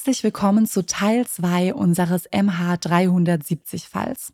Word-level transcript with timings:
Herzlich 0.00 0.24
willkommen 0.24 0.64
zu 0.64 0.86
Teil 0.86 1.26
2 1.26 1.74
unseres 1.74 2.26
MH370-Falls. 2.30 4.32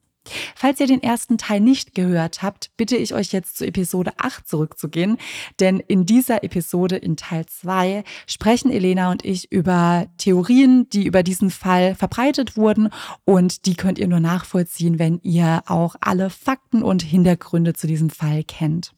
Falls 0.54 0.78
ihr 0.78 0.86
den 0.86 1.02
ersten 1.02 1.38
Teil 1.38 1.58
nicht 1.58 1.92
gehört 1.92 2.44
habt, 2.44 2.70
bitte 2.76 2.96
ich 2.96 3.14
euch 3.14 3.32
jetzt 3.32 3.56
zu 3.56 3.66
Episode 3.66 4.12
8 4.16 4.46
zurückzugehen, 4.46 5.18
denn 5.58 5.80
in 5.80 6.06
dieser 6.06 6.44
Episode 6.44 6.94
in 6.94 7.16
Teil 7.16 7.46
2 7.46 8.04
sprechen 8.28 8.70
Elena 8.70 9.10
und 9.10 9.24
ich 9.24 9.50
über 9.50 10.06
Theorien, 10.18 10.88
die 10.90 11.04
über 11.04 11.24
diesen 11.24 11.50
Fall 11.50 11.96
verbreitet 11.96 12.56
wurden 12.56 12.90
und 13.24 13.66
die 13.66 13.74
könnt 13.74 13.98
ihr 13.98 14.06
nur 14.06 14.20
nachvollziehen, 14.20 15.00
wenn 15.00 15.18
ihr 15.24 15.64
auch 15.66 15.96
alle 16.00 16.30
Fakten 16.30 16.84
und 16.84 17.02
Hintergründe 17.02 17.72
zu 17.72 17.88
diesem 17.88 18.10
Fall 18.10 18.44
kennt. 18.44 18.92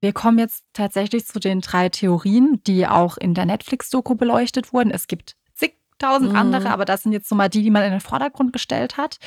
Wir 0.00 0.12
kommen 0.12 0.38
jetzt 0.38 0.62
tatsächlich 0.72 1.26
zu 1.26 1.40
den 1.40 1.62
drei 1.62 1.88
Theorien, 1.88 2.60
die 2.64 2.86
auch 2.86 3.16
in 3.16 3.34
der 3.34 3.46
Netflix-Doku 3.46 4.14
beleuchtet 4.14 4.72
wurden. 4.72 4.92
Es 4.92 5.08
gibt 5.08 5.34
tausend 5.98 6.32
mhm. 6.32 6.38
andere, 6.38 6.70
aber 6.70 6.84
das 6.84 7.02
sind 7.02 7.12
jetzt 7.12 7.28
so 7.28 7.34
mal 7.34 7.48
die, 7.48 7.62
die 7.62 7.70
man 7.70 7.82
in 7.82 7.90
den 7.90 8.00
Vordergrund 8.00 8.52
gestellt 8.52 8.96
hat. 8.96 9.18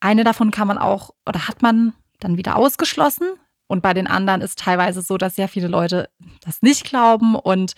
Eine 0.00 0.24
davon 0.24 0.50
kann 0.50 0.68
man 0.68 0.78
auch 0.78 1.10
oder 1.26 1.48
hat 1.48 1.62
man 1.62 1.94
dann 2.20 2.36
wieder 2.36 2.56
ausgeschlossen. 2.56 3.28
Und 3.66 3.82
bei 3.82 3.94
den 3.94 4.06
anderen 4.06 4.40
ist 4.40 4.58
teilweise 4.58 5.02
so, 5.02 5.18
dass 5.18 5.36
sehr 5.36 5.48
viele 5.48 5.68
Leute 5.68 6.08
das 6.40 6.62
nicht 6.62 6.84
glauben. 6.84 7.34
Und 7.34 7.74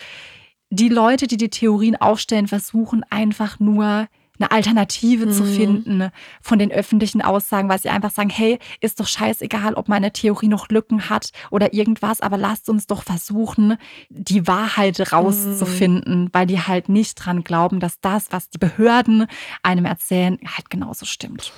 die 0.70 0.88
Leute, 0.88 1.26
die 1.26 1.36
die 1.36 1.50
Theorien 1.50 1.96
aufstellen, 1.96 2.46
versuchen 2.46 3.04
einfach 3.10 3.58
nur 3.58 4.06
eine 4.40 4.50
Alternative 4.50 5.26
mhm. 5.26 5.32
zu 5.32 5.44
finden 5.44 6.10
von 6.40 6.58
den 6.58 6.72
öffentlichen 6.72 7.22
Aussagen, 7.22 7.68
weil 7.68 7.78
sie 7.78 7.90
einfach 7.90 8.10
sagen, 8.10 8.30
hey, 8.30 8.58
ist 8.80 8.98
doch 8.98 9.06
scheißegal, 9.06 9.74
ob 9.74 9.88
meine 9.88 10.12
Theorie 10.12 10.48
noch 10.48 10.68
Lücken 10.68 11.10
hat 11.10 11.30
oder 11.50 11.74
irgendwas, 11.74 12.20
aber 12.20 12.36
lasst 12.36 12.68
uns 12.68 12.86
doch 12.86 13.02
versuchen, 13.02 13.76
die 14.08 14.46
Wahrheit 14.46 15.12
rauszufinden, 15.12 16.22
mhm. 16.22 16.28
weil 16.32 16.46
die 16.46 16.60
halt 16.60 16.88
nicht 16.88 17.14
dran 17.14 17.44
glauben, 17.44 17.80
dass 17.80 18.00
das, 18.00 18.32
was 18.32 18.48
die 18.50 18.58
Behörden 18.58 19.26
einem 19.62 19.84
erzählen, 19.84 20.38
halt 20.44 20.70
genauso 20.70 21.04
stimmt. 21.04 21.52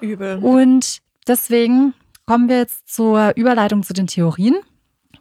Übel. 0.00 0.38
Und 0.38 0.98
deswegen 1.26 1.94
kommen 2.26 2.48
wir 2.48 2.58
jetzt 2.58 2.88
zur 2.88 3.32
Überleitung 3.36 3.82
zu 3.82 3.92
den 3.92 4.06
Theorien. 4.06 4.56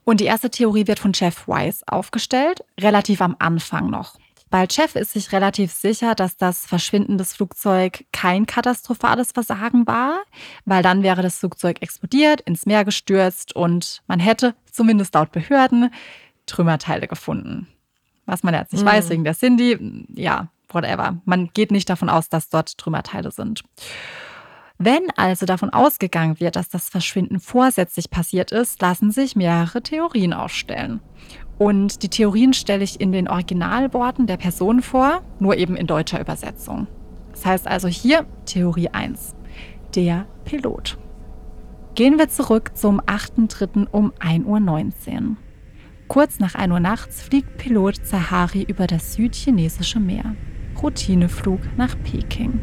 Und 0.04 0.22
die 0.22 0.26
erste 0.26 0.50
Theorie 0.50 0.88
wird 0.88 1.00
von 1.00 1.12
Jeff 1.14 1.48
Weiss 1.48 1.84
aufgestellt, 1.88 2.64
relativ 2.80 3.22
am 3.22 3.36
Anfang 3.40 3.90
noch. 3.90 4.16
Balchev 4.50 4.98
ist 4.98 5.14
sich 5.14 5.32
relativ 5.32 5.72
sicher, 5.72 6.16
dass 6.16 6.36
das 6.36 6.66
Verschwinden 6.66 7.18
des 7.18 7.34
Flugzeugs 7.34 8.04
kein 8.12 8.46
katastrophales 8.46 9.32
Versagen 9.32 9.86
war, 9.86 10.22
weil 10.66 10.82
dann 10.82 11.04
wäre 11.04 11.22
das 11.22 11.38
Flugzeug 11.40 11.82
explodiert, 11.82 12.42
ins 12.42 12.66
Meer 12.66 12.84
gestürzt 12.84 13.56
und 13.56 14.02
man 14.08 14.20
hätte, 14.20 14.56
zumindest 14.72 15.14
laut 15.14 15.32
Behörden, 15.32 15.92
Trümmerteile 16.48 17.08
gefunden. 17.08 17.68
Was 18.26 18.44
man 18.44 18.54
jetzt 18.54 18.74
nicht 18.74 18.84
mhm. 18.84 18.90
weiß 18.90 19.10
wegen 19.10 19.24
der 19.24 19.36
Cindy, 19.36 20.06
ja, 20.16 20.50
whatever. 20.70 21.18
Man 21.26 21.50
geht 21.54 21.72
nicht 21.72 21.90
davon 21.90 22.10
aus, 22.10 22.30
dass 22.30 22.50
dort 22.50 22.78
Trümmerteile 22.78 23.32
sind. 23.32 23.64
Wenn 24.78 25.10
also 25.18 25.46
davon 25.46 25.72
ausgegangen 25.72 26.40
wird, 26.40 26.56
dass 26.56 26.70
das 26.70 26.90
Verschwinden 26.90 27.40
vorsätzlich 27.40 28.10
passiert 28.10 28.52
ist, 28.52 28.82
lassen 28.82 29.12
sich 29.12 29.36
mehrere 29.36 29.82
Theorien 29.82 30.32
aufstellen. 30.32 31.02
Und 31.60 32.04
die 32.04 32.10
Theorien 32.10 32.54
stelle 32.54 32.86
ich 32.86 33.02
in 33.02 33.12
den 33.12 33.28
Originalworten 33.28 34.28
der 34.28 34.38
Person 34.38 34.82
vor, 34.82 35.22
nur 35.40 35.58
eben 35.58 35.76
in 35.76 35.88
deutscher 35.88 36.22
Übersetzung. 36.22 36.88
Das 37.34 37.46
heißt 37.46 37.68
also 37.68 37.90
hier 37.90 38.26
Theorie 38.46 38.90
1, 38.90 39.36
der 39.94 40.26
Pilot. 40.46 40.98
Gehen 41.96 42.18
wir 42.18 42.30
zurück 42.30 42.72
zum 42.76 43.02
8.3. 43.02 43.88
um 43.92 44.14
1.19 44.22 44.46
Uhr. 44.46 45.36
Kurz 46.08 46.40
nach 46.40 46.56
1 46.56 46.72
Uhr 46.72 46.80
nachts 46.80 47.22
fliegt 47.22 47.58
Pilot 47.58 48.06
Zahari 48.06 48.64
über 48.64 48.88
das 48.88 49.14
südchinesische 49.16 50.00
Meer. 50.00 50.36
Routineflug 50.82 51.60
nach 51.76 51.94
Peking. 52.04 52.62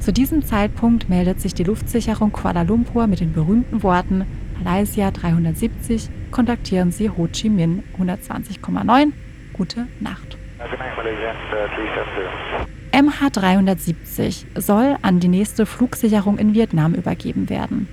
Zu 0.00 0.12
diesem 0.12 0.44
Zeitpunkt 0.44 1.08
meldet 1.08 1.40
sich 1.40 1.54
die 1.54 1.62
Luftsicherung 1.62 2.32
Kuala 2.32 2.62
Lumpur 2.62 3.06
mit 3.06 3.20
den 3.20 3.32
berühmten 3.32 3.84
Worten 3.84 4.26
Malaysia 4.62 5.10
370 5.10 6.10
kontaktieren 6.30 6.92
Sie 6.92 7.08
Ho 7.08 7.28
Chi 7.32 7.48
Minh 7.48 7.82
120,9. 7.98 9.12
Gute 9.54 9.86
Nacht. 10.00 10.36
MH370 12.92 14.60
soll 14.60 14.96
an 15.00 15.20
die 15.20 15.28
nächste 15.28 15.64
Flugsicherung 15.64 16.38
in 16.38 16.52
Vietnam 16.54 16.94
übergeben 16.94 17.48
werden. 17.48 17.88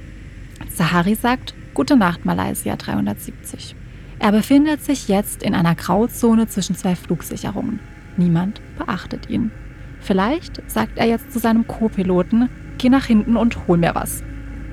Sahari 0.69 1.15
sagt, 1.15 1.53
Gute 1.73 1.95
Nacht 1.95 2.25
Malaysia 2.25 2.75
370. 2.75 3.75
Er 4.19 4.31
befindet 4.31 4.83
sich 4.83 5.07
jetzt 5.07 5.43
in 5.43 5.53
einer 5.53 5.75
Grauzone 5.75 6.47
zwischen 6.47 6.75
zwei 6.75 6.95
Flugsicherungen. 6.95 7.79
Niemand 8.17 8.61
beachtet 8.77 9.29
ihn. 9.29 9.51
Vielleicht 9.99 10.61
sagt 10.69 10.97
er 10.97 11.05
jetzt 11.05 11.31
zu 11.31 11.39
seinem 11.39 11.67
Co-Piloten, 11.67 12.49
geh 12.77 12.89
nach 12.89 13.05
hinten 13.05 13.37
und 13.37 13.67
hol 13.67 13.77
mir 13.77 13.93
was. 13.93 14.23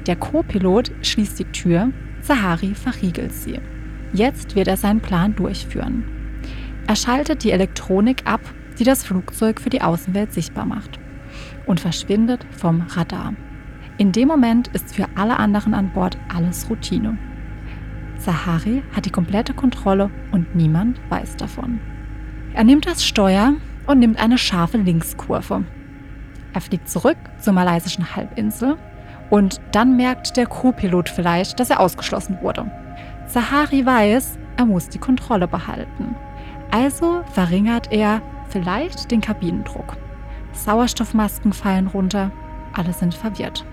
Der 0.07 0.17
Co-Pilot 0.17 0.93
schließt 1.03 1.39
die 1.39 1.45
Tür, 1.47 1.91
Sahari 2.21 2.75
verriegelt 2.75 3.33
sie. 3.33 3.59
Jetzt 4.13 4.55
wird 4.55 4.69
er 4.69 4.77
seinen 4.77 5.01
Plan 5.01 5.35
durchführen. 5.35 6.05
Er 6.87 6.97
schaltet 6.97 7.43
die 7.43 7.51
Elektronik 7.51 8.23
ab, 8.27 8.41
die 8.79 8.85
das 8.85 9.05
Flugzeug 9.05 9.61
für 9.61 9.71
die 9.71 9.81
Außenwelt 9.81 10.33
sichtbar 10.33 10.67
macht 10.67 10.99
und 11.67 11.81
verschwindet 11.81 12.45
vom 12.51 12.83
Radar. 12.83 13.35
In 13.97 14.13
dem 14.13 14.29
Moment 14.29 14.69
ist 14.69 14.95
für 14.95 15.07
alle 15.15 15.39
anderen 15.39 15.73
an 15.73 15.93
Bord 15.93 16.19
alles 16.35 16.69
Routine. 16.69 17.17
Sahari 18.19 18.83
hat 18.95 19.07
die 19.07 19.11
komplette 19.11 19.55
Kontrolle 19.55 20.11
und 20.33 20.55
niemand 20.55 21.01
weiß 21.09 21.37
davon. 21.37 21.81
Er 22.55 22.65
nimmt 22.65 22.87
das 22.87 23.05
Steuer 23.05 23.55
und 23.87 23.99
nimmt 23.99 24.19
eine 24.19 24.39
scharfe 24.39 24.79
Linkskurve. 24.79 25.65
Er 26.53 26.61
fliegt 26.61 26.89
zurück 26.89 27.17
zur 27.41 27.53
malaysischen 27.53 28.15
Halbinsel 28.15 28.77
und 29.34 29.61
dann 29.72 29.97
merkt 29.97 30.37
der 30.37 30.47
Co-Pilot 30.47 31.09
vielleicht, 31.09 31.59
dass 31.59 31.69
er 31.69 31.81
ausgeschlossen 31.81 32.39
wurde. 32.41 32.71
Sahari 33.27 33.84
weiß, 33.84 34.39
er 34.56 34.65
muss 34.65 34.89
die 34.91 35.00
Kontrolle 35.00 35.49
behalten. 35.49 36.15
Also 36.71 37.25
verringert 37.33 37.91
er 37.91 38.23
vielleicht 38.49 39.11
den 39.11 39.21
Kabinendruck. 39.21 39.97
Sauerstoffmasken 40.53 41.53
fallen 41.53 41.89
runter, 41.89 42.31
alle 42.75 42.93
sind 42.93 43.12
verwirrt. 43.12 43.67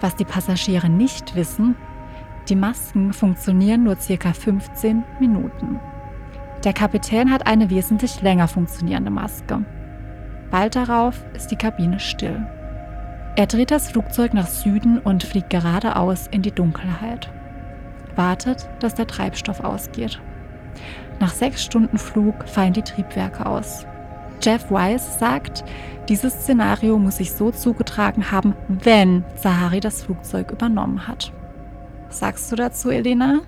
Was 0.00 0.14
die 0.14 0.24
Passagiere 0.24 0.88
nicht 0.88 1.34
wissen, 1.34 1.74
die 2.48 2.54
Masken 2.54 3.12
funktionieren 3.12 3.82
nur 3.82 3.96
circa 3.96 4.32
15 4.32 5.02
Minuten. 5.18 5.80
Der 6.62 6.72
Kapitän 6.72 7.32
hat 7.32 7.48
eine 7.48 7.70
wesentlich 7.70 8.22
länger 8.22 8.46
funktionierende 8.46 9.10
Maske. 9.10 9.64
Bald 10.52 10.76
darauf 10.76 11.24
ist 11.34 11.48
die 11.48 11.56
Kabine 11.56 11.98
still. 11.98 12.46
Er 13.36 13.46
dreht 13.46 13.70
das 13.70 13.90
Flugzeug 13.90 14.32
nach 14.32 14.46
Süden 14.46 14.98
und 14.98 15.22
fliegt 15.22 15.50
geradeaus 15.50 16.26
in 16.30 16.40
die 16.40 16.52
Dunkelheit. 16.52 17.30
Wartet, 18.14 18.66
dass 18.80 18.94
der 18.94 19.06
Treibstoff 19.06 19.60
ausgeht. 19.60 20.22
Nach 21.20 21.32
sechs 21.32 21.62
Stunden 21.62 21.98
Flug 21.98 22.48
fallen 22.48 22.72
die 22.72 22.82
Triebwerke 22.82 23.44
aus. 23.44 23.86
Jeff 24.42 24.70
Weiss 24.70 25.18
sagt, 25.18 25.64
dieses 26.08 26.32
Szenario 26.32 26.98
muss 26.98 27.18
sich 27.18 27.32
so 27.32 27.50
zugetragen 27.50 28.30
haben, 28.30 28.54
wenn 28.68 29.22
Sahari 29.34 29.80
das 29.80 30.02
Flugzeug 30.04 30.50
übernommen 30.50 31.06
hat. 31.06 31.30
Was 32.08 32.20
sagst 32.20 32.50
du 32.50 32.56
dazu, 32.56 32.88
Elena? 32.88 33.40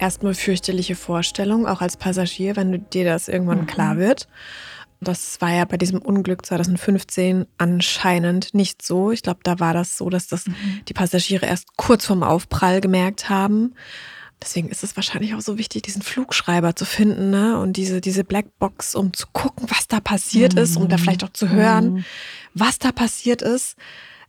Erstmal 0.00 0.34
fürchterliche 0.34 0.96
Vorstellung, 0.96 1.66
auch 1.66 1.80
als 1.80 1.96
Passagier, 1.96 2.56
wenn 2.56 2.88
dir 2.90 3.04
das 3.04 3.28
irgendwann 3.28 3.62
mhm. 3.62 3.66
klar 3.66 3.98
wird. 3.98 4.26
Das 5.00 5.40
war 5.40 5.52
ja 5.52 5.64
bei 5.64 5.76
diesem 5.76 6.00
Unglück 6.00 6.44
2015 6.44 7.46
anscheinend 7.56 8.52
nicht 8.52 8.82
so. 8.82 9.12
Ich 9.12 9.22
glaube, 9.22 9.40
da 9.44 9.60
war 9.60 9.72
das 9.72 9.96
so, 9.96 10.10
dass 10.10 10.26
das 10.26 10.46
mhm. 10.46 10.80
die 10.88 10.92
Passagiere 10.92 11.46
erst 11.46 11.76
kurz 11.76 12.06
vorm 12.06 12.24
Aufprall 12.24 12.80
gemerkt 12.80 13.28
haben. 13.28 13.74
Deswegen 14.42 14.68
ist 14.68 14.84
es 14.84 14.96
wahrscheinlich 14.96 15.34
auch 15.34 15.40
so 15.40 15.58
wichtig, 15.58 15.82
diesen 15.82 16.02
Flugschreiber 16.02 16.76
zu 16.76 16.84
finden 16.84 17.30
ne? 17.30 17.58
und 17.58 17.76
diese, 17.76 18.00
diese 18.00 18.22
Blackbox, 18.24 18.94
um 18.94 19.12
zu 19.12 19.26
gucken, 19.32 19.68
was 19.68 19.88
da 19.88 20.00
passiert 20.00 20.54
mhm. 20.54 20.60
ist, 20.60 20.76
um 20.76 20.88
da 20.88 20.96
mhm. 20.96 21.00
vielleicht 21.00 21.24
auch 21.24 21.32
zu 21.32 21.48
hören, 21.48 21.92
mhm. 21.92 22.04
was 22.54 22.78
da 22.78 22.92
passiert 22.92 23.42
ist. 23.42 23.76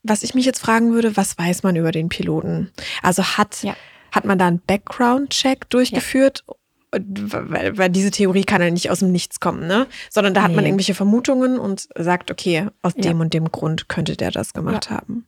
Was 0.02 0.24
ich 0.24 0.34
mich 0.34 0.46
jetzt 0.46 0.60
fragen 0.60 0.94
würde, 0.94 1.18
was 1.18 1.38
weiß 1.38 1.64
man 1.64 1.76
über 1.76 1.92
den 1.92 2.10
Piloten? 2.10 2.72
Also 3.04 3.22
hat, 3.22 3.64
ja. 3.64 3.76
hat 4.12 4.24
man 4.24 4.40
da 4.40 4.48
einen 4.48 4.62
Background-Check 4.62 5.70
durchgeführt, 5.70 6.44
ja 6.48 6.56
weil, 6.92 7.78
weil 7.78 7.90
diese 7.90 8.12
Theorie 8.12 8.44
kann 8.44 8.62
ja 8.62 8.72
nicht 8.72 8.90
aus 8.90 9.00
dem 9.00 9.12
Nichts 9.12 9.40
kommen, 9.40 9.68
ne? 9.68 9.88
Sondern 10.10 10.34
da 10.34 10.42
hat 10.42 10.52
nee. 10.52 10.56
man 10.56 10.66
irgendwelche 10.66 10.96
Vermutungen 10.96 11.60
und 11.60 11.88
sagt, 11.96 12.32
okay, 12.32 12.68
aus 12.82 12.94
ja. 12.96 13.04
dem 13.04 13.20
und 13.20 13.34
dem 13.34 13.52
Grund 13.52 13.90
könnte 13.90 14.16
der 14.16 14.32
das 14.32 14.54
gemacht 14.54 14.90
ja. 14.90 14.98
haben. 14.98 15.28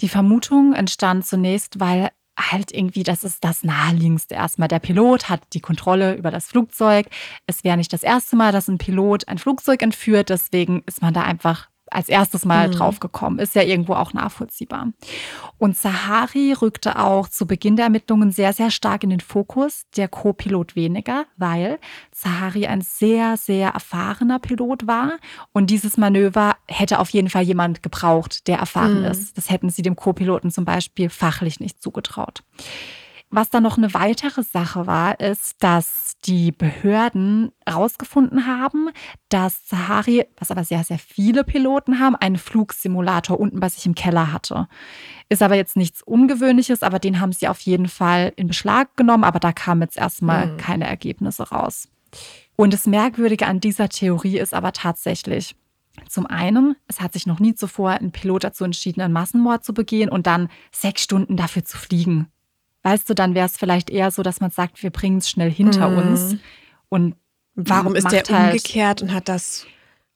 Die 0.00 0.08
Vermutung 0.08 0.74
entstand 0.74 1.26
zunächst, 1.26 1.80
weil 1.80 2.10
halt 2.38 2.72
irgendwie, 2.72 3.02
das 3.02 3.24
ist 3.24 3.44
das 3.44 3.64
Naheliegendste 3.64 4.34
erstmal. 4.34 4.68
Der 4.68 4.78
Pilot 4.78 5.28
hat 5.28 5.40
die 5.54 5.60
Kontrolle 5.60 6.14
über 6.16 6.30
das 6.30 6.46
Flugzeug. 6.46 7.06
Es 7.46 7.64
wäre 7.64 7.76
nicht 7.76 7.92
das 7.92 8.02
erste 8.02 8.36
Mal, 8.36 8.52
dass 8.52 8.68
ein 8.68 8.78
Pilot 8.78 9.28
ein 9.28 9.38
Flugzeug 9.38 9.82
entführt, 9.82 10.28
deswegen 10.28 10.82
ist 10.86 11.00
man 11.00 11.14
da 11.14 11.22
einfach 11.22 11.68
als 11.90 12.08
erstes 12.08 12.44
mal 12.44 12.68
Mhm. 12.68 12.72
draufgekommen. 12.72 13.38
Ist 13.38 13.54
ja 13.54 13.62
irgendwo 13.62 13.94
auch 13.94 14.12
nachvollziehbar. 14.12 14.88
Und 15.58 15.76
Sahari 15.76 16.52
rückte 16.52 16.98
auch 16.98 17.28
zu 17.28 17.46
Beginn 17.46 17.76
der 17.76 17.84
Ermittlungen 17.86 18.32
sehr, 18.32 18.52
sehr 18.52 18.70
stark 18.70 19.04
in 19.04 19.10
den 19.10 19.20
Fokus, 19.20 19.84
der 19.96 20.08
Co-Pilot 20.08 20.76
weniger, 20.76 21.24
weil 21.36 21.78
Sahari 22.12 22.66
ein 22.66 22.80
sehr, 22.80 23.36
sehr 23.36 23.70
erfahrener 23.70 24.38
Pilot 24.38 24.86
war. 24.86 25.12
Und 25.52 25.70
dieses 25.70 25.96
Manöver 25.96 26.56
hätte 26.68 26.98
auf 26.98 27.10
jeden 27.10 27.30
Fall 27.30 27.42
jemand 27.44 27.82
gebraucht, 27.82 28.48
der 28.48 28.58
erfahren 28.58 29.00
Mhm. 29.00 29.06
ist. 29.06 29.36
Das 29.38 29.50
hätten 29.50 29.70
sie 29.70 29.82
dem 29.82 29.96
Co-Piloten 29.96 30.50
zum 30.50 30.64
Beispiel 30.64 31.08
fachlich 31.08 31.60
nicht 31.60 31.82
zugetraut. 31.82 32.42
Was 33.28 33.50
dann 33.50 33.64
noch 33.64 33.76
eine 33.76 33.92
weitere 33.92 34.44
Sache 34.44 34.86
war, 34.86 35.18
ist, 35.18 35.56
dass 35.62 36.16
die 36.24 36.52
Behörden 36.52 37.50
herausgefunden 37.66 38.46
haben, 38.46 38.90
dass 39.28 39.68
Sahari, 39.68 40.24
was 40.38 40.52
aber 40.52 40.62
sehr, 40.62 40.84
sehr 40.84 40.98
viele 41.00 41.42
Piloten 41.42 41.98
haben, 41.98 42.14
einen 42.14 42.38
Flugsimulator 42.38 43.38
unten 43.40 43.58
bei 43.58 43.68
sich 43.68 43.84
im 43.84 43.96
Keller 43.96 44.32
hatte. 44.32 44.68
Ist 45.28 45.42
aber 45.42 45.56
jetzt 45.56 45.76
nichts 45.76 46.02
Ungewöhnliches, 46.02 46.84
aber 46.84 47.00
den 47.00 47.20
haben 47.20 47.32
sie 47.32 47.48
auf 47.48 47.60
jeden 47.60 47.88
Fall 47.88 48.32
in 48.36 48.46
Beschlag 48.46 48.96
genommen, 48.96 49.24
aber 49.24 49.40
da 49.40 49.52
kamen 49.52 49.82
jetzt 49.82 49.98
erstmal 49.98 50.46
Mhm. 50.52 50.56
keine 50.58 50.86
Ergebnisse 50.86 51.48
raus. 51.50 51.88
Und 52.54 52.72
das 52.72 52.86
Merkwürdige 52.86 53.46
an 53.46 53.58
dieser 53.60 53.88
Theorie 53.88 54.38
ist 54.38 54.54
aber 54.54 54.72
tatsächlich, 54.72 55.56
zum 56.08 56.26
einen, 56.26 56.76
es 56.86 57.00
hat 57.00 57.14
sich 57.14 57.26
noch 57.26 57.40
nie 57.40 57.54
zuvor 57.54 57.90
ein 57.90 58.12
Pilot 58.12 58.44
dazu 58.44 58.64
entschieden, 58.64 59.00
einen 59.00 59.12
Massenmord 59.12 59.64
zu 59.64 59.74
begehen 59.74 60.10
und 60.10 60.26
dann 60.26 60.48
sechs 60.70 61.02
Stunden 61.02 61.36
dafür 61.36 61.64
zu 61.64 61.76
fliegen. 61.76 62.28
Weißt 62.86 63.10
du, 63.10 63.14
dann 63.14 63.34
wäre 63.34 63.46
es 63.46 63.56
vielleicht 63.56 63.90
eher 63.90 64.12
so, 64.12 64.22
dass 64.22 64.38
man 64.40 64.52
sagt, 64.52 64.80
wir 64.80 64.90
bringen 64.90 65.18
es 65.18 65.28
schnell 65.28 65.50
hinter 65.50 65.88
Mhm. 65.90 65.98
uns. 65.98 66.36
Und 66.88 67.16
Warum 67.56 67.96
ist 67.96 68.12
der 68.12 68.22
halt- 68.22 68.30
umgekehrt 68.30 69.02
und 69.02 69.12
hat 69.12 69.28
das 69.28 69.66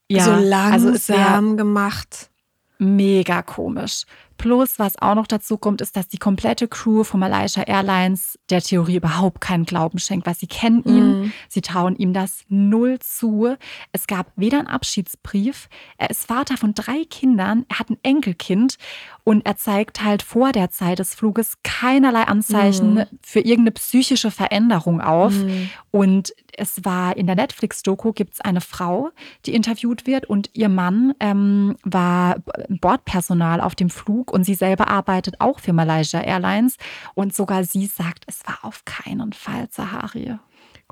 ja, 0.09 0.23
so 0.23 0.31
also 0.31 0.45
langsam 0.47 1.57
gemacht? 1.57 2.31
mega 2.79 3.43
komisch. 3.43 4.05
Plus, 4.41 4.79
was 4.79 4.97
auch 5.03 5.15
noch 5.15 5.27
dazu 5.27 5.59
kommt, 5.59 5.83
ist, 5.83 5.97
dass 5.99 6.09
die 6.09 6.17
komplette 6.17 6.67
Crew 6.67 7.05
von 7.05 7.21
Malaysia 7.21 7.63
Airlines 7.63 8.39
der 8.49 8.63
Theorie 8.63 8.97
überhaupt 8.97 9.43
keinen 9.43 9.67
Glauben 9.67 9.99
schenkt, 9.99 10.27
weil 10.27 10.35
sie 10.35 10.47
kennen 10.47 10.83
ihn, 10.87 11.21
Mhm. 11.21 11.33
sie 11.51 11.61
trauen 11.61 11.95
ihm 11.97 12.15
das 12.15 12.45
null 12.49 12.99
zu. 13.01 13.55
Es 13.93 14.07
gab 14.07 14.33
weder 14.37 14.61
einen 14.61 14.67
Abschiedsbrief, 14.69 15.69
er 15.99 16.09
ist 16.09 16.27
Vater 16.27 16.57
von 16.57 16.73
drei 16.73 17.05
Kindern, 17.11 17.67
er 17.69 17.81
hat 17.81 17.91
ein 17.91 17.99
Enkelkind 18.03 18.77
und 19.25 19.45
er 19.45 19.57
zeigt 19.59 20.03
halt 20.03 20.23
vor 20.23 20.53
der 20.53 20.71
Zeit 20.71 21.01
des 21.01 21.15
Fluges 21.15 21.59
keinerlei 21.63 22.23
Anzeichen 22.23 22.95
Mhm. 22.95 23.05
für 23.23 23.41
irgendeine 23.41 23.73
psychische 23.73 24.31
Veränderung 24.31 25.03
auf. 25.03 25.35
Mhm. 25.35 25.69
Und 25.91 26.33
es 26.57 26.85
war 26.85 27.17
in 27.17 27.27
der 27.27 27.37
Netflix-Doku 27.37 28.13
gibt 28.13 28.35
es 28.35 28.41
eine 28.41 28.61
Frau, 28.63 29.11
die 29.47 29.55
interviewt 29.55 30.07
wird 30.07 30.27
und 30.27 30.49
ihr 30.55 30.69
Mann 30.71 31.13
ähm, 31.21 31.77
war 31.85 32.37
Bordpersonal 32.69 33.61
auf 33.61 33.75
dem 33.75 33.91
Flug 33.91 34.30
und 34.31 34.45
sie 34.45 34.55
selber 34.55 34.89
arbeitet 34.89 35.41
auch 35.41 35.61
für 35.61 35.73
Malaysia 35.73 36.21
Airlines 36.21 36.77
und 37.15 37.35
sogar 37.35 37.65
sie 37.65 37.87
sagt, 37.87 38.25
es 38.27 38.41
war 38.47 38.59
auf 38.63 38.85
keinen 38.85 39.33
Fall 39.33 39.69
Zahari. 39.71 40.37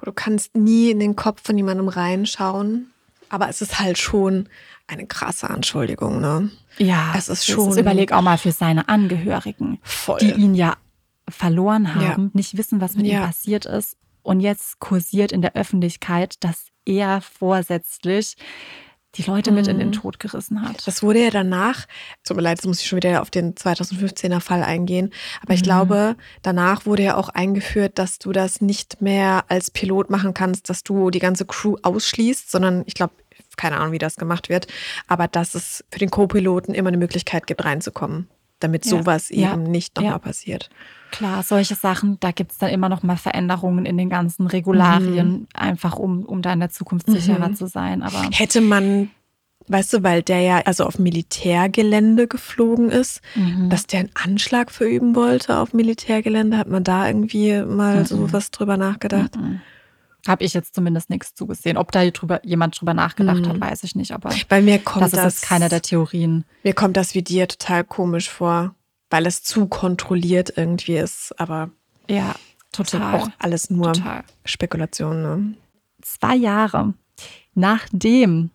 Du 0.03 0.13
kannst 0.13 0.57
nie 0.57 0.91
in 0.91 1.01
den 1.01 1.17
Kopf 1.17 1.43
von 1.45 1.57
jemandem 1.57 1.89
reinschauen, 1.89 2.91
aber 3.29 3.49
es 3.49 3.61
ist 3.63 3.81
halt 3.81 3.99
schon 3.99 4.49
eine 4.87 5.07
krasse 5.07 5.51
Anschuldigung, 5.51 6.21
ne? 6.21 6.51
Ja, 6.79 7.13
Es 7.17 7.29
ist 7.29 7.45
schon- 7.47 7.77
Überleg 7.77 8.13
auch 8.13 8.23
mal 8.23 8.39
für 8.39 8.53
seine 8.53 8.89
Angehörigen, 8.89 9.79
Voll. 9.83 10.19
die 10.21 10.31
ihn 10.33 10.55
ja 10.55 10.77
verloren 11.29 11.85
Ja. 11.85 11.95
haben, 12.13 12.31
nicht 12.33 12.57
wissen, 12.57 12.81
was 12.81 12.95
mit 12.95 13.07
Ja. 13.07 13.19
ihm 13.21 13.27
passiert 13.27 13.67
ist. 13.67 13.97
Und 14.23 14.41
jetzt 14.41 14.79
kursiert 14.79 15.33
in 15.33 15.43
der 15.43 15.57
Öffentlichkeit, 15.57 16.37
dass 16.45 16.69
er 16.87 17.21
vorsätzlich 17.21 18.37
die 19.15 19.23
Leute 19.23 19.51
mit 19.53 19.67
in 19.69 19.79
den 19.79 19.89
Mhm. 19.89 19.93
Tod 19.93 20.19
gerissen 20.21 20.63
hat. 20.63 20.87
Das 20.87 21.03
wurde 21.03 21.25
ja 21.25 21.31
danach, 21.31 21.87
tut 22.25 22.37
mir 22.37 22.43
leid, 22.43 22.59
jetzt 22.59 22.67
muss 22.67 22.81
ich 22.81 22.87
schon 22.87 22.99
wieder 22.99 23.23
auf 23.23 23.31
den 23.31 23.55
2015er 23.55 24.41
Fall 24.41 24.63
eingehen, 24.63 25.13
aber 25.43 25.55
ich 25.55 25.61
Mhm. 25.61 25.65
glaube, 25.65 26.17
danach 26.43 26.85
wurde 26.87 27.03
ja 27.05 27.17
auch 27.17 27.31
eingeführt, 27.31 27.99
dass 27.99 28.19
du 28.19 28.33
das 28.33 28.61
nicht 28.61 29.01
mehr 29.01 29.45
als 29.49 29.71
Pilot 29.71 30.11
machen 30.11 30.35
kannst, 30.35 30.69
dass 30.69 30.83
du 30.85 31.11
die 31.11 31.21
ganze 31.21 31.47
Crew 31.47 31.77
ausschließt, 31.83 32.51
sondern 32.51 32.83
ich 32.87 32.95
glaube, 32.95 33.15
keine 33.57 33.79
Ahnung, 33.79 33.93
wie 33.93 33.99
das 33.99 34.17
gemacht 34.17 34.49
wird, 34.51 34.67
aber 35.07 35.27
dass 35.27 35.55
es 35.55 35.85
für 35.91 35.99
den 35.99 36.11
Co-Piloten 36.11 36.75
immer 36.75 36.89
eine 36.89 36.97
Möglichkeit 36.99 37.47
gibt, 37.47 37.65
reinzukommen, 37.65 38.29
damit 38.61 38.85
Ja. 38.85 38.91
sowas 38.91 39.31
Ja. 39.31 39.53
eben 39.55 39.63
nicht 39.65 39.97
nochmal 39.97 40.13
Ja. 40.13 40.19
passiert. 40.19 40.69
Klar, 41.11 41.43
solche 41.43 41.75
Sachen, 41.75 42.19
da 42.21 42.31
gibt 42.33 42.53
es 42.53 42.59
dann 42.59 42.71
immer 42.71 42.89
noch 42.89 43.03
mal 43.03 43.17
Veränderungen 43.17 43.87
in 43.87 43.97
den 43.97 44.11
ganzen 44.11 44.47
Regularien, 44.47 45.47
einfach 45.55 45.97
um, 45.99 46.25
um 46.25 46.43
da 46.43 46.53
in 46.53 46.61
der 46.61 46.71
Zukunft 46.71 47.11
sicherer 47.11 47.49
Mhm. 47.49 47.55
zu 47.57 47.67
sein. 47.67 48.03
Aber 48.03 48.29
Hätte 48.33 48.61
man, 48.61 49.11
weißt 49.69 49.93
du, 49.95 50.03
weil 50.03 50.23
der 50.23 50.41
ja 50.41 50.59
also 50.65 50.85
auf 50.85 50.99
Militärgelände 50.99 52.29
geflogen 52.29 52.91
ist, 52.91 53.21
Mhm. 53.35 53.71
dass 53.71 53.87
der 53.87 54.01
einen 54.01 54.11
Anschlag 54.15 54.71
verüben 54.71 55.15
wollte 55.15 55.59
auf 55.59 55.73
Militärgelände, 55.73 56.57
hat 56.59 56.69
man 56.69 56.85
da 56.85 57.07
irgendwie 57.07 57.63
mal 57.63 58.07
so 58.07 58.17
Mhm. 58.19 58.33
was 58.33 58.51
drüber 58.51 58.77
nachgedacht? 58.77 59.39
habe 60.27 60.45
ich 60.45 60.53
jetzt 60.53 60.75
zumindest 60.75 61.09
nichts 61.09 61.33
zugesehen. 61.35 61.79
Ob 61.79 61.91
da 61.93 62.05
drüber, 62.11 62.45
jemand 62.45 62.79
drüber 62.79 62.93
nachgedacht 62.93 63.39
Mhm. 63.41 63.49
hat, 63.49 63.61
weiß 63.61 63.85
ich 63.85 63.95
nicht. 63.95 64.11
Aber 64.13 64.31
Bei 64.49 64.61
mir 64.61 64.79
kommt 64.79 65.05
das 65.05 65.13
das, 65.13 65.35
ist 65.37 65.41
jetzt 65.43 65.49
keine 65.49 65.69
der 65.71 65.81
Theorien. 65.81 66.45
mir 66.65 66.75
kommt 66.75 66.99
das 66.99 67.15
wie 67.15 67.23
dir 67.23 67.49
total 67.49 67.83
komisch 67.85 68.29
vor, 68.29 68.75
weil 69.11 69.27
es 69.27 69.43
zu 69.43 69.67
kontrolliert 69.67 70.53
irgendwie 70.57 70.97
ist, 70.97 71.39
aber 71.39 71.71
Ja, 72.09 72.35
total. 72.73 73.15
auch 73.15 73.29
alles 73.39 73.71
nur 73.71 73.93
total. 73.93 74.25
Spekulationen. 74.45 75.23
Ne? 75.51 75.55
Zwei 76.03 76.37
Jahre 76.37 76.95
nachdem 77.59 78.51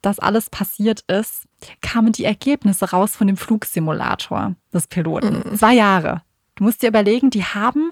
das 0.00 0.18
alles 0.18 0.50
passiert 0.50 1.00
ist, 1.08 1.44
kamen 1.80 2.12
die 2.12 2.24
Ergebnisse 2.24 2.90
raus 2.90 3.16
von 3.16 3.26
dem 3.26 3.36
Flugsimulator 3.36 4.54
des 4.72 4.86
Piloten. 4.86 5.42
Mhm. 5.50 5.56
Zwei 5.56 5.74
Jahre. 5.74 6.22
Du 6.56 6.64
musst 6.64 6.82
dir 6.82 6.88
überlegen, 6.88 7.30
die 7.30 7.44
haben, 7.44 7.90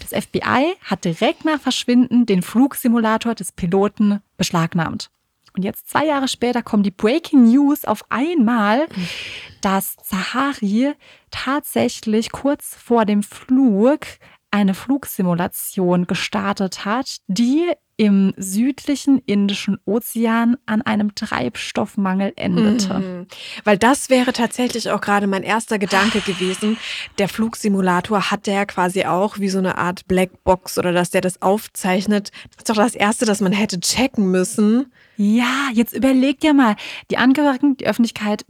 das 0.00 0.10
FBI 0.24 0.74
hat 0.82 1.04
direkt 1.04 1.44
nach 1.44 1.60
Verschwinden 1.60 2.26
den 2.26 2.42
Flugsimulator 2.42 3.34
des 3.34 3.52
Piloten 3.52 4.20
beschlagnahmt. 4.36 5.10
Und 5.56 5.62
jetzt 5.62 5.88
zwei 5.88 6.06
Jahre 6.06 6.26
später 6.26 6.62
kommen 6.62 6.82
die 6.82 6.90
Breaking 6.90 7.44
News 7.44 7.84
auf 7.84 8.04
einmal, 8.10 8.86
dass 9.60 9.96
Zahari 9.96 10.94
tatsächlich 11.30 12.32
kurz 12.32 12.74
vor 12.74 13.04
dem 13.04 13.22
Flug 13.22 14.00
eine 14.50 14.74
Flugsimulation 14.74 16.06
gestartet 16.06 16.84
hat, 16.84 17.18
die 17.28 17.72
im 17.96 18.34
südlichen 18.36 19.18
Indischen 19.18 19.78
Ozean 19.84 20.56
an 20.66 20.82
einem 20.82 21.14
Treibstoffmangel 21.14 22.32
endete. 22.36 22.94
Mhm. 22.94 23.26
Weil 23.62 23.78
das 23.78 24.10
wäre 24.10 24.32
tatsächlich 24.32 24.90
auch 24.90 25.00
gerade 25.00 25.26
mein 25.26 25.42
erster 25.42 25.78
Gedanke 25.78 26.20
gewesen. 26.20 26.76
Der 27.18 27.28
Flugsimulator 27.28 28.30
hat 28.30 28.46
der 28.46 28.66
quasi 28.66 29.04
auch 29.04 29.38
wie 29.38 29.48
so 29.48 29.58
eine 29.58 29.78
Art 29.78 30.06
Blackbox 30.08 30.78
oder 30.78 30.92
dass 30.92 31.10
der 31.10 31.20
das 31.20 31.40
aufzeichnet. 31.40 32.30
Das 32.50 32.58
ist 32.58 32.70
doch 32.70 32.76
das 32.76 32.94
Erste, 32.94 33.26
das 33.26 33.40
man 33.40 33.52
hätte 33.52 33.78
checken 33.78 34.30
müssen. 34.30 34.92
Ja, 35.16 35.68
jetzt 35.72 35.94
überleg 35.94 36.40
dir 36.40 36.54
mal, 36.54 36.74
die 37.10 37.18
Angehörigen, 37.18 37.76
die 37.76 37.86
Öffentlichkeit, 37.86 38.44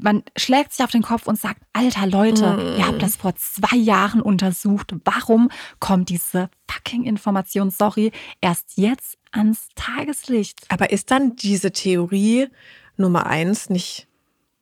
man 0.00 0.22
schlägt 0.36 0.72
sich 0.72 0.84
auf 0.84 0.90
den 0.90 1.02
Kopf 1.02 1.26
und 1.26 1.38
sagt, 1.38 1.60
alter 1.72 2.06
Leute, 2.06 2.56
Mm. 2.56 2.78
ihr 2.78 2.86
habt 2.86 3.02
das 3.02 3.16
vor 3.16 3.34
zwei 3.36 3.76
Jahren 3.76 4.20
untersucht. 4.22 4.94
Warum 5.04 5.50
kommt 5.80 6.08
diese 6.08 6.48
fucking 6.70 7.04
Information, 7.04 7.70
sorry, 7.70 8.12
erst 8.40 8.76
jetzt 8.76 9.18
ans 9.32 9.68
Tageslicht? 9.74 10.60
Aber 10.70 10.90
ist 10.90 11.10
dann 11.10 11.36
diese 11.36 11.72
Theorie 11.72 12.48
Nummer 12.96 13.26
eins 13.26 13.68
nicht, 13.68 14.08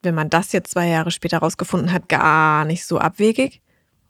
wenn 0.03 0.15
man 0.15 0.29
das 0.29 0.51
jetzt 0.51 0.71
zwei 0.71 0.87
Jahre 0.87 1.11
später 1.11 1.37
rausgefunden 1.39 1.91
hat, 1.91 2.09
gar 2.09 2.65
nicht 2.65 2.85
so 2.85 2.97
abwegig? 2.99 3.61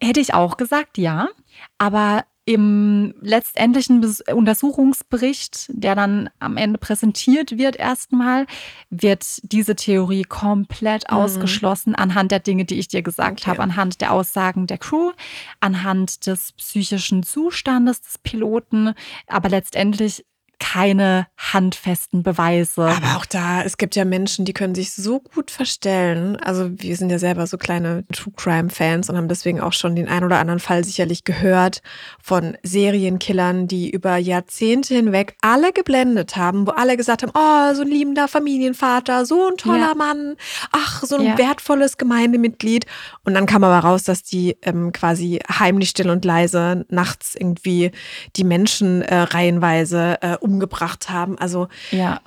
Hätte 0.02 0.20
ich 0.20 0.34
auch 0.34 0.58
gesagt, 0.58 0.98
ja. 0.98 1.30
Aber 1.78 2.26
im 2.46 3.16
letztendlichen 3.22 4.06
Untersuchungsbericht, 4.32 5.66
der 5.70 5.96
dann 5.96 6.30
am 6.40 6.58
Ende 6.58 6.78
präsentiert 6.78 7.58
wird, 7.58 7.76
erstmal, 7.76 8.46
wird 8.90 9.40
diese 9.52 9.76
Theorie 9.76 10.24
komplett 10.24 11.10
Mhm. 11.10 11.18
ausgeschlossen 11.18 11.96
anhand 11.96 12.32
der 12.32 12.40
Dinge, 12.40 12.66
die 12.66 12.78
ich 12.80 12.88
dir 12.88 13.02
gesagt 13.02 13.42
Okay. 13.42 13.50
habe, 13.50 13.64
anhand 13.64 14.00
der 14.02 14.12
Aussagen 14.14 14.68
der 14.68 14.78
Crew, 14.78 15.12
anhand 15.60 16.28
des 16.28 16.52
psychischen 16.54 17.24
Zustandes 17.24 18.02
des 18.02 18.18
Piloten, 18.20 18.94
aber 19.28 19.50
letztendlich 19.50 20.24
keine 20.72 21.28
handfesten 21.38 22.24
Beweise. 22.24 22.86
Aber 22.88 23.18
auch 23.18 23.26
da, 23.26 23.62
es 23.62 23.78
gibt 23.78 23.96
ja 23.96 24.04
Menschen, 24.04 24.46
die 24.46 24.54
können 24.54 24.74
sich 24.74 24.94
so 24.94 25.20
gut 25.20 25.52
verstellen. 25.52 26.38
Also 26.38 26.72
wir 26.72 26.96
sind 26.98 27.12
ja 27.12 27.20
selber 27.20 27.46
so 27.46 27.58
kleine 27.58 28.04
True 28.12 28.34
Crime 28.36 28.70
Fans 28.70 29.10
und 29.10 29.16
haben 29.16 29.28
deswegen 29.28 29.62
auch 29.62 29.74
schon 29.74 29.96
den 29.96 30.08
ein 30.08 30.24
oder 30.24 30.40
anderen 30.40 30.60
Fall 30.60 30.84
sicherlich 30.84 31.24
gehört 31.24 31.82
von 32.22 32.58
Serienkillern, 32.64 33.68
die 33.68 33.90
über 33.92 34.18
Jahrzehnte 34.18 34.96
hinweg 34.96 35.36
alle 35.42 35.72
geblendet 35.72 36.36
haben, 36.36 36.66
wo 36.66 36.72
alle 36.72 36.98
gesagt 36.98 37.22
haben, 37.22 37.32
oh, 37.36 37.74
so 37.76 37.84
ein 37.84 37.88
liebender 37.88 38.28
Familienvater, 38.28 39.26
so 39.26 39.48
ein 39.50 39.58
toller 39.58 39.90
Ja. 39.90 39.96
Mann, 39.96 40.36
ach, 40.72 41.04
so 41.04 41.16
ein 41.18 41.26
Ja. 41.26 41.38
wertvolles 41.38 41.98
Gemeindemitglied. 41.98 42.86
Und 43.24 43.36
dann 43.36 43.46
kam 43.46 43.64
aber 43.64 43.80
raus, 43.88 44.04
dass 44.04 44.24
die 44.24 44.58
ähm, 44.64 44.92
quasi 44.92 45.40
heimlich 45.48 45.90
still 45.90 46.10
und 46.10 46.26
leise 46.26 46.86
nachts 46.90 47.36
irgendwie 47.36 47.92
die 48.36 48.44
Menschen 48.44 49.04
äh, 49.04 49.16
reihenweise 49.16 50.18
äh, 50.22 50.38
umgebracht 50.56 51.10
haben. 51.10 51.38
Also 51.38 51.68
ja, 51.92 52.22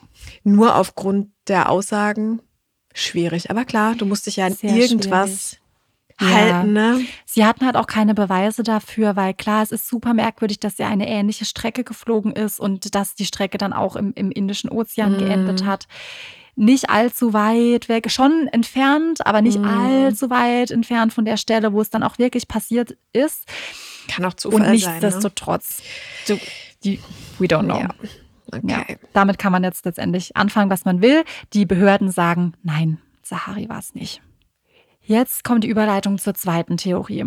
nur 0.44 0.76
aufgrund 0.76 1.30
der 1.48 1.70
Aussagen 1.70 2.40
schwierig. 2.94 3.50
Aber 3.50 3.64
klar, 3.64 3.94
du 3.94 4.06
musst 4.06 4.26
dich 4.26 4.36
ja 4.36 4.46
an 4.46 4.54
Sehr 4.54 4.74
irgendwas 4.74 5.58
schwierig. 6.18 6.34
halten. 6.34 6.76
Ja. 6.76 6.92
Ne? 6.92 7.06
Sie 7.24 7.44
hatten 7.44 7.64
halt 7.64 7.76
auch 7.76 7.86
keine 7.86 8.14
Beweise 8.14 8.62
dafür, 8.62 9.16
weil 9.16 9.34
klar, 9.34 9.62
es 9.62 9.72
ist 9.72 9.88
super 9.88 10.14
merkwürdig, 10.14 10.60
dass 10.60 10.76
sie 10.76 10.84
eine 10.84 11.08
ähnliche 11.08 11.44
Strecke 11.44 11.84
geflogen 11.84 12.32
ist 12.32 12.60
und 12.60 12.94
dass 12.94 13.14
die 13.14 13.26
Strecke 13.26 13.58
dann 13.58 13.72
auch 13.72 13.96
im, 13.96 14.12
im 14.14 14.30
Indischen 14.30 14.70
Ozean 14.70 15.12
mhm. 15.12 15.18
geendet 15.18 15.64
hat 15.64 15.86
nicht 16.58 16.90
allzu 16.90 17.32
weit 17.32 17.88
weg, 17.88 18.10
schon 18.10 18.48
entfernt, 18.48 19.24
aber 19.24 19.42
nicht 19.42 19.60
mm. 19.60 19.64
allzu 19.64 20.28
weit 20.28 20.72
entfernt 20.72 21.12
von 21.12 21.24
der 21.24 21.36
Stelle, 21.36 21.72
wo 21.72 21.80
es 21.80 21.88
dann 21.88 22.02
auch 22.02 22.18
wirklich 22.18 22.48
passiert 22.48 22.96
ist. 23.12 23.44
Kann 24.08 24.24
auch 24.24 24.34
Zufall 24.34 24.62
Und 24.62 24.70
nichtsdestotrotz, 24.72 25.82
sein, 26.26 26.36
ne? 26.36 26.42
Die, 26.84 27.00
we 27.38 27.46
don't 27.46 27.64
know. 27.64 27.80
Ja. 27.80 27.88
Okay. 28.50 28.60
Ja, 28.66 28.96
damit 29.12 29.38
kann 29.38 29.52
man 29.52 29.62
jetzt 29.62 29.84
letztendlich 29.84 30.36
anfangen, 30.36 30.70
was 30.70 30.84
man 30.84 31.02
will. 31.02 31.24
Die 31.52 31.66
Behörden 31.66 32.10
sagen, 32.10 32.54
nein, 32.62 32.98
Sahari 33.22 33.68
war 33.68 33.78
es 33.78 33.94
nicht. 33.94 34.22
Jetzt 35.02 35.44
kommt 35.44 35.64
die 35.64 35.68
Überleitung 35.68 36.18
zur 36.18 36.34
zweiten 36.34 36.76
Theorie. 36.76 37.26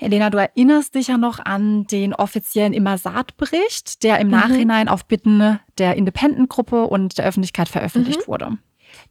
Elena, 0.00 0.30
du 0.30 0.38
erinnerst 0.38 0.94
dich 0.94 1.08
ja 1.08 1.18
noch 1.18 1.38
an 1.38 1.84
den 1.84 2.14
offiziellen 2.14 2.72
Immersat-Bericht, 2.72 4.02
der 4.02 4.18
im 4.20 4.28
mhm. 4.28 4.32
Nachhinein 4.32 4.88
auf 4.88 5.06
Bitten 5.06 5.58
der 5.78 5.96
Independent-Gruppe 5.96 6.84
und 6.84 7.18
der 7.18 7.26
Öffentlichkeit 7.26 7.68
veröffentlicht 7.68 8.22
mhm. 8.22 8.26
wurde. 8.26 8.58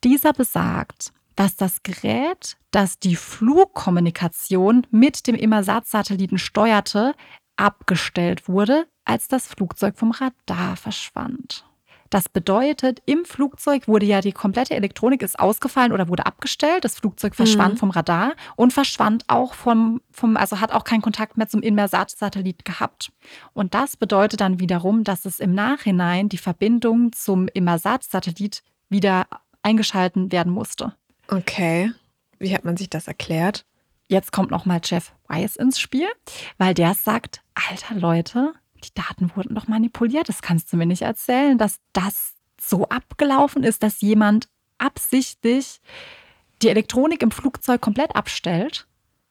Dieser 0.03 0.33
besagt, 0.33 1.11
dass 1.35 1.55
das 1.55 1.83
Gerät, 1.83 2.57
das 2.71 2.99
die 2.99 3.15
Flugkommunikation 3.15 4.85
mit 4.91 5.27
dem 5.27 5.35
Immersat-Satelliten 5.35 6.37
steuerte, 6.37 7.13
abgestellt 7.61 8.47
wurde, 8.49 8.87
als 9.05 9.27
das 9.27 9.47
Flugzeug 9.47 9.97
vom 9.97 10.11
Radar 10.11 10.75
verschwand. 10.75 11.63
Das 12.09 12.27
bedeutet, 12.27 13.01
im 13.05 13.23
Flugzeug 13.23 13.87
wurde 13.87 14.05
ja 14.05 14.19
die 14.19 14.33
komplette 14.33 14.75
Elektronik 14.75 15.21
ist 15.21 15.39
ausgefallen 15.39 15.93
oder 15.93 16.09
wurde 16.09 16.25
abgestellt. 16.25 16.83
Das 16.83 16.95
Flugzeug 16.95 17.35
verschwand 17.35 17.75
mhm. 17.75 17.77
vom 17.77 17.89
Radar 17.91 18.33
und 18.57 18.73
verschwand 18.73 19.23
auch 19.27 19.53
vom, 19.53 20.01
vom, 20.11 20.35
also 20.35 20.59
hat 20.59 20.73
auch 20.73 20.83
keinen 20.83 21.01
Kontakt 21.01 21.37
mehr 21.37 21.47
zum 21.47 21.61
Inmersat-Satellit 21.61 22.65
gehabt. 22.65 23.13
Und 23.53 23.73
das 23.73 23.95
bedeutet 23.95 24.41
dann 24.41 24.59
wiederum, 24.59 25.05
dass 25.05 25.23
es 25.23 25.39
im 25.39 25.53
Nachhinein 25.53 26.27
die 26.27 26.37
Verbindung 26.37 27.13
zum 27.13 27.47
Inmersat-Satellit 27.47 28.61
wieder 28.89 29.27
eingeschalten 29.61 30.33
werden 30.33 30.51
musste. 30.51 30.93
Okay. 31.29 31.93
Wie 32.39 32.53
hat 32.53 32.65
man 32.65 32.75
sich 32.75 32.89
das 32.89 33.07
erklärt? 33.07 33.65
Jetzt 34.11 34.33
kommt 34.33 34.51
nochmal 34.51 34.81
Jeff 34.83 35.13
Weiss 35.29 35.55
ins 35.55 35.79
Spiel, 35.79 36.09
weil 36.57 36.73
der 36.73 36.95
sagt, 36.95 37.41
alter 37.55 37.95
Leute, 37.95 38.51
die 38.83 38.93
Daten 38.93 39.31
wurden 39.35 39.55
doch 39.55 39.69
manipuliert. 39.69 40.27
Das 40.27 40.41
kannst 40.41 40.73
du 40.73 40.75
mir 40.75 40.85
nicht 40.85 41.03
erzählen, 41.03 41.57
dass 41.57 41.77
das 41.93 42.33
so 42.59 42.89
abgelaufen 42.89 43.63
ist, 43.63 43.83
dass 43.83 44.01
jemand 44.01 44.49
absichtlich 44.79 45.79
die 46.61 46.67
Elektronik 46.67 47.23
im 47.23 47.31
Flugzeug 47.31 47.79
komplett 47.79 48.13
abstellt 48.13 48.85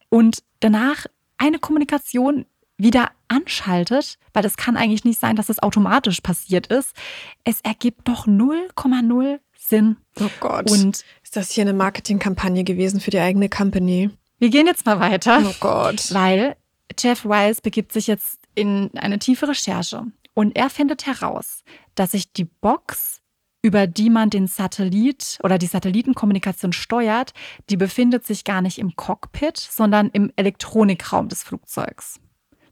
und 0.09 0.43
danach 0.61 1.05
eine 1.37 1.59
Kommunikation 1.59 2.47
wieder 2.79 3.11
anschaltet, 3.29 4.19
weil 4.33 4.43
das 4.43 4.57
kann 4.57 4.79
eigentlich 4.79 5.05
nicht 5.05 5.21
sein, 5.21 5.37
dass 5.37 5.51
es 5.51 5.63
automatisch 5.63 6.23
passiert 6.23 6.69
ist. 6.69 6.97
Es 7.45 7.61
ergibt 7.61 8.09
doch 8.09 8.27
0,0 8.27 9.41
Sinn. 9.59 9.99
Oh 10.19 10.31
Gott. 10.41 10.71
Und 10.71 11.05
ist 11.23 11.37
das 11.37 11.51
hier 11.51 11.65
eine 11.65 11.75
Marketingkampagne 11.75 12.65
gewesen 12.65 13.01
für 13.01 13.11
die 13.11 13.21
eigene 13.21 13.51
Company? 13.51 14.09
Wir 14.41 14.49
gehen 14.49 14.67
jetzt 14.67 14.87
mal 14.87 14.99
weiter. 14.99 15.43
Oh 15.47 15.55
Gott. 15.61 16.13
Weil 16.13 16.57
Jeff 16.99 17.25
Weiss 17.25 17.61
begibt 17.61 17.93
sich 17.93 18.07
jetzt 18.07 18.41
in 18.55 18.91
eine 18.97 19.19
tiefe 19.19 19.47
Recherche 19.47 20.07
und 20.35 20.57
er 20.57 20.71
findet 20.71 21.07
heraus, 21.07 21.63
dass 21.95 22.13
sich 22.13 22.33
die 22.33 22.47
Box, 22.47 23.21
über 23.63 23.87
die 23.87 24.09
man 24.09 24.31
den 24.31 24.47
Satellit 24.47 25.39
oder 25.43 25.59
die 25.59 25.67
Satellitenkommunikation 25.67 26.73
steuert, 26.73 27.35
die 27.69 27.77
befindet 27.77 28.27
sich 28.27 28.45
gar 28.45 28.63
nicht 28.63 28.79
im 28.79 28.97
Cockpit, 28.97 29.59
sondern 29.59 30.09
im 30.09 30.33
Elektronikraum 30.37 31.29
des 31.29 31.43
Flugzeugs. 31.43 32.19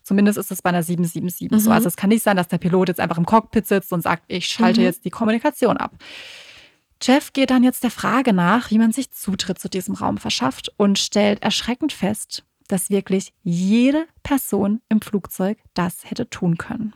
Zumindest 0.03 0.39
ist 0.39 0.51
es 0.51 0.63
bei 0.63 0.71
einer 0.71 0.83
777 0.83 1.51
mhm. 1.51 1.59
so. 1.59 1.71
Also 1.71 1.87
es 1.87 1.97
kann 1.97 2.09
nicht 2.09 2.23
sein, 2.23 2.39
dass 2.39 2.49
der 2.49 2.57
Pilot 2.57 2.89
jetzt 2.89 3.01
einfach 3.01 3.19
im 3.19 3.27
Cockpit 3.27 3.67
sitzt 3.67 3.93
und 3.93 4.01
sagt, 4.01 4.25
ich 4.29 4.47
schalte 4.47 4.81
mhm. 4.81 4.87
jetzt 4.87 5.05
die 5.05 5.11
Kommunikation 5.11 5.77
ab. 5.77 5.93
Jeff 7.01 7.33
geht 7.33 7.51
dann 7.51 7.63
jetzt 7.63 7.85
der 7.85 7.91
Frage 7.91 8.33
nach, 8.33 8.71
wie 8.71 8.79
man 8.79 8.93
sich 8.93 9.11
Zutritt 9.13 9.59
zu 9.59 9.69
diesem 9.69 9.95
Raum 9.95 10.19
verschafft 10.19 10.73
und 10.77 10.99
stellt 10.99 11.43
erschreckend 11.43 11.93
fest, 11.93 12.45
dass 12.67 12.91
wirklich 12.91 13.33
jede 13.43 14.07
Person 14.23 14.81
im 14.89 15.01
Flugzeug 15.01 15.59
das 15.75 16.11
hätte 16.11 16.29
tun 16.29 16.59
können. 16.59 16.95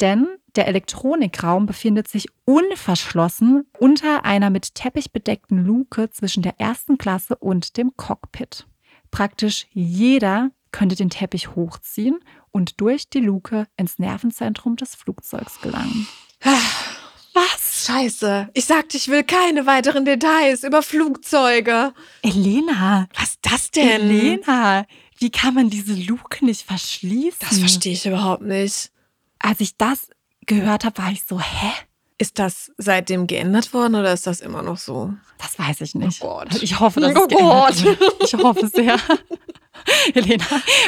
Denn 0.00 0.28
der 0.56 0.66
Elektronikraum 0.66 1.66
befindet 1.66 2.08
sich 2.08 2.26
unverschlossen 2.44 3.66
unter 3.78 4.24
einer 4.24 4.50
mit 4.50 4.74
Teppich 4.74 5.12
bedeckten 5.12 5.64
Luke 5.64 6.10
zwischen 6.10 6.42
der 6.42 6.58
ersten 6.58 6.98
Klasse 6.98 7.36
und 7.36 7.76
dem 7.76 7.92
Cockpit. 7.96 8.66
Praktisch 9.10 9.66
jeder 9.72 10.50
könnte 10.72 10.96
den 10.96 11.10
Teppich 11.10 11.54
hochziehen 11.54 12.18
und 12.50 12.80
durch 12.80 13.10
die 13.10 13.20
Luke 13.20 13.66
ins 13.76 13.98
Nervenzentrum 13.98 14.76
des 14.76 14.94
Flugzeugs 14.94 15.60
gelangen. 15.60 16.06
Was? 17.34 17.69
Scheiße. 17.86 18.48
Ich 18.54 18.64
sagte, 18.64 18.96
ich 18.96 19.08
will 19.08 19.24
keine 19.24 19.66
weiteren 19.66 20.04
Details 20.04 20.64
über 20.64 20.82
Flugzeuge. 20.82 21.92
Elena. 22.22 23.08
Was 23.14 23.30
ist 23.30 23.38
das 23.42 23.70
denn? 23.70 23.88
Elena, 23.88 24.86
wie 25.18 25.30
kann 25.30 25.54
man 25.54 25.70
diese 25.70 25.94
Luke 25.94 26.44
nicht 26.44 26.66
verschließen? 26.66 27.38
Das 27.40 27.58
verstehe 27.58 27.92
ich 27.92 28.06
überhaupt 28.06 28.42
nicht. 28.42 28.90
Als 29.38 29.60
ich 29.60 29.76
das 29.76 30.08
gehört 30.46 30.84
habe, 30.84 30.98
war 30.98 31.10
ich 31.12 31.22
so, 31.24 31.40
hä? 31.40 31.72
Ist 32.18 32.38
das 32.38 32.70
seitdem 32.76 33.26
geändert 33.26 33.72
worden 33.72 33.94
oder 33.94 34.12
ist 34.12 34.26
das 34.26 34.40
immer 34.40 34.62
noch 34.62 34.76
so? 34.76 35.14
Das 35.40 35.58
weiß 35.58 35.80
ich 35.80 35.94
nicht. 35.94 36.22
Oh 36.22 36.38
Gott. 36.38 36.62
Ich 36.62 36.78
hoffe, 36.80 37.00
dass 37.00 37.14
oh 37.16 37.66
es 37.68 37.82
wird. 37.82 37.98
Ich 38.20 38.34
hoffe 38.34 38.68
sehr. 38.68 38.98
Helena 40.12 40.44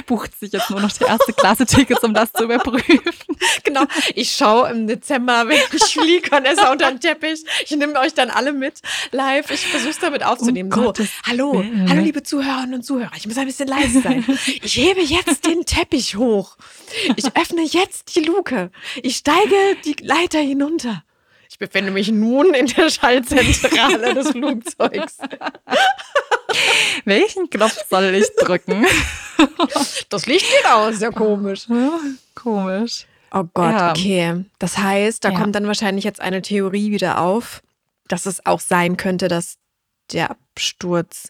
bucht 0.07 0.39
sich 0.39 0.53
jetzt 0.53 0.69
nur 0.69 0.81
noch 0.81 0.93
die 0.93 1.05
erste 1.05 1.33
Klasse 1.33 1.65
Tickets, 1.65 2.03
um 2.05 2.13
das 2.13 2.33
zu 2.33 2.45
überprüfen. 2.45 3.37
Genau. 3.65 3.85
Ich 4.15 4.33
schaue 4.33 4.71
im 4.71 4.87
Dezember, 4.87 5.49
wenn 5.49 5.59
ich 5.73 5.83
fliege, 5.93 6.31
Vanessa 6.31 6.71
unter 6.71 6.91
den 6.91 7.01
Teppich. 7.01 7.43
Ich 7.65 7.71
nehme 7.71 7.99
euch 7.99 8.13
dann 8.13 8.29
alle 8.29 8.53
mit 8.53 8.81
live. 9.11 9.51
Ich 9.51 9.67
versuche 9.67 9.91
es 9.91 9.99
damit 9.99 10.25
aufzunehmen. 10.25 10.71
Um 10.73 10.95
so, 10.95 11.05
hallo, 11.25 11.55
Willen. 11.55 11.89
hallo 11.89 12.03
liebe 12.03 12.23
Zuhörerinnen 12.23 12.75
und 12.75 12.83
Zuhörer. 12.83 13.13
Ich 13.17 13.27
muss 13.27 13.39
ein 13.39 13.47
bisschen 13.47 13.69
leise 13.69 14.03
sein. 14.03 14.25
Ich 14.63 14.77
hebe 14.77 15.01
jetzt 15.01 15.47
den 15.47 15.65
Teppich 15.65 16.17
hoch. 16.17 16.57
Ich 17.17 17.25
öffne 17.35 17.63
jetzt 17.63 18.15
die 18.15 18.21
Luke. 18.21 18.71
Ich 19.03 19.17
steige 19.17 19.77
die 19.85 19.97
Leiter 20.03 20.41
hinunter. 20.41 21.03
Ich 21.53 21.59
befinde 21.59 21.91
mich 21.91 22.11
nun 22.11 22.55
in 22.55 22.65
der 22.65 22.89
Schallzentrale 22.89 24.15
des 24.15 24.29
Flugzeugs. 24.31 25.19
Welchen 27.05 27.51
Knopf 27.51 27.85
soll 27.91 28.15
ich 28.15 28.27
drücken? 28.37 28.87
Das 30.09 30.25
Licht 30.25 30.47
geht 30.47 30.73
aus, 30.73 31.01
ja 31.01 31.11
komisch. 31.11 31.67
Komisch. 32.35 33.05
Oh 33.33 33.45
Gott, 33.53 33.71
ja. 33.71 33.91
okay. 33.91 34.45
Das 34.59 34.79
heißt, 34.79 35.23
da 35.25 35.29
ja. 35.29 35.39
kommt 35.39 35.55
dann 35.55 35.67
wahrscheinlich 35.67 36.07
jetzt 36.07 36.23
eine 36.23 36.41
Theorie 36.41 36.91
wieder 36.91 37.21
auf, 37.21 37.63
dass 38.09 38.25
es 38.25 38.47
auch 38.47 38.61
sein 38.61 38.97
könnte, 38.97 39.29
dass 39.29 39.59
der 40.11 40.31
Absturz 40.31 41.29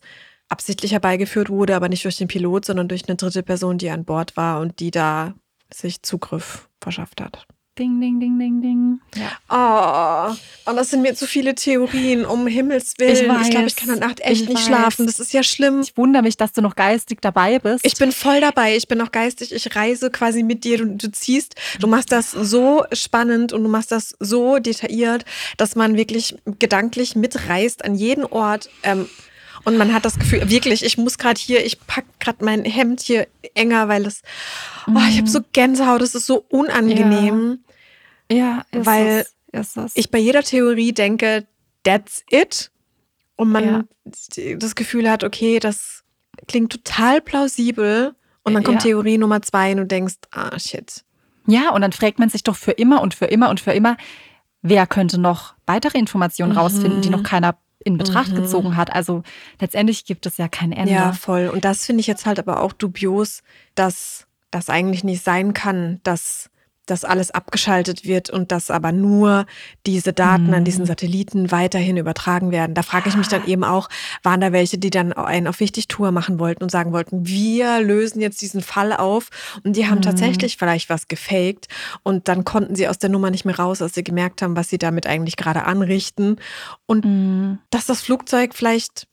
absichtlich 0.49 0.93
herbeigeführt 0.93 1.51
wurde, 1.51 1.75
aber 1.75 1.89
nicht 1.89 2.05
durch 2.05 2.17
den 2.19 2.29
Pilot, 2.29 2.65
sondern 2.67 2.87
durch 2.87 3.09
eine 3.09 3.17
dritte 3.17 3.43
Person, 3.43 3.77
die 3.77 3.91
an 3.91 4.05
Bord 4.05 4.37
war 4.37 4.61
und 4.61 4.79
die 4.79 4.93
da 4.93 5.35
sich 5.75 6.03
Zugriff 6.03 6.69
verschafft 6.81 7.21
hat. 7.21 7.49
Ding, 7.79 8.03
ding, 8.03 8.21
ding, 8.21 8.39
ding, 8.39 8.61
ding. 8.61 9.01
Ja. 9.17 10.35
Oh, 10.69 10.71
und 10.71 10.77
das 10.77 10.91
sind 10.91 11.01
mir 11.01 11.15
zu 11.15 11.27
viele 11.27 11.55
Theorien, 11.55 12.27
um 12.27 12.47
Himmels 12.47 12.93
Willen. 12.99 13.13
Ich, 13.13 13.47
ich 13.47 13.51
glaube, 13.51 13.67
ich 13.67 13.77
kann 13.77 13.89
in 13.89 13.99
Nacht 13.99 14.21
echt 14.21 14.43
ich 14.43 14.49
nicht 14.49 14.59
weiß. 14.59 14.67
schlafen. 14.67 15.07
Das 15.07 15.19
ist 15.19 15.33
ja 15.33 15.43
schlimm. 15.43 15.81
Ich 15.81 15.97
wundere 15.97 16.23
mich, 16.23 16.37
dass 16.37 16.53
du 16.53 16.61
noch 16.61 16.77
geistig 16.77 17.23
dabei 17.23 17.59
bist. 17.59 17.87
Ich 17.87 17.95
bin 17.95 18.13
voll 18.13 18.43
dabei. 18.43 18.77
Ich 18.77 18.89
bin 18.89 18.99
noch 18.99 19.11
geistig. 19.11 19.55
Ich 19.55 19.75
reise 19.75 20.11
quasi 20.11 20.43
mit 20.43 20.65
dir. 20.65 20.77
Du, 20.79 20.85
du 20.85 21.11
ziehst, 21.11 21.55
du 21.81 21.87
machst 21.87 22.13
das 22.13 22.31
so 22.31 22.85
spannend 22.93 23.55
und 23.55 23.63
du 23.63 23.71
machst 23.71 23.91
das 23.91 24.15
so 24.21 24.59
detailliert, 24.59 25.25
dass 25.57 25.75
man 25.75 25.97
wirklich 25.97 26.35
gedanklich 26.59 27.17
mitreist 27.17 27.87
an 27.87 27.95
jeden 27.95 28.27
Ort. 28.27 28.69
Ähm, 28.83 29.09
und 29.65 29.77
man 29.77 29.93
hat 29.93 30.05
das 30.05 30.19
Gefühl, 30.19 30.49
wirklich, 30.51 30.85
ich 30.85 30.99
muss 30.99 31.19
gerade 31.19 31.41
hier, 31.41 31.65
ich 31.65 31.81
packe 31.87 32.09
gerade 32.19 32.45
mein 32.45 32.65
Hemd 32.65 33.01
hier 33.01 33.29
enger, 33.55 33.89
weil 33.89 34.07
es, 34.07 34.23
oh, 34.87 35.01
ich 35.09 35.19
habe 35.19 35.29
so 35.29 35.41
mhm. 35.41 35.45
Gänsehaut, 35.53 36.01
das 36.01 36.15
ist 36.15 36.27
so 36.27 36.45
unangenehm. 36.49 37.61
Ja, 38.31 38.37
ja 38.37 38.65
weil 38.73 39.25
es, 39.53 39.77
ich 39.95 40.11
bei 40.11 40.19
jeder 40.19 40.43
Theorie 40.43 40.93
denke, 40.93 41.47
that's 41.85 42.25
it. 42.31 42.71
Und 43.37 43.51
man 43.51 43.65
ja. 43.65 43.85
das 44.57 44.75
Gefühl 44.75 45.11
hat, 45.11 45.25
okay, 45.25 45.59
das 45.59 46.03
klingt 46.49 46.73
total 46.73 47.21
plausibel. 47.21 48.15
Und 48.45 48.55
dann 48.55 48.65
kommt 48.65 48.83
ja. 48.83 48.91
Theorie 48.91 49.19
Nummer 49.19 49.41
zwei 49.43 49.71
und 49.71 49.79
du 49.79 49.87
denkst, 49.87 50.17
ah, 50.33 50.59
shit. 50.59 51.05
Ja, 51.47 51.71
und 51.71 51.83
dann 51.83 51.93
fragt 51.93 52.19
man 52.19 52.29
sich 52.29 52.43
doch 52.43 52.57
für 52.57 52.73
immer 52.73 53.01
und 53.01 53.15
für 53.15 53.27
immer 53.27 53.51
und 53.51 53.61
für 53.61 53.73
immer, 53.73 53.97
wer 54.63 54.87
könnte 54.87 55.19
noch 55.19 55.55
weitere 55.67 55.99
Informationen 55.99 56.53
mhm. 56.53 56.59
rausfinden, 56.59 57.03
die 57.03 57.11
noch 57.11 57.23
keiner 57.23 57.57
in 57.85 57.99
Betracht 57.99 58.33
mhm. 58.33 58.37
gezogen 58.37 58.77
hat. 58.77 58.93
Also 58.93 59.23
letztendlich 59.61 60.05
gibt 60.05 60.27
es 60.27 60.37
ja 60.37 60.49
kein 60.49 60.73
Ende. 60.73 60.93
Ja, 60.93 61.13
voll. 61.13 61.49
Und 61.49 61.65
das 61.65 61.87
finde 61.87 62.01
ich 62.01 62.07
jetzt 62.07 62.27
halt 62.27 62.39
aber 62.39 62.61
auch 62.61 62.73
dubios, 62.73 63.43
dass 63.75 64.27
das 64.51 64.69
eigentlich 64.69 65.05
nicht 65.05 65.25
sein 65.25 65.55
kann, 65.55 66.01
dass 66.03 66.51
dass 66.87 67.05
alles 67.05 67.31
abgeschaltet 67.31 68.05
wird 68.05 68.29
und 68.31 68.51
dass 68.51 68.71
aber 68.71 68.91
nur 68.93 69.47
diese 69.87 70.13
Daten 70.13 70.49
Mhm. 70.49 70.55
an 70.55 70.65
diesen 70.65 70.85
Satelliten 70.85 71.51
weiterhin 71.53 71.97
übertragen 71.97 72.51
werden. 72.51 72.75
Da 72.75 72.83
frage 72.83 73.09
ich 73.09 73.17
mich 73.17 73.29
dann 73.29 73.47
eben 73.47 73.63
auch, 73.63 73.89
waren 74.23 74.41
da 74.41 74.53
welche, 74.53 74.79
die 74.79 74.91
dann 74.91 75.13
einen 75.13 75.47
auf 75.47 75.61
Wichtigtour 75.61 76.11
machen 76.11 76.39
wollten 76.41 76.63
und 76.65 76.71
sagen 76.71 76.93
wollten, 76.93 77.27
wir 77.27 77.81
lösen 77.81 78.21
jetzt 78.21 78.41
diesen 78.43 78.63
Fall 78.63 78.93
auf 78.93 79.31
und 79.63 79.77
die 79.77 79.87
haben 79.87 79.99
Mhm. 79.99 80.03
tatsächlich 80.03 80.57
vielleicht 80.57 80.89
was 80.91 81.07
gefaked 81.07 81.69
und 82.03 82.27
dann 82.29 82.45
konnten 82.45 82.75
sie 82.75 82.89
aus 82.89 82.99
der 82.99 83.11
Nummer 83.11 83.31
nicht 83.31 83.45
mehr 83.45 83.59
raus, 83.59 83.81
als 83.81 83.95
sie 83.95 84.03
gemerkt 84.05 84.43
haben, 84.43 84.57
was 84.57 84.69
sie 84.69 84.79
damit 84.79 85.07
eigentlich 85.07 85.37
gerade 85.37 85.65
anrichten 85.65 86.37
und 86.87 87.05
Mhm. 87.05 87.59
dass 87.71 87.87
das 87.87 88.01
Flugzeug 88.03 88.55
vielleicht 88.55 89.07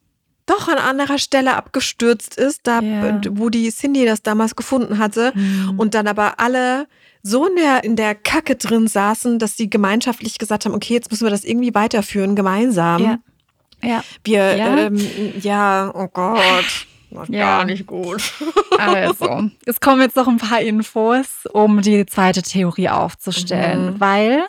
doch 0.47 0.67
an 0.67 0.79
anderer 0.79 1.19
Stelle 1.19 1.55
abgestürzt 1.55 2.35
ist, 2.35 2.61
da 2.63 2.81
Ja. 2.81 3.21
wo 3.29 3.49
die 3.49 3.69
Cindy 3.69 4.05
das 4.05 4.23
damals 4.23 4.55
gefunden 4.55 4.97
hatte 4.97 5.31
Mhm. 5.35 5.77
und 5.77 5.93
dann 5.93 6.07
aber 6.07 6.39
alle 6.39 6.88
so 7.21 7.45
in 7.47 7.55
der, 7.55 7.83
in 7.83 7.95
der 7.95 8.15
Kacke 8.15 8.55
drin 8.55 8.88
saßen, 8.88 9.39
dass 9.39 9.57
sie 9.57 9.69
gemeinschaftlich 9.69 10.38
gesagt 10.38 10.65
haben, 10.65 10.73
okay, 10.73 10.93
jetzt 10.93 11.11
müssen 11.11 11.25
wir 11.25 11.31
das 11.31 11.43
irgendwie 11.43 11.73
weiterführen, 11.75 12.35
gemeinsam. 12.35 13.03
Ja. 13.03 13.19
Ja, 13.81 14.03
Wir, 14.23 14.57
Ja. 14.57 14.77
ähm, 14.77 14.99
ja 15.41 15.91
oh 15.93 16.07
Gott, 16.07 16.85
war 17.11 17.29
Ja. 17.29 17.57
gar 17.57 17.65
nicht 17.65 17.85
gut. 17.88 18.33
also, 18.77 19.49
es 19.65 19.79
kommen 19.79 20.01
jetzt 20.01 20.15
noch 20.17 20.27
ein 20.27 20.38
paar 20.38 20.61
Infos, 20.61 21.45
um 21.53 21.81
die 21.81 22.05
zweite 22.05 22.41
Theorie 22.41 22.89
aufzustellen, 22.89 23.93
Mhm. 23.95 23.99
weil 23.99 24.43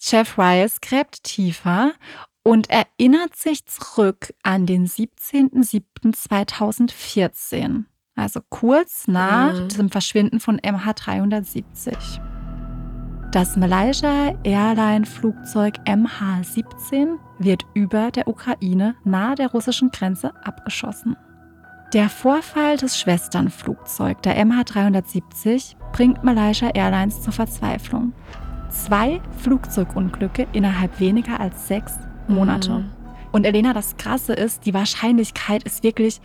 Jeff 0.00 0.38
Rice 0.38 0.80
gräbt 0.80 1.22
tiefer 1.24 1.92
und 2.44 2.68
erinnert 2.70 3.36
sich 3.36 3.64
zurück 3.66 4.32
an 4.42 4.64
den 4.66 4.86
17.07.2014, 6.48 7.84
also 8.18 8.40
kurz 8.50 9.06
nach 9.08 9.54
Mhm. 9.54 9.68
dem 9.68 9.90
Verschwinden 9.90 10.40
von 10.40 10.58
MH370. 10.58 12.20
Das 13.32 13.56
Malaysia 13.56 14.34
Airline 14.42 15.04
Flugzeug 15.04 15.74
MH17 15.84 17.18
wird 17.38 17.64
über 17.74 18.10
der 18.10 18.26
Ukraine 18.26 18.94
nahe 19.04 19.34
der 19.34 19.50
russischen 19.50 19.90
Grenze 19.90 20.32
abgeschossen. 20.44 21.16
Der 21.92 22.08
Vorfall 22.08 22.76
des 22.76 22.98
Schwesternflugzeugs 22.98 24.20
der 24.22 24.36
MH370 24.44 25.76
bringt 25.92 26.22
Malaysia 26.24 26.68
Airlines 26.70 27.22
zur 27.22 27.32
Verzweiflung. 27.32 28.12
Zwei 28.70 29.20
Flugzeugunglücke 29.38 30.46
innerhalb 30.52 30.98
weniger 31.00 31.40
als 31.40 31.68
sechs 31.68 31.94
Monate. 32.28 32.70
Mhm. 32.70 32.90
Und 33.32 33.44
Elena, 33.44 33.72
das 33.74 33.96
Krasse 33.96 34.32
ist, 34.32 34.64
die 34.66 34.74
Wahrscheinlichkeit 34.74 35.62
ist 35.64 35.82
wirklich 35.82 36.20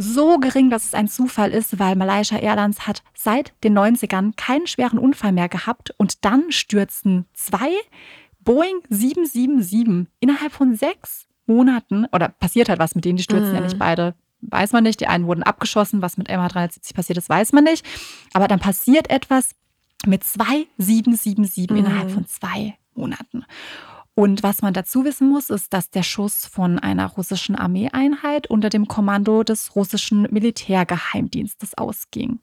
so 0.00 0.38
gering, 0.38 0.70
dass 0.70 0.84
es 0.84 0.94
ein 0.94 1.08
Zufall 1.08 1.50
ist, 1.50 1.80
weil 1.80 1.96
Malaysia 1.96 2.38
Airlines 2.38 2.86
hat 2.86 3.02
seit 3.16 3.52
den 3.64 3.76
90ern 3.76 4.32
keinen 4.36 4.68
schweren 4.68 4.98
Unfall 4.98 5.32
mehr 5.32 5.48
gehabt 5.48 5.92
und 5.98 6.24
dann 6.24 6.52
stürzten 6.52 7.26
zwei 7.34 7.70
Boeing 8.40 8.76
777 8.88 10.06
innerhalb 10.20 10.52
von 10.52 10.76
sechs 10.76 11.26
Monaten, 11.46 12.06
oder 12.12 12.28
passiert 12.28 12.68
halt 12.68 12.78
was 12.78 12.94
mit 12.94 13.04
denen, 13.04 13.16
die 13.16 13.22
stürzen 13.24 13.54
ja 13.54 13.60
Mhm. 13.60 13.66
nicht 13.66 13.78
beide, 13.78 14.14
weiß 14.42 14.72
man 14.72 14.84
nicht. 14.84 15.00
Die 15.00 15.06
einen 15.08 15.26
wurden 15.26 15.42
abgeschossen, 15.42 16.00
was 16.00 16.16
mit 16.16 16.28
MH370 16.30 16.94
passiert 16.94 17.16
ist, 17.18 17.28
weiß 17.28 17.52
man 17.52 17.64
nicht. 17.64 17.84
Aber 18.34 18.46
dann 18.48 18.60
passiert 18.60 19.10
etwas 19.10 19.50
mit 20.06 20.22
zwei 20.24 20.66
777 20.76 21.70
Mhm. 21.70 21.76
innerhalb 21.76 22.10
von 22.10 22.26
zwei 22.26 22.76
Monaten. 22.94 23.44
Und 24.18 24.42
was 24.42 24.62
man 24.62 24.74
dazu 24.74 25.04
wissen 25.04 25.28
muss, 25.28 25.48
ist, 25.48 25.72
dass 25.72 25.90
der 25.90 26.02
Schuss 26.02 26.44
von 26.44 26.80
einer 26.80 27.06
russischen 27.06 27.54
Armeeeinheit 27.54 28.48
unter 28.50 28.68
dem 28.68 28.88
Kommando 28.88 29.44
des 29.44 29.76
russischen 29.76 30.26
Militärgeheimdienstes 30.32 31.78
ausging. 31.78 32.40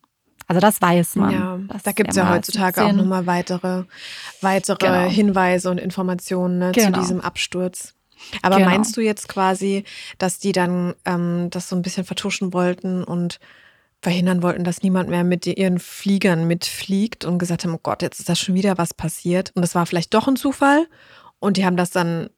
Also 0.48 0.62
das 0.62 0.82
weiß 0.82 1.17
man. 1.17 1.32
Ja, 1.34 1.60
da 1.84 1.91
gibt 1.91 2.12
es 2.12 2.15
ja 2.15 2.29
heutzutage 2.29 2.82
auch 2.82 2.88
MH17 2.88 2.94
nochmal 2.94 3.25
weitere, 3.25 3.84
weitere 4.39 4.77
Genau. 4.77 5.10
Hinweise 5.10 5.70
und 5.70 5.77
Informationen 5.77 6.60
ne, 6.60 6.72
zu 6.72 6.79
Genau. 6.79 6.98
diesem 6.98 7.20
Absturz. 7.20 7.93
Aber 8.41 8.56
Genau. 8.56 8.69
meinst 8.69 8.95
du 8.95 9.02
jetzt 9.02 9.28
quasi, 9.28 9.84
dass 10.17 10.39
die 10.39 10.54
dann 10.54 10.93
ähm, 11.04 11.49
das 11.49 11.67
so 11.67 11.76
ein 11.76 11.82
bisschen 11.82 12.06
vertuschen 12.06 12.54
wollten 12.54 13.04
und 13.04 13.41
verhindern 14.02 14.41
wollten, 14.41 14.63
dass 14.63 14.82
niemand 14.82 15.10
mehr 15.10 15.26
mit 15.26 15.45
ihren 15.45 15.80
Fliegern 15.80 16.47
mitfliegt 16.47 17.26
und 17.26 17.38
gesagt 17.38 17.65
haben, 17.65 17.73
oh 17.73 17.80
Gott, 17.84 18.02
jetzt 18.02 18.19
ist 18.19 18.30
da 18.30 18.36
schon 18.36 18.56
wieder 18.56 18.78
was 18.78 18.93
passiert 18.93 19.52
und 19.56 19.62
das 19.62 19.76
war 19.76 19.86
vielleicht 19.86 20.13
doch 20.13 20.30
ein 20.30 20.38
Zufall 20.38 20.88
und 21.45 21.58
die 21.58 21.65
haben 21.65 21.77
das 21.77 21.91
dann 21.91 22.29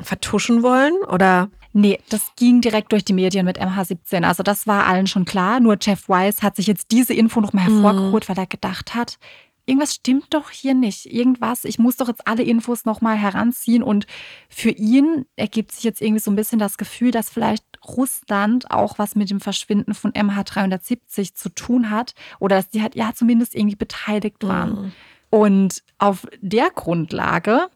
vertuschen 0.00 0.62
wollen 0.62 0.94
oder 1.08 1.50
Nee, 1.74 2.00
das 2.08 2.32
ging 2.36 2.62
direkt 2.62 2.92
durch 2.92 3.04
die 3.04 3.12
Medien 3.12 3.44
mit 3.44 3.60
MH17. 3.60 4.24
Also 4.24 4.42
das 4.42 4.66
war 4.66 4.86
allen 4.86 5.06
schon 5.06 5.26
klar. 5.26 5.60
Nur 5.60 5.76
Jeff 5.80 6.08
Weiss 6.08 6.42
hat 6.42 6.56
sich 6.56 6.66
jetzt 6.66 6.90
diese 6.90 7.12
Info 7.12 7.40
nochmal 7.40 7.68
Mhm. 7.68 7.74
hervorgeholt, 7.82 8.28
weil 8.28 8.38
er 8.38 8.46
gedacht 8.46 8.94
hat, 8.94 9.18
irgendwas 9.66 9.94
stimmt 9.94 10.32
doch 10.32 10.48
hier 10.50 10.72
nicht. 10.74 11.12
Irgendwas, 11.12 11.64
ich 11.66 11.78
muss 11.78 11.96
doch 11.96 12.08
jetzt 12.08 12.26
alle 12.26 12.42
Infos 12.42 12.86
nochmal 12.86 13.16
heranziehen. 13.16 13.82
Und 13.82 14.06
für 14.48 14.70
ihn 14.70 15.26
ergibt 15.36 15.72
sich 15.72 15.84
jetzt 15.84 16.00
irgendwie 16.00 16.22
so 16.22 16.30
ein 16.30 16.36
bisschen 16.36 16.58
das 16.58 16.78
Gefühl, 16.78 17.10
dass 17.10 17.28
vielleicht 17.28 17.64
Russland 17.86 18.70
auch 18.70 18.98
was 18.98 19.14
mit 19.14 19.28
dem 19.30 19.38
Verschwinden 19.40 19.92
von 19.94 20.12
MH370 20.12 21.34
zu 21.34 21.50
tun 21.50 21.90
hat. 21.90 22.14
Oder 22.40 22.56
dass 22.56 22.70
die 22.70 22.82
halt 22.82 22.94
ja 22.96 23.12
zumindest 23.14 23.54
irgendwie 23.54 23.76
beteiligt 23.76 24.42
waren. 24.48 24.70
Mhm. 24.70 24.92
Und 25.30 25.82
auf 25.98 26.26
der 26.40 26.70
Grundlage 26.70 27.68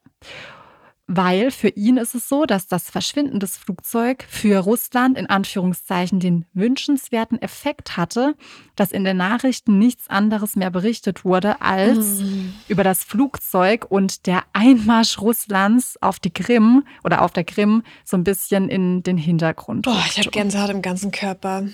Weil 1.10 1.52
für 1.52 1.70
ihn 1.70 1.96
ist 1.96 2.16
es 2.16 2.28
so, 2.28 2.46
dass 2.46 2.68
das 2.68 2.90
Verschwinden 2.90 3.40
des 3.40 3.56
Flugzeugs 3.56 4.26
für 4.28 4.60
Russland 4.60 5.18
in 5.18 5.28
Anführungszeichen 5.28 6.20
den 6.20 6.46
wünschenswerten 6.54 7.42
Effekt 7.42 7.96
hatte, 7.96 8.36
dass 8.76 8.92
in 8.92 9.06
den 9.06 9.16
Nachrichten 9.16 9.80
nichts 9.80 10.10
anderes 10.10 10.58
mehr 10.58 10.70
berichtet 10.70 11.24
wurde 11.24 11.62
als 11.62 12.22
über 12.68 12.84
das 12.84 13.06
Flugzeug 13.06 13.86
und 13.90 14.28
der 14.28 14.44
Einmarsch 14.52 15.20
Russlands 15.22 15.96
auf 16.02 16.20
die 16.20 16.34
Krim 16.34 16.84
oder 17.06 17.22
auf 17.22 17.32
der 17.32 17.46
Krim 17.46 17.84
so 18.04 18.18
ein 18.18 18.26
bisschen 18.26 18.68
in 18.68 19.02
den 19.02 19.18
Hintergrund. 19.18 19.86
Boah, 19.86 20.04
ich 20.10 20.18
habe. 20.18 20.30
Gänsehaut 20.30 20.72
im 20.72 20.82
ganzen 20.82 21.12
Körper. 21.12 21.68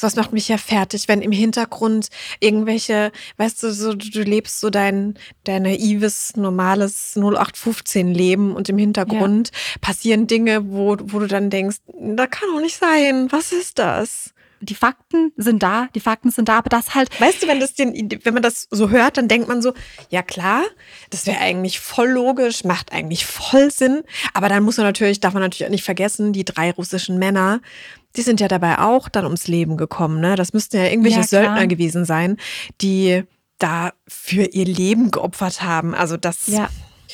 Sowas 0.00 0.16
macht 0.16 0.32
mich 0.32 0.48
ja 0.48 0.56
fertig, 0.56 1.08
wenn 1.08 1.20
im 1.20 1.30
Hintergrund 1.30 2.08
irgendwelche, 2.40 3.12
weißt 3.36 3.62
du, 3.62 3.70
so, 3.70 3.92
du 3.92 4.22
lebst 4.22 4.58
so 4.58 4.70
dein, 4.70 5.18
dein 5.44 5.64
naives, 5.64 6.36
normales 6.36 7.16
0815-Leben 7.16 8.56
und 8.56 8.70
im 8.70 8.78
Hintergrund 8.78 9.50
passieren 9.82 10.26
Dinge, 10.26 10.70
wo, 10.70 10.96
wo 10.98 11.18
du 11.18 11.26
dann 11.26 11.50
denkst, 11.50 11.80
da 11.86 12.26
kann 12.26 12.48
doch 12.50 12.62
nicht 12.62 12.78
sein. 12.78 13.30
Was 13.30 13.52
ist 13.52 13.78
das? 13.78 14.32
die 14.62 14.74
Fakten 14.74 15.32
sind 15.36 15.62
da, 15.62 15.88
die 15.94 16.00
Fakten 16.00 16.30
sind 16.30 16.48
da, 16.48 16.58
aber 16.58 16.68
das 16.68 16.94
halt. 16.94 17.18
Weißt 17.18 17.42
du, 17.42 17.48
wenn, 17.48 17.60
das 17.60 17.74
den, 17.74 18.10
wenn 18.22 18.34
man 18.34 18.42
das 18.42 18.68
so 18.70 18.90
hört, 18.90 19.16
dann 19.16 19.26
denkt 19.26 19.48
man 19.48 19.62
so, 19.62 19.72
ja 20.10 20.22
klar, 20.22 20.64
das 21.08 21.26
wäre 21.26 21.38
eigentlich 21.38 21.80
voll 21.80 22.10
logisch, 22.10 22.64
macht 22.64 22.92
eigentlich 22.92 23.24
voll 23.24 23.70
Sinn. 23.70 24.02
Aber 24.34 24.50
dann 24.50 24.62
muss 24.62 24.76
man 24.76 24.84
natürlich, 24.84 25.18
darf 25.20 25.32
man 25.32 25.42
natürlich 25.42 25.64
auch 25.64 25.70
nicht 25.70 25.84
vergessen, 25.84 26.34
die 26.34 26.44
drei 26.44 26.70
russischen 26.72 27.18
Männer, 27.18 27.62
die 28.16 28.22
sind 28.22 28.40
ja 28.40 28.48
dabei 28.48 28.78
auch 28.78 29.08
dann 29.08 29.24
ums 29.24 29.48
Leben 29.48 29.76
gekommen. 29.76 30.20
Ne? 30.20 30.36
Das 30.36 30.52
müssten 30.52 30.76
ja 30.76 30.84
irgendwelche 30.84 31.20
ja, 31.20 31.26
Söldner 31.26 31.66
gewesen 31.66 32.04
sein, 32.04 32.36
die 32.80 33.22
da 33.58 33.92
für 34.08 34.44
ihr 34.44 34.64
Leben 34.64 35.10
geopfert 35.10 35.62
haben. 35.62 35.94
Also 35.94 36.16
das. 36.16 36.46
Ja 36.46 36.68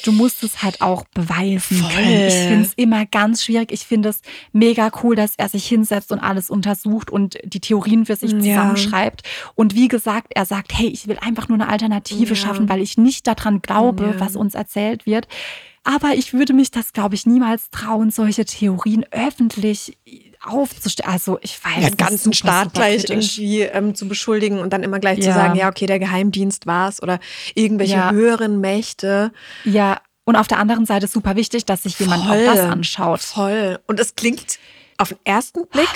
du 0.04 0.12
musst 0.12 0.42
es 0.42 0.62
halt 0.62 0.80
auch 0.80 1.04
beweisen 1.14 1.78
Voll. 1.78 1.90
können. 1.90 2.28
Ich 2.28 2.34
finde 2.34 2.62
es 2.62 2.74
immer 2.74 3.06
ganz 3.06 3.44
schwierig. 3.44 3.72
Ich 3.72 3.86
finde 3.86 4.10
es 4.10 4.20
mega 4.52 4.90
cool, 5.02 5.16
dass 5.16 5.34
er 5.36 5.48
sich 5.48 5.66
hinsetzt 5.66 6.12
und 6.12 6.18
alles 6.18 6.50
untersucht 6.50 7.10
und 7.10 7.38
die 7.44 7.60
Theorien 7.60 8.06
für 8.06 8.16
sich 8.16 8.30
zusammenschreibt. 8.30 9.22
Ja. 9.24 9.50
Und 9.54 9.74
wie 9.74 9.88
gesagt, 9.88 10.32
er 10.34 10.44
sagt, 10.44 10.76
hey, 10.76 10.88
ich 10.88 11.08
will 11.08 11.18
einfach 11.20 11.48
nur 11.48 11.58
eine 11.60 11.68
Alternative 11.68 12.30
ja. 12.30 12.36
schaffen, 12.36 12.68
weil 12.68 12.80
ich 12.80 12.98
nicht 12.98 13.26
daran 13.26 13.62
glaube, 13.62 14.14
was 14.18 14.36
uns 14.36 14.54
erzählt 14.54 15.06
wird. 15.06 15.28
Aber 15.84 16.14
ich 16.14 16.32
würde 16.32 16.52
mich 16.52 16.72
das, 16.72 16.92
glaube 16.92 17.14
ich, 17.14 17.26
niemals 17.26 17.70
trauen, 17.70 18.10
solche 18.10 18.44
Theorien 18.44 19.04
öffentlich 19.12 19.96
aufzustellen. 20.46 21.10
Also 21.10 21.38
ich 21.42 21.62
weiß, 21.62 21.82
ja, 21.82 21.88
den 21.90 21.96
ganzen 21.96 22.32
super, 22.32 22.34
Staat 22.34 22.64
super 22.64 22.74
gleich 22.74 23.04
irgendwie 23.08 23.62
ähm, 23.62 23.94
zu 23.94 24.08
beschuldigen 24.08 24.58
und 24.58 24.72
dann 24.72 24.82
immer 24.82 24.98
gleich 24.98 25.18
ja. 25.18 25.24
zu 25.24 25.32
sagen, 25.32 25.54
ja, 25.56 25.68
okay, 25.68 25.86
der 25.86 25.98
Geheimdienst 25.98 26.66
war 26.66 26.88
es 26.88 27.02
oder 27.02 27.18
irgendwelche 27.54 27.94
ja. 27.94 28.10
höheren 28.10 28.60
Mächte. 28.60 29.32
Ja, 29.64 30.00
und 30.24 30.36
auf 30.36 30.48
der 30.48 30.58
anderen 30.58 30.86
Seite 30.86 31.06
super 31.06 31.36
wichtig, 31.36 31.64
dass 31.64 31.84
sich 31.84 31.98
jemand 32.00 32.24
voll, 32.24 32.48
auch 32.48 32.54
das 32.54 32.58
anschaut. 32.60 33.20
Voll. 33.20 33.78
Und 33.86 34.00
es 34.00 34.16
klingt 34.16 34.58
auf 34.98 35.08
den 35.08 35.18
ersten 35.24 35.66
Blick, 35.68 35.88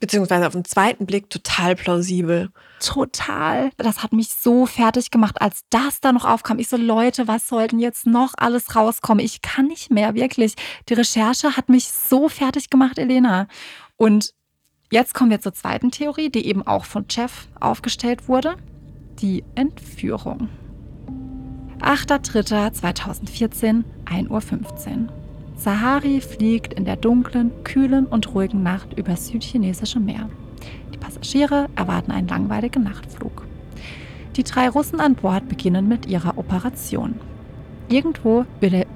beziehungsweise 0.00 0.46
auf 0.46 0.52
den 0.52 0.64
zweiten 0.64 1.06
Blick, 1.06 1.30
total 1.30 1.74
plausibel. 1.74 2.50
Total. 2.80 3.70
Das 3.76 4.02
hat 4.02 4.12
mich 4.12 4.28
so 4.28 4.66
fertig 4.66 5.10
gemacht, 5.10 5.40
als 5.40 5.62
das 5.70 6.00
da 6.00 6.12
noch 6.12 6.24
aufkam. 6.24 6.58
Ich 6.58 6.68
so, 6.68 6.76
Leute, 6.76 7.28
was 7.28 7.48
sollten 7.48 7.78
jetzt 7.78 8.06
noch 8.06 8.34
alles 8.36 8.76
rauskommen? 8.76 9.24
Ich 9.24 9.42
kann 9.42 9.66
nicht 9.66 9.90
mehr, 9.90 10.14
wirklich. 10.14 10.54
Die 10.88 10.94
Recherche 10.94 11.56
hat 11.56 11.68
mich 11.68 11.88
so 11.88 12.28
fertig 12.28 12.70
gemacht, 12.70 12.98
Elena. 12.98 13.48
Und 13.96 14.34
jetzt 14.90 15.14
kommen 15.14 15.30
wir 15.30 15.40
zur 15.40 15.54
zweiten 15.54 15.90
Theorie, 15.90 16.30
die 16.30 16.46
eben 16.46 16.66
auch 16.66 16.84
von 16.84 17.06
Jeff 17.08 17.48
aufgestellt 17.58 18.28
wurde. 18.28 18.56
Die 19.20 19.44
Entführung. 19.54 20.48
8.3.2014, 21.80 23.84
1.15 24.04 24.30
Uhr. 24.30 25.25
Sahari 25.56 26.20
fliegt 26.20 26.74
in 26.74 26.84
der 26.84 26.96
dunklen, 26.96 27.50
kühlen 27.64 28.06
und 28.06 28.34
ruhigen 28.34 28.62
Nacht 28.62 28.92
über 28.98 29.16
südchinesische 29.16 29.98
Meer. 29.98 30.28
Die 30.92 30.98
Passagiere 30.98 31.68
erwarten 31.74 32.12
einen 32.12 32.28
langweiligen 32.28 32.84
Nachtflug. 32.84 33.46
Die 34.36 34.44
drei 34.44 34.68
Russen 34.68 35.00
an 35.00 35.14
Bord 35.14 35.48
beginnen 35.48 35.88
mit 35.88 36.06
ihrer 36.06 36.36
Operation. 36.36 37.14
Irgendwo 37.88 38.44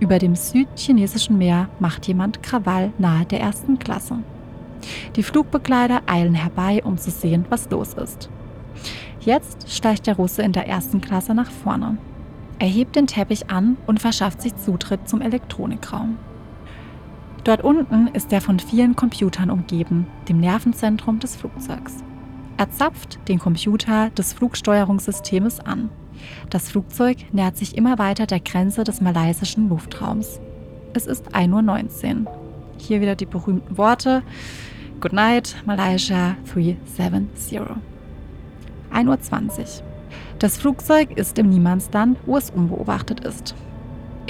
über 0.01 0.19
dem 0.19 0.37
südchinesischen 0.37 1.39
Meer 1.39 1.69
macht 1.79 2.07
jemand 2.07 2.43
Krawall 2.43 2.93
nahe 2.99 3.25
der 3.25 3.41
ersten 3.41 3.79
Klasse. 3.79 4.19
Die 5.17 5.23
Flugbegleiter 5.23 6.03
eilen 6.07 6.35
herbei, 6.35 6.83
um 6.85 6.99
zu 6.99 7.11
sehen, 7.11 7.47
was 7.49 7.71
los 7.71 7.95
ist. 7.95 8.29
Jetzt 9.21 9.71
steigt 9.71 10.07
der 10.07 10.17
Russe 10.17 10.43
in 10.43 10.53
der 10.53 10.67
ersten 10.67 11.01
Klasse 11.01 11.35
nach 11.35 11.51
vorne. 11.51 11.97
Er 12.59 12.69
hebt 12.69 12.97
den 12.97 13.07
Teppich 13.07 13.49
an 13.49 13.77
und 13.87 14.01
verschafft 14.01 14.43
sich 14.43 14.57
Zutritt 14.57 15.09
zum 15.09 15.23
Elektronikraum. 15.23 16.19
Dort 17.45 17.63
unten 17.63 18.09
ist 18.09 18.33
er 18.33 18.41
von 18.41 18.59
vielen 18.59 18.97
Computern 18.97 19.51
umgeben, 19.51 20.07
dem 20.29 20.41
Nervenzentrum 20.41 21.21
des 21.21 21.37
Flugzeugs. 21.37 22.05
Er 22.57 22.71
zapft 22.71 23.19
den 23.29 23.39
Computer 23.39 24.11
des 24.11 24.35
Flugsteuerungssystems 24.35 25.61
an. 25.61 25.89
Das 26.51 26.69
Flugzeug 26.69 27.17
nähert 27.33 27.57
sich 27.57 27.77
immer 27.77 27.99
weiter 27.99 28.27
der 28.27 28.41
Grenze 28.41 28.85
des 28.85 29.01
malaysischen 29.01 29.71
Luftraums. 29.71 30.41
Es 30.93 31.07
ist 31.07 31.35
1.19 31.35 32.27
Uhr. 32.27 32.33
Hier 32.77 33.01
wieder 33.01 33.17
die 33.17 33.27
berühmten 33.27 33.79
Worte. 33.79 34.23
Good 35.01 35.15
night, 35.15 35.57
Malaysia 35.65 36.37
370. 36.53 37.61
1.20 38.93 39.59
Uhr. 39.59 39.67
Das 40.39 40.59
Flugzeug 40.59 41.17
ist 41.17 41.39
im 41.39 41.49
Niemandsland, 41.49 42.19
wo 42.27 42.37
es 42.37 42.51
unbeobachtet 42.51 43.21
ist. 43.21 43.55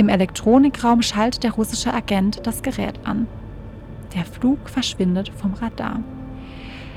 Im 0.01 0.09
Elektronikraum 0.09 1.03
schaltet 1.03 1.43
der 1.43 1.51
russische 1.51 1.93
Agent 1.93 2.47
das 2.47 2.63
Gerät 2.63 2.99
an. 3.05 3.27
Der 4.15 4.25
Flug 4.25 4.71
verschwindet 4.71 5.31
vom 5.37 5.53
Radar. 5.53 6.01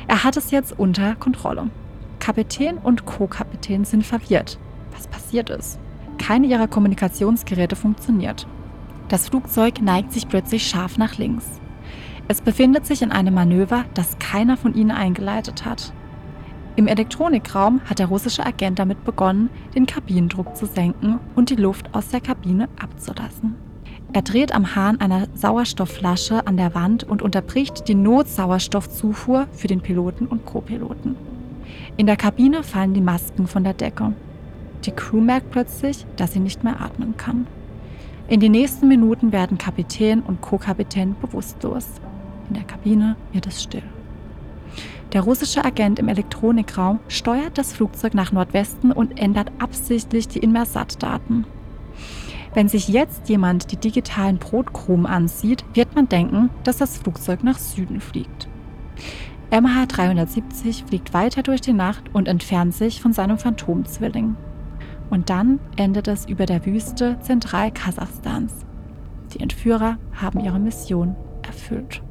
Er 0.07 0.23
hat 0.23 0.37
es 0.37 0.51
jetzt 0.51 0.79
unter 0.79 1.15
Kontrolle. 1.15 1.69
Kapitän 2.19 2.77
und 2.77 3.05
Co-Kapitän 3.05 3.83
sind 3.83 4.05
verwirrt. 4.05 4.57
Was 4.93 5.07
passiert 5.07 5.49
ist? 5.49 5.79
Keine 6.17 6.47
ihrer 6.47 6.69
Kommunikationsgeräte 6.69 7.75
funktioniert. 7.75 8.47
Das 9.09 9.27
Flugzeug 9.27 9.81
neigt 9.81 10.13
sich 10.13 10.29
plötzlich 10.29 10.65
scharf 10.65 10.97
nach 10.97 11.17
links. 11.17 11.59
Es 12.29 12.39
befindet 12.39 12.85
sich 12.85 13.01
in 13.01 13.11
einem 13.11 13.33
Manöver, 13.33 13.83
das 13.95 14.17
keiner 14.19 14.55
von 14.55 14.75
ihnen 14.75 14.91
eingeleitet 14.91 15.65
hat. 15.65 15.91
Im 16.75 16.87
Elektronikraum 16.87 17.81
hat 17.85 17.99
der 17.99 18.07
russische 18.07 18.43
Agent 18.43 18.79
damit 18.79 19.05
begonnen, 19.05 19.51
den 19.75 19.85
Kabinendruck 19.85 20.55
zu 20.55 20.65
senken 20.65 21.19
und 21.35 21.51
die 21.51 21.55
Luft 21.55 21.93
aus 21.93 22.07
der 22.07 22.19
Kabine 22.19 22.67
abzulassen. 22.81 23.55
Er 24.11 24.23
dreht 24.23 24.53
am 24.53 24.75
Hahn 24.75 24.99
einer 24.99 25.27
Sauerstoffflasche 25.35 26.47
an 26.47 26.57
der 26.57 26.73
Wand 26.73 27.03
und 27.03 27.21
unterbricht 27.21 27.87
die 27.87 27.95
Notsauerstoffzufuhr 27.95 29.47
für 29.51 29.67
den 29.67 29.81
Piloten 29.81 30.25
und 30.25 30.45
Co-Piloten. 30.45 31.15
In 31.97 32.07
der 32.07 32.17
Kabine 32.17 32.63
fallen 32.63 32.95
die 32.95 33.01
Masken 33.01 33.45
von 33.45 33.63
der 33.63 33.73
Decke. 33.73 34.13
Die 34.85 34.91
Crew 34.91 35.21
merkt 35.21 35.51
plötzlich, 35.51 36.05
dass 36.15 36.33
sie 36.33 36.39
nicht 36.39 36.63
mehr 36.63 36.81
atmen 36.81 37.17
kann. 37.17 37.45
In 38.27 38.39
den 38.39 38.51
nächsten 38.51 38.87
Minuten 38.87 39.31
werden 39.31 39.59
Kapitän 39.59 40.21
und 40.21 40.41
Co-Kapitän 40.41 41.15
bewusstlos. 41.21 41.85
In 42.49 42.55
der 42.55 42.63
Kabine 42.63 43.15
wird 43.31 43.45
es 43.45 43.61
still. 43.61 43.83
Der 45.11 45.21
russische 45.21 45.63
Agent 45.63 45.99
im 45.99 46.07
Elektronikraum 46.07 46.99
steuert 47.07 47.57
das 47.57 47.73
Flugzeug 47.73 48.13
nach 48.13 48.31
Nordwesten 48.31 48.91
und 48.91 49.19
ändert 49.19 49.51
absichtlich 49.59 50.27
die 50.27 50.39
Inmersat-Daten. 50.39 51.45
Wenn 52.53 52.67
sich 52.67 52.87
jetzt 52.87 53.29
jemand 53.29 53.71
die 53.71 53.77
digitalen 53.77 54.37
Brotkrumen 54.37 55.05
ansieht, 55.05 55.65
wird 55.73 55.95
man 55.95 56.07
denken, 56.07 56.49
dass 56.63 56.77
das 56.77 56.97
Flugzeug 56.97 57.43
nach 57.43 57.57
Süden 57.57 57.99
fliegt. 57.99 58.47
MH370 59.51 60.87
fliegt 60.87 61.13
weiter 61.13 61.43
durch 61.43 61.61
die 61.61 61.73
Nacht 61.73 62.03
und 62.13 62.27
entfernt 62.27 62.73
sich 62.73 63.01
von 63.01 63.13
seinem 63.13 63.37
Phantomzwilling. 63.37 64.35
Und 65.09 65.29
dann 65.29 65.59
endet 65.75 66.07
es 66.07 66.25
über 66.25 66.45
der 66.45 66.65
Wüste 66.65 67.19
Zentral-Kasachstans. 67.19 68.53
Die 69.33 69.39
Entführer 69.39 69.97
haben 70.13 70.39
ihre 70.39 70.59
Mission 70.59 71.15
erfüllt. 71.43 72.01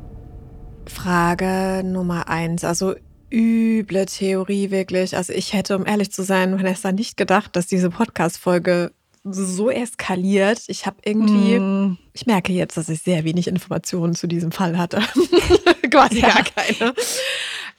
Frage 0.92 1.82
Nummer 1.84 2.28
eins. 2.28 2.64
Also 2.64 2.94
üble 3.32 4.06
Theorie 4.06 4.70
wirklich. 4.70 5.16
Also 5.16 5.32
ich 5.32 5.52
hätte, 5.52 5.76
um 5.76 5.86
ehrlich 5.86 6.12
zu 6.12 6.22
sein, 6.22 6.56
Vanessa, 6.56 6.92
nicht 6.92 7.16
gedacht, 7.16 7.56
dass 7.56 7.66
diese 7.66 7.90
Podcast-Folge 7.90 8.92
so 9.24 9.70
eskaliert. 9.70 10.62
Ich 10.66 10.86
habe 10.86 10.96
irgendwie, 11.04 11.58
mm. 11.58 11.98
ich 12.12 12.26
merke 12.26 12.52
jetzt, 12.52 12.76
dass 12.76 12.88
ich 12.88 13.02
sehr 13.02 13.24
wenig 13.24 13.46
Informationen 13.46 14.14
zu 14.14 14.26
diesem 14.26 14.52
Fall 14.52 14.76
hatte. 14.76 15.00
Quasi 15.90 16.20
ja. 16.20 16.28
gar 16.28 16.44
keine. 16.44 16.94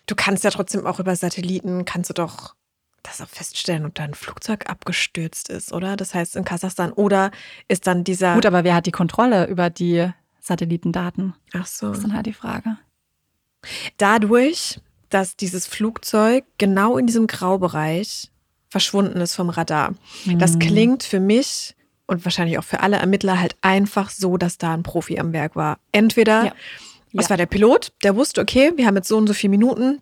Du 0.06 0.16
kannst 0.16 0.44
ja 0.44 0.52
trotzdem 0.52 0.86
auch 0.86 1.00
über 1.00 1.16
Satelliten, 1.16 1.86
kannst 1.86 2.10
du 2.10 2.14
doch 2.14 2.56
das 3.04 3.22
auch 3.22 3.28
feststellen, 3.28 3.86
ob 3.86 3.94
da 3.96 4.04
ein 4.04 4.14
Flugzeug 4.14 4.70
abgestürzt 4.70 5.50
ist, 5.50 5.74
oder? 5.74 5.98
Das 5.98 6.14
heißt 6.14 6.38
in 6.38 6.46
Kasachstan. 6.46 6.94
Oder 6.94 7.32
ist 7.68 7.86
dann 7.88 8.04
dieser. 8.06 8.36
Gut, 8.36 8.46
aber 8.46 8.64
wer 8.64 8.76
hat 8.76 8.86
die 8.86 8.92
Kontrolle 8.92 9.48
über 9.48 9.70
die 9.70 10.10
Satellitendaten? 10.40 11.34
Ach 11.54 11.66
so. 11.66 11.90
Das 11.90 11.98
ist 11.98 12.04
dann 12.04 12.16
halt 12.16 12.26
die 12.26 12.34
Frage. 12.34 12.78
Dadurch, 13.98 14.80
dass 15.10 15.36
dieses 15.36 15.68
Flugzeug 15.68 16.46
genau 16.58 16.98
in 16.98 17.08
diesem 17.08 17.28
Graubereich 17.28 18.32
verschwunden 18.70 19.22
ist 19.22 19.36
vom 19.36 19.50
Radar. 19.50 19.94
Mhm. 20.26 20.40
Das 20.40 20.58
klingt 20.58 21.04
für 21.04 21.20
mich 21.20 21.76
und 22.08 22.26
wahrscheinlich 22.26 22.58
auch 22.58 22.64
für 22.64 22.80
alle 22.82 22.98
Ermittler 22.98 23.40
halt 23.40 23.56
einfach 23.62 24.10
so, 24.10 24.38
dass 24.38 24.58
da 24.58 24.74
ein 24.74 24.84
Profi 24.84 25.20
am 25.20 25.32
Werk 25.34 25.56
war. 25.56 25.78
Entweder 25.92 26.46
ja. 26.46 26.54
es 27.14 27.26
ja. 27.26 27.30
war 27.30 27.38
der 27.38 27.46
Pilot, 27.46 27.94
der 28.04 28.16
wusste, 28.16 28.42
okay, 28.42 28.74
wir 28.76 28.88
haben 28.88 28.96
jetzt 28.96 29.08
so 29.08 29.18
und 29.18 29.28
so 29.28 29.34
viele 29.34 29.52
Minuten, 29.52 30.02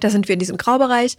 da 0.00 0.10
sind 0.10 0.28
wir 0.28 0.34
in 0.34 0.38
diesem 0.38 0.58
Graubereich, 0.58 1.16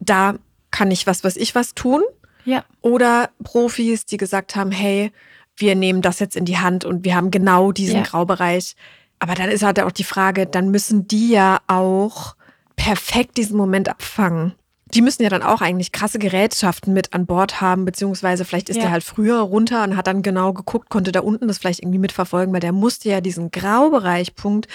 da 0.00 0.36
kann 0.70 0.90
ich 0.90 1.06
was, 1.06 1.24
was 1.24 1.36
ich 1.36 1.54
was 1.54 1.74
tun. 1.74 2.02
Ja. 2.44 2.64
Oder 2.80 3.30
Profis, 3.44 4.06
die 4.06 4.16
gesagt 4.16 4.56
haben, 4.56 4.70
hey, 4.70 5.12
wir 5.56 5.74
nehmen 5.74 6.00
das 6.00 6.18
jetzt 6.20 6.36
in 6.36 6.46
die 6.46 6.58
Hand 6.58 6.84
und 6.84 7.04
wir 7.04 7.14
haben 7.14 7.30
genau 7.30 7.70
diesen 7.70 7.96
ja. 7.96 8.02
Graubereich. 8.02 8.76
Aber 9.20 9.34
dann 9.34 9.50
ist 9.50 9.62
halt 9.62 9.78
auch 9.80 9.92
die 9.92 10.04
Frage, 10.04 10.46
dann 10.46 10.70
müssen 10.70 11.06
die 11.06 11.30
ja 11.30 11.58
auch 11.66 12.34
perfekt 12.74 13.36
diesen 13.36 13.56
Moment 13.56 13.88
abfangen. 13.88 14.54
Die 14.94 15.02
müssen 15.02 15.22
ja 15.22 15.28
dann 15.28 15.42
auch 15.42 15.60
eigentlich 15.60 15.92
krasse 15.92 16.18
Gerätschaften 16.18 16.92
mit 16.92 17.12
an 17.12 17.26
Bord 17.26 17.60
haben, 17.60 17.84
beziehungsweise 17.84 18.44
vielleicht 18.44 18.70
ist 18.70 18.76
ja. 18.76 18.84
der 18.84 18.90
halt 18.90 19.04
früher 19.04 19.38
runter 19.38 19.84
und 19.84 19.96
hat 19.96 20.08
dann 20.08 20.22
genau 20.22 20.52
geguckt, 20.52 20.88
konnte 20.88 21.12
da 21.12 21.20
unten 21.20 21.46
das 21.46 21.58
vielleicht 21.58 21.80
irgendwie 21.80 21.98
mitverfolgen, 21.98 22.52
weil 22.52 22.60
der 22.60 22.72
musste 22.72 23.08
ja 23.08 23.20
diesen 23.20 23.52
Graubereichpunkt 23.52 24.66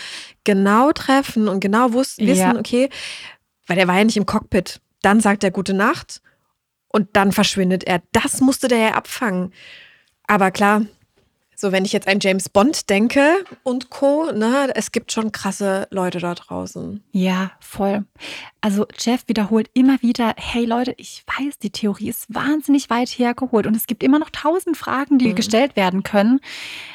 genau 0.45 0.91
treffen 0.93 1.49
und 1.49 1.59
genau 1.59 1.91
wussten, 1.91 2.27
wissen, 2.27 2.39
ja. 2.39 2.55
okay, 2.57 2.89
weil 3.67 3.77
er 3.77 3.87
war 3.87 3.97
ja 3.97 4.05
nicht 4.05 4.15
im 4.15 4.25
Cockpit. 4.27 4.79
Dann 5.01 5.19
sagt 5.19 5.43
er 5.43 5.51
gute 5.51 5.73
Nacht 5.73 6.21
und 6.87 7.09
dann 7.13 7.31
verschwindet 7.31 7.83
er. 7.83 8.01
Das 8.13 8.39
musste 8.39 8.67
der 8.67 8.77
ja 8.77 8.93
abfangen. 8.93 9.51
Aber 10.27 10.51
klar, 10.51 10.83
so, 11.55 11.71
wenn 11.71 11.85
ich 11.85 11.93
jetzt 11.93 12.07
an 12.07 12.19
James 12.19 12.49
Bond 12.49 12.89
denke 12.89 13.45
und 13.63 13.89
Co., 13.89 14.31
ne, 14.31 14.71
es 14.75 14.91
gibt 14.91 15.11
schon 15.11 15.31
krasse 15.31 15.87
Leute 15.91 16.19
da 16.19 16.35
draußen. 16.35 17.03
Ja, 17.11 17.51
voll. 17.59 18.05
Also 18.61 18.85
Jeff 18.97 19.23
wiederholt 19.27 19.69
immer 19.73 20.01
wieder, 20.01 20.33
hey 20.37 20.65
Leute, 20.65 20.93
ich 20.97 21.23
weiß, 21.27 21.59
die 21.59 21.69
Theorie 21.69 22.09
ist 22.09 22.33
wahnsinnig 22.33 22.89
weit 22.89 23.09
hergeholt 23.09 23.67
und 23.67 23.75
es 23.75 23.87
gibt 23.87 24.03
immer 24.03 24.19
noch 24.19 24.29
tausend 24.29 24.77
Fragen, 24.77 25.17
die 25.17 25.29
mhm. 25.29 25.35
gestellt 25.35 25.75
werden 25.75 26.03
können. 26.03 26.39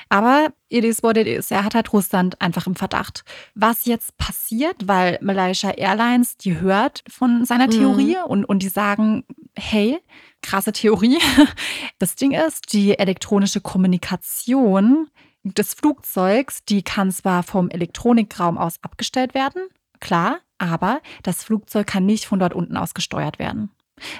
Aber 0.08 0.48
it 0.70 0.84
is 0.84 1.02
what 1.02 1.16
it 1.16 1.26
is. 1.26 1.50
Er 1.50 1.64
hat 1.64 1.74
halt 1.74 1.92
Russland 1.92 2.40
einfach 2.40 2.66
im 2.66 2.76
Verdacht. 2.76 3.24
Was 3.54 3.84
jetzt 3.84 4.16
passiert, 4.16 4.76
weil 4.86 5.18
Malaysia 5.20 5.70
Airlines, 5.70 6.36
die 6.36 6.60
hört 6.60 7.04
von 7.08 7.44
seiner 7.44 7.66
mhm. 7.66 7.72
Theorie 7.72 8.16
mhm. 8.16 8.30
und, 8.30 8.44
und 8.46 8.62
die 8.62 8.68
sagen, 8.68 9.24
hey, 9.56 9.98
krasse 10.42 10.72
Theorie. 10.72 11.18
Das 11.98 12.14
Ding 12.14 12.32
ist, 12.32 12.72
die 12.72 12.98
elektronische 12.98 13.60
Kommunikation 13.60 15.08
des 15.44 15.74
Flugzeugs, 15.74 16.64
die 16.64 16.82
kann 16.82 17.10
zwar 17.10 17.42
vom 17.42 17.68
Elektronikraum 17.68 18.56
aus 18.56 18.76
abgestellt 18.82 19.34
werden, 19.34 19.62
klar, 20.00 20.38
aber 20.56 21.00
das 21.22 21.44
Flugzeug 21.44 21.86
kann 21.86 22.06
nicht 22.06 22.24
von 22.24 22.38
dort 22.38 22.54
unten 22.54 22.76
aus 22.76 22.94
gesteuert 22.94 23.38
werden. 23.38 23.70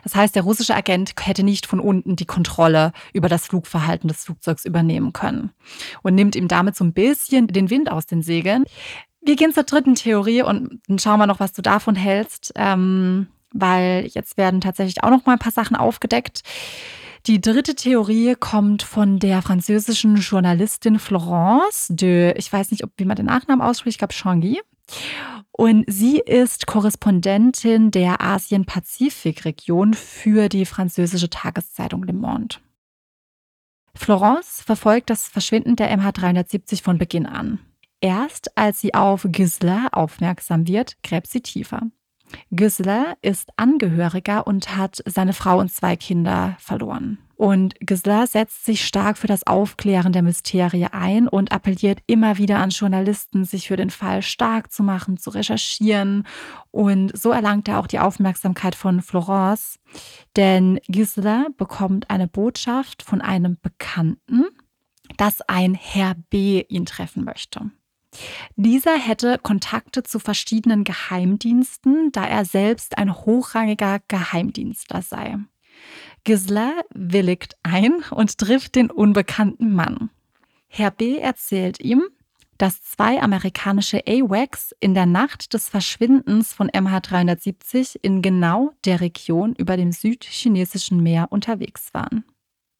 Das 0.02 0.14
heißt, 0.14 0.34
der 0.34 0.42
russische 0.42 0.74
Agent 0.74 1.12
hätte 1.20 1.42
nicht 1.42 1.66
von 1.66 1.80
unten 1.80 2.16
die 2.16 2.26
Kontrolle 2.26 2.92
über 3.12 3.28
das 3.28 3.46
Flugverhalten 3.46 4.08
des 4.08 4.24
Flugzeugs 4.24 4.64
übernehmen 4.64 5.12
können 5.12 5.50
und 6.02 6.14
nimmt 6.14 6.36
ihm 6.36 6.48
damit 6.48 6.76
so 6.76 6.84
ein 6.84 6.92
bisschen 6.92 7.46
den 7.46 7.70
Wind 7.70 7.90
aus 7.90 8.06
den 8.06 8.22
Segeln. 8.22 8.64
Wir 9.22 9.36
gehen 9.36 9.52
zur 9.52 9.64
dritten 9.64 9.94
Theorie 9.94 10.42
und 10.42 10.80
dann 10.88 10.98
schauen 10.98 11.18
wir 11.18 11.26
noch, 11.26 11.40
was 11.40 11.52
du 11.52 11.62
davon 11.62 11.94
hältst. 11.94 12.52
Ähm, 12.56 13.28
weil 13.52 14.06
jetzt 14.12 14.36
werden 14.36 14.60
tatsächlich 14.60 15.02
auch 15.02 15.10
noch 15.10 15.26
mal 15.26 15.32
ein 15.32 15.38
paar 15.38 15.52
Sachen 15.52 15.76
aufgedeckt. 15.76 16.42
Die 17.26 17.40
dritte 17.40 17.74
Theorie 17.74 18.34
kommt 18.38 18.82
von 18.82 19.18
der 19.18 19.42
französischen 19.42 20.16
Journalistin 20.16 20.98
Florence 20.98 21.88
de, 21.90 22.34
ich 22.38 22.50
weiß 22.50 22.70
nicht, 22.70 22.82
ob, 22.82 22.92
wie 22.96 23.04
man 23.04 23.16
den 23.16 23.26
Nachnamen 23.26 23.60
ausspricht, 23.60 23.96
ich 23.96 23.98
glaube 23.98 24.14
Changy. 24.14 24.60
Und 25.52 25.84
sie 25.88 26.18
ist 26.18 26.66
Korrespondentin 26.66 27.90
der 27.90 28.20
Asien-Pazifik-Region 28.20 29.94
für 29.94 30.48
die 30.48 30.64
französische 30.64 31.28
Tageszeitung 31.28 32.04
Le 32.04 32.12
Monde. 32.12 32.56
Florence 33.94 34.62
verfolgt 34.62 35.10
das 35.10 35.28
Verschwinden 35.28 35.76
der 35.76 35.90
MH370 35.98 36.82
von 36.82 36.98
Beginn 36.98 37.26
an. 37.26 37.58
Erst 38.00 38.56
als 38.56 38.80
sie 38.80 38.94
auf 38.94 39.26
Gisela 39.28 39.88
aufmerksam 39.92 40.66
wird, 40.66 41.02
gräbt 41.02 41.26
sie 41.26 41.42
tiefer. 41.42 41.82
Gisela 42.50 43.14
ist 43.22 43.50
Angehöriger 43.56 44.46
und 44.46 44.76
hat 44.76 45.02
seine 45.06 45.32
Frau 45.32 45.58
und 45.58 45.72
zwei 45.72 45.96
Kinder 45.96 46.56
verloren. 46.58 47.18
Und 47.40 47.74
Gisela 47.80 48.26
setzt 48.26 48.66
sich 48.66 48.84
stark 48.84 49.16
für 49.16 49.26
das 49.26 49.46
Aufklären 49.46 50.12
der 50.12 50.20
Mysterie 50.20 50.88
ein 50.92 51.26
und 51.26 51.52
appelliert 51.52 52.00
immer 52.06 52.36
wieder 52.36 52.58
an 52.58 52.68
Journalisten, 52.68 53.46
sich 53.46 53.68
für 53.68 53.76
den 53.76 53.88
Fall 53.88 54.20
stark 54.20 54.70
zu 54.70 54.82
machen, 54.82 55.16
zu 55.16 55.30
recherchieren. 55.30 56.26
Und 56.70 57.16
so 57.16 57.30
erlangt 57.30 57.66
er 57.66 57.80
auch 57.80 57.86
die 57.86 57.98
Aufmerksamkeit 57.98 58.74
von 58.74 59.00
Florence. 59.00 59.78
Denn 60.36 60.80
Gisela 60.88 61.46
bekommt 61.56 62.10
eine 62.10 62.28
Botschaft 62.28 63.02
von 63.02 63.22
einem 63.22 63.56
Bekannten, 63.62 64.44
dass 65.16 65.40
ein 65.40 65.72
Herr 65.72 66.16
B 66.28 66.62
ihn 66.68 66.84
treffen 66.84 67.24
möchte. 67.24 67.70
Dieser 68.56 68.96
hätte 68.96 69.38
Kontakte 69.38 70.02
zu 70.02 70.18
verschiedenen 70.18 70.84
Geheimdiensten, 70.84 72.10
da 72.12 72.26
er 72.26 72.44
selbst 72.44 72.98
ein 72.98 73.14
hochrangiger 73.14 74.00
Geheimdienstler 74.08 75.02
sei. 75.02 75.38
Gisela 76.24 76.72
willigt 76.92 77.56
ein 77.62 78.02
und 78.10 78.38
trifft 78.38 78.74
den 78.74 78.90
unbekannten 78.90 79.74
Mann. 79.74 80.10
Herr 80.68 80.90
B. 80.90 81.18
erzählt 81.18 81.80
ihm, 81.80 82.02
dass 82.58 82.82
zwei 82.82 83.22
amerikanische 83.22 84.02
AWACS 84.06 84.74
in 84.80 84.92
der 84.92 85.06
Nacht 85.06 85.54
des 85.54 85.70
Verschwindens 85.70 86.52
von 86.52 86.68
MH370 86.68 87.96
in 88.02 88.20
genau 88.20 88.72
der 88.84 89.00
Region 89.00 89.54
über 89.54 89.78
dem 89.78 89.92
südchinesischen 89.92 91.02
Meer 91.02 91.28
unterwegs 91.30 91.94
waren. 91.94 92.24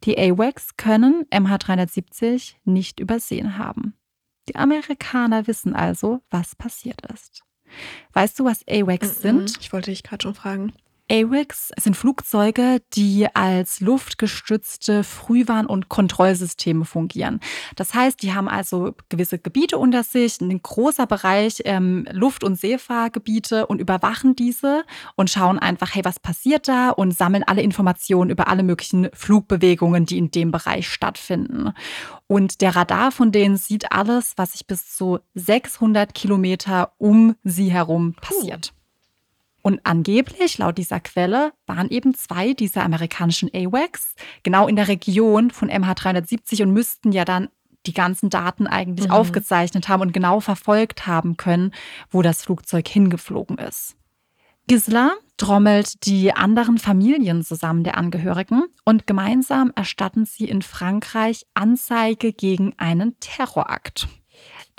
Die 0.05 0.19
AWACS 0.19 0.77
können 0.77 1.25
MH370 1.31 2.57
nicht 2.64 3.01
übersehen 3.01 3.57
haben. 3.57 3.95
Die 4.48 4.57
Amerikaner 4.57 5.46
wissen 5.46 5.74
also, 5.74 6.20
was 6.31 6.57
passiert 6.57 7.00
ist. 7.12 7.42
Weißt 8.12 8.38
du, 8.38 8.44
was 8.44 8.66
AWACS 8.68 9.22
sind? 9.22 9.59
Ich 9.61 9.72
wollte 9.72 9.90
dich 9.90 10.03
gerade 10.03 10.22
schon 10.22 10.35
fragen. 10.35 10.72
AWACS 11.11 11.73
sind 11.79 11.96
Flugzeuge, 11.96 12.81
die 12.94 13.27
als 13.35 13.81
luftgestützte 13.81 15.03
Frühwarn- 15.03 15.66
und 15.66 15.88
Kontrollsysteme 15.88 16.85
fungieren. 16.85 17.40
Das 17.75 17.94
heißt, 17.94 18.23
die 18.23 18.33
haben 18.33 18.49
also 18.49 18.94
gewisse 19.09 19.38
Gebiete 19.38 19.77
unter 19.77 20.05
sich, 20.05 20.40
ein 20.40 20.62
großer 20.62 21.07
Bereich 21.07 21.62
ähm, 21.64 22.07
Luft- 22.12 22.44
und 22.44 22.59
Seefahrgebiete 22.59 23.66
und 23.66 23.81
überwachen 23.81 24.37
diese 24.37 24.85
und 25.16 25.31
schauen 25.31 25.59
einfach, 25.59 25.94
hey, 25.94 26.05
was 26.05 26.20
passiert 26.20 26.68
da 26.68 26.90
und 26.90 27.12
sammeln 27.12 27.42
alle 27.44 27.62
Informationen 27.62 28.31
über 28.31 28.46
alle 28.46 28.62
möglichen 28.62 29.09
Flugbewegungen, 29.12 30.07
die 30.07 30.18
in 30.18 30.31
dem 30.31 30.53
Bereich 30.53 30.88
stattfinden. 30.88 31.73
Und 32.29 32.61
der 32.61 32.77
Radar 32.77 33.11
von 33.11 33.33
denen 33.33 33.57
sieht 33.57 33.90
alles, 33.90 34.35
was 34.37 34.53
sich 34.53 34.66
bis 34.68 34.94
zu 34.94 35.18
600 35.35 36.14
Kilometer 36.14 36.92
um 36.99 37.35
sie 37.42 37.73
herum 37.73 38.14
passiert. 38.14 38.73
Und 39.62 39.81
angeblich, 39.85 40.59
laut 40.59 40.79
dieser 40.79 41.01
Quelle, 41.01 41.53
waren 41.66 41.90
eben 41.90 42.14
zwei 42.14 42.55
dieser 42.55 42.83
amerikanischen 42.83 43.51
AWACS 43.53 44.14
genau 44.42 44.66
in 44.68 44.77
der 44.77 44.88
Region 44.88 45.51
von 45.51 45.70
MH370 45.70 46.62
und 46.62 46.73
müssten 46.73 47.12
ja 47.12 47.25
dann 47.25 47.49
die 47.87 47.94
ganzen 47.94 48.31
Daten 48.31 48.66
eigentlich 48.66 49.09
mhm. 49.09 49.14
aufgezeichnet 49.14 49.88
haben 49.88 50.03
und 50.03 50.12
genau 50.12 50.40
verfolgt 50.40 51.07
haben 51.07 51.37
können, 51.37 51.73
wo 52.11 52.23
das 52.23 52.42
Flugzeug 52.42 52.88
hingeflogen 52.88 53.59
ist. 53.59 53.96
Gisela 54.66 55.12
trommelt 55.37 56.07
die 56.07 56.33
anderen 56.33 56.79
Familien 56.79 57.42
zusammen 57.42 57.83
der 57.83 57.96
Angehörigen 57.96 58.64
und 58.85 59.07
gemeinsam 59.07 59.73
erstatten 59.75 60.27
sie 60.27 60.44
in 60.44 60.62
Frankreich 60.62 61.46
Anzeige 61.55 62.33
gegen 62.33 62.75
einen 62.79 63.18
Terrorakt. 63.20 64.07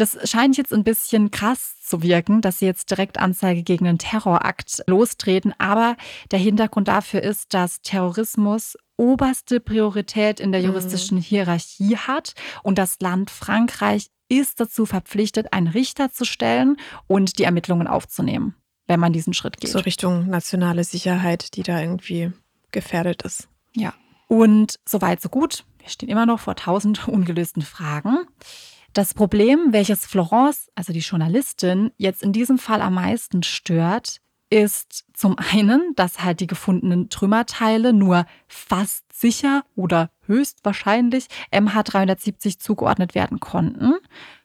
Das 0.02 0.18
scheint 0.28 0.58
jetzt 0.58 0.74
ein 0.74 0.84
bisschen 0.84 1.30
krass 1.30 1.80
zu 1.80 2.02
wirken, 2.02 2.42
dass 2.42 2.58
sie 2.58 2.66
jetzt 2.66 2.90
direkt 2.90 3.20
Anzeige 3.20 3.62
gegen 3.62 3.86
einen 3.86 4.00
Terrorakt 4.00 4.82
lostreten. 4.88 5.54
Aber 5.60 5.96
der 6.32 6.40
Hintergrund 6.40 6.88
dafür 6.88 7.22
ist, 7.22 7.54
dass 7.54 7.84
Terrorismus 7.84 8.78
oberste 8.98 9.60
Priorität 9.60 10.40
in 10.40 10.52
der 10.52 10.62
mhm. 10.62 10.70
juristischen 10.70 11.20
Hierarchie 11.20 11.98
hat 11.98 12.34
und 12.64 12.80
das 12.80 13.00
Land 13.00 13.30
Frankreich 13.30 14.08
ist 14.28 14.60
dazu 14.60 14.88
verpflichtet, 14.88 15.54
einen 15.54 15.68
Richter 15.68 16.12
zu 16.12 16.26
stellen 16.26 16.78
und 17.06 17.38
die 17.38 17.44
Ermittlungen 17.44 17.86
aufzunehmen, 17.86 18.56
wenn 18.88 19.00
man 19.00 19.14
diesen 19.14 19.36
Schritt 19.36 19.60
geht. 19.60 19.70
So 19.70 19.78
Richtung 19.78 20.28
nationale 20.32 20.84
Sicherheit, 20.84 21.56
die 21.56 21.62
da 21.62 21.80
irgendwie 21.80 22.32
gefährdet 22.72 23.22
ist. 23.22 23.50
Ja. 23.76 23.94
Und 24.28 24.80
soweit, 24.84 25.22
so 25.22 25.30
gut. 25.30 25.64
Wir 25.78 25.90
stehen 25.90 26.10
immer 26.10 26.26
noch 26.26 26.40
vor 26.40 26.56
tausend 26.56 27.08
ungelösten 27.08 27.62
Fragen. 27.62 28.26
Das 28.94 29.14
Problem, 29.14 29.68
welches 29.72 30.06
Florence, 30.06 30.70
also 30.76 30.92
die 30.92 31.00
Journalistin, 31.00 31.92
jetzt 31.98 32.24
in 32.24 32.34
diesem 32.34 32.58
Fall 32.58 32.82
am 32.82 32.96
meisten 32.96 33.42
stört, 33.44 34.18
ist 34.50 35.06
zum 35.14 35.38
einen, 35.38 35.94
dass 35.96 36.24
halt 36.24 36.42
die 36.42 36.48
gefundenen 36.48 37.10
Trümmerteile 37.10 37.94
nur 37.94 38.26
fast 38.48 39.06
sicher 39.14 39.64
oder 39.76 40.10
höchstwahrscheinlich 40.26 41.28
MH370 41.54 42.60
zugeordnet 42.60 43.16
werden 43.16 43.40
konnten 43.40 43.94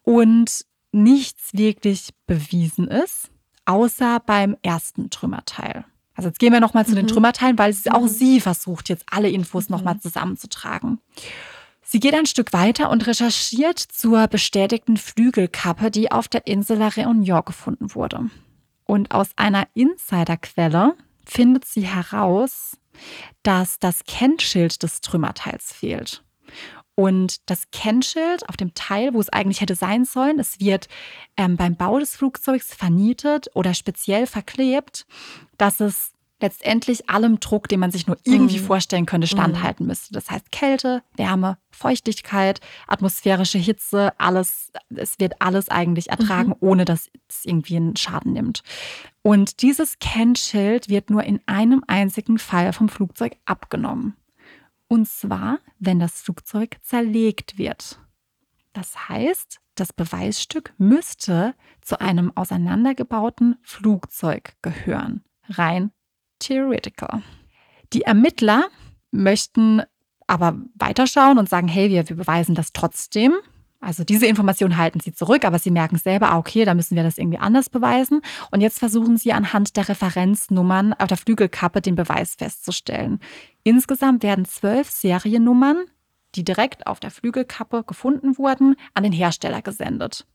und 0.02 0.64
nichts 0.92 1.52
wirklich 1.52 2.10
bewiesen 2.26 2.86
ist, 2.86 3.30
außer 3.64 4.20
beim 4.24 4.56
ersten 4.62 5.10
Trümmerteil. 5.10 5.84
Also 6.14 6.28
jetzt 6.28 6.38
gehen 6.38 6.52
wir 6.52 6.60
nochmal 6.60 6.86
zu 6.86 6.92
mhm. 6.92 6.96
den 6.96 7.06
Trümmerteilen, 7.08 7.58
weil 7.58 7.74
auch 7.90 8.02
mhm. 8.02 8.08
sie 8.08 8.40
versucht, 8.40 8.88
jetzt 8.88 9.04
alle 9.10 9.28
Infos 9.28 9.68
mhm. 9.68 9.76
nochmal 9.76 9.98
zusammenzutragen. 9.98 11.00
Sie 11.88 12.00
geht 12.00 12.14
ein 12.14 12.26
Stück 12.26 12.52
weiter 12.52 12.90
und 12.90 13.06
recherchiert 13.06 13.78
zur 13.78 14.26
bestätigten 14.26 14.96
Flügelkappe, 14.96 15.92
die 15.92 16.10
auf 16.10 16.26
der 16.26 16.48
Insel 16.48 16.78
La 16.78 16.88
Réunion 16.88 17.44
gefunden 17.44 17.94
wurde. 17.94 18.28
Und 18.84 19.12
aus 19.12 19.28
einer 19.36 19.68
Insiderquelle 19.74 20.96
findet 21.24 21.64
sie 21.64 21.86
heraus, 21.86 22.76
dass 23.44 23.78
das 23.78 24.02
Kennschild 24.04 24.82
des 24.82 25.00
Trümmerteils 25.00 25.72
fehlt. 25.72 26.24
Und 26.96 27.48
das 27.48 27.70
Kennschild 27.70 28.48
auf 28.48 28.56
dem 28.56 28.74
Teil, 28.74 29.14
wo 29.14 29.20
es 29.20 29.28
eigentlich 29.28 29.60
hätte 29.60 29.76
sein 29.76 30.04
sollen, 30.04 30.40
es 30.40 30.58
wird 30.58 30.88
ähm, 31.36 31.56
beim 31.56 31.76
Bau 31.76 32.00
des 32.00 32.16
Flugzeugs 32.16 32.74
vernietet 32.74 33.48
oder 33.54 33.74
speziell 33.74 34.26
verklebt, 34.26 35.06
dass 35.56 35.78
es 35.78 36.15
letztendlich 36.40 37.08
allem 37.08 37.40
Druck, 37.40 37.68
den 37.68 37.80
man 37.80 37.90
sich 37.90 38.06
nur 38.06 38.18
irgendwie 38.24 38.58
Mhm. 38.58 38.64
vorstellen 38.64 39.06
könnte, 39.06 39.26
standhalten 39.26 39.86
müsste. 39.86 40.12
Das 40.12 40.30
heißt 40.30 40.52
Kälte, 40.52 41.02
Wärme, 41.16 41.58
Feuchtigkeit, 41.70 42.60
atmosphärische 42.86 43.58
Hitze, 43.58 44.12
alles, 44.18 44.70
es 44.94 45.18
wird 45.18 45.40
alles 45.40 45.68
eigentlich 45.70 46.10
ertragen, 46.10 46.54
ohne 46.60 46.84
dass 46.84 47.10
es 47.28 47.44
irgendwie 47.44 47.76
einen 47.76 47.96
Schaden 47.96 48.32
nimmt. 48.34 48.62
Und 49.22 49.62
dieses 49.62 49.98
Kennschild 49.98 50.88
wird 50.88 51.10
nur 51.10 51.24
in 51.24 51.40
einem 51.46 51.82
einzigen 51.86 52.38
Fall 52.38 52.72
vom 52.72 52.88
Flugzeug 52.88 53.36
abgenommen. 53.46 54.14
Und 54.88 55.08
zwar, 55.08 55.58
wenn 55.78 55.98
das 55.98 56.20
Flugzeug 56.20 56.76
zerlegt 56.82 57.58
wird. 57.58 57.98
Das 58.72 59.08
heißt, 59.08 59.60
das 59.74 59.92
Beweisstück 59.92 60.74
müsste 60.78 61.54
zu 61.80 62.00
einem 62.00 62.30
auseinandergebauten 62.36 63.56
Flugzeug 63.62 64.52
gehören. 64.62 65.22
Rein 65.48 65.92
theoretical. 66.38 67.22
Die 67.92 68.02
Ermittler 68.02 68.68
möchten 69.10 69.82
aber 70.26 70.58
weiterschauen 70.74 71.38
und 71.38 71.48
sagen, 71.48 71.68
hey, 71.68 71.88
wir, 71.90 72.08
wir 72.08 72.16
beweisen 72.16 72.54
das 72.54 72.72
trotzdem. 72.72 73.34
Also 73.80 74.04
diese 74.04 74.26
Information 74.26 74.76
halten 74.76 75.00
sie 75.00 75.12
zurück, 75.12 75.44
aber 75.44 75.58
sie 75.58 75.70
merken 75.70 75.98
selber, 75.98 76.30
ah, 76.30 76.38
okay, 76.38 76.64
da 76.64 76.74
müssen 76.74 76.96
wir 76.96 77.02
das 77.02 77.18
irgendwie 77.18 77.38
anders 77.38 77.70
beweisen. 77.70 78.22
Und 78.50 78.60
jetzt 78.60 78.78
versuchen 78.78 79.16
sie 79.16 79.32
anhand 79.32 79.76
der 79.76 79.88
Referenznummern 79.88 80.94
auf 80.94 81.08
der 81.08 81.16
Flügelkappe 81.16 81.80
den 81.80 81.94
Beweis 81.94 82.34
festzustellen. 82.34 83.20
Insgesamt 83.62 84.22
werden 84.22 84.44
zwölf 84.44 84.90
Seriennummern, 84.90 85.84
die 86.34 86.42
direkt 86.42 86.86
auf 86.86 87.00
der 87.00 87.10
Flügelkappe 87.10 87.84
gefunden 87.84 88.38
wurden, 88.38 88.76
an 88.94 89.04
den 89.04 89.12
Hersteller 89.12 89.62
gesendet. 89.62 90.26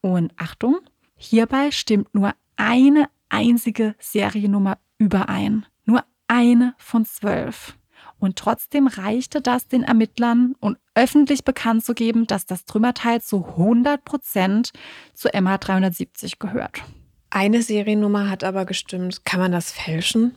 Und 0.00 0.32
Achtung, 0.36 0.78
hierbei 1.16 1.70
stimmt 1.70 2.14
nur 2.14 2.34
eine 2.56 3.08
einzige 3.28 3.94
Seriennummer 3.98 4.78
überein. 5.00 5.66
Nur 5.84 6.04
eine 6.28 6.74
von 6.78 7.04
zwölf. 7.04 7.74
Und 8.20 8.36
trotzdem 8.36 8.86
reichte 8.86 9.40
das 9.40 9.66
den 9.66 9.82
Ermittlern, 9.82 10.54
um 10.60 10.76
öffentlich 10.94 11.44
bekannt 11.44 11.84
zu 11.84 11.94
geben, 11.94 12.26
dass 12.26 12.46
das 12.46 12.66
Trümmerteil 12.66 13.22
zu 13.22 13.44
100 13.44 14.04
Prozent 14.04 14.72
zu 15.14 15.30
MH370 15.30 16.34
gehört. 16.38 16.82
Eine 17.30 17.62
Seriennummer 17.62 18.28
hat 18.28 18.44
aber 18.44 18.66
gestimmt. 18.66 19.24
Kann 19.24 19.40
man 19.40 19.52
das 19.52 19.72
fälschen? 19.72 20.34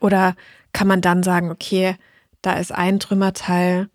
Oder 0.00 0.34
kann 0.72 0.88
man 0.88 1.02
dann 1.02 1.22
sagen, 1.22 1.50
okay, 1.50 1.96
da 2.40 2.54
ist 2.54 2.72
ein 2.72 3.00
Trümmerteil, 3.00 3.88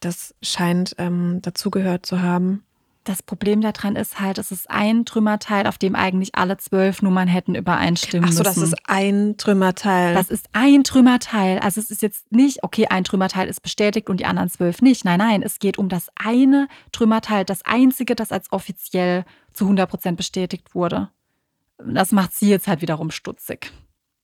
das 0.00 0.34
scheint 0.42 0.94
ähm, 0.98 1.40
dazugehört 1.42 2.06
zu 2.06 2.22
haben? 2.22 2.64
Das 3.04 3.22
Problem 3.22 3.62
daran 3.62 3.96
ist 3.96 4.20
halt, 4.20 4.36
es 4.36 4.50
ist 4.50 4.70
ein 4.70 5.06
Trümmerteil, 5.06 5.66
auf 5.66 5.78
dem 5.78 5.94
eigentlich 5.94 6.34
alle 6.34 6.58
zwölf 6.58 7.00
Nummern 7.00 7.26
hätten 7.26 7.54
übereinstimmen 7.54 8.28
Ach 8.28 8.32
so, 8.32 8.42
müssen. 8.42 8.60
das 8.60 8.68
ist 8.70 8.76
ein 8.84 9.36
Trümmerteil. 9.38 10.14
Das 10.14 10.28
ist 10.28 10.48
ein 10.52 10.84
Trümmerteil. 10.84 11.58
Also 11.60 11.80
es 11.80 11.90
ist 11.90 12.02
jetzt 12.02 12.30
nicht, 12.30 12.62
okay, 12.62 12.86
ein 12.88 13.04
Trümmerteil 13.04 13.48
ist 13.48 13.62
bestätigt 13.62 14.10
und 14.10 14.20
die 14.20 14.26
anderen 14.26 14.50
zwölf 14.50 14.82
nicht. 14.82 15.04
Nein, 15.06 15.18
nein, 15.18 15.42
es 15.42 15.58
geht 15.58 15.78
um 15.78 15.88
das 15.88 16.08
eine 16.16 16.68
Trümmerteil, 16.92 17.44
das 17.46 17.64
einzige, 17.64 18.14
das 18.14 18.30
als 18.30 18.52
offiziell 18.52 19.24
zu 19.54 19.64
100 19.64 19.88
Prozent 19.88 20.16
bestätigt 20.18 20.74
wurde. 20.74 21.08
Das 21.78 22.12
macht 22.12 22.34
sie 22.34 22.50
jetzt 22.50 22.68
halt 22.68 22.82
wiederum 22.82 23.10
stutzig. 23.10 23.72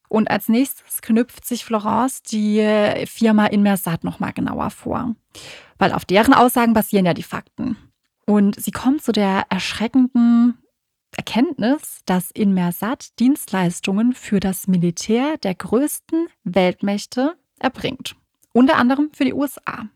Und 0.08 0.30
als 0.30 0.48
nächstes 0.48 1.02
knüpft 1.02 1.46
sich 1.46 1.64
Florence 1.64 2.22
die 2.22 2.62
Firma 3.06 3.46
Inmersat 3.46 4.04
nochmal 4.04 4.32
genauer 4.32 4.70
vor. 4.70 5.14
Weil 5.78 5.92
auf 5.92 6.04
deren 6.04 6.34
Aussagen 6.34 6.72
basieren 6.72 7.06
ja 7.06 7.14
die 7.14 7.22
Fakten. 7.22 7.76
Und 8.26 8.60
sie 8.60 8.70
kommt 8.70 9.02
zu 9.02 9.12
der 9.12 9.46
erschreckenden 9.50 10.58
Erkenntnis, 11.16 12.00
dass 12.06 12.30
Inmersat 12.30 13.18
Dienstleistungen 13.20 14.14
für 14.14 14.40
das 14.40 14.66
Militär 14.66 15.36
der 15.38 15.54
größten 15.54 16.26
Weltmächte 16.44 17.36
erbringt. 17.58 18.16
Unter 18.52 18.76
anderem 18.76 19.10
für 19.12 19.24
die 19.24 19.34
USA. 19.34 19.88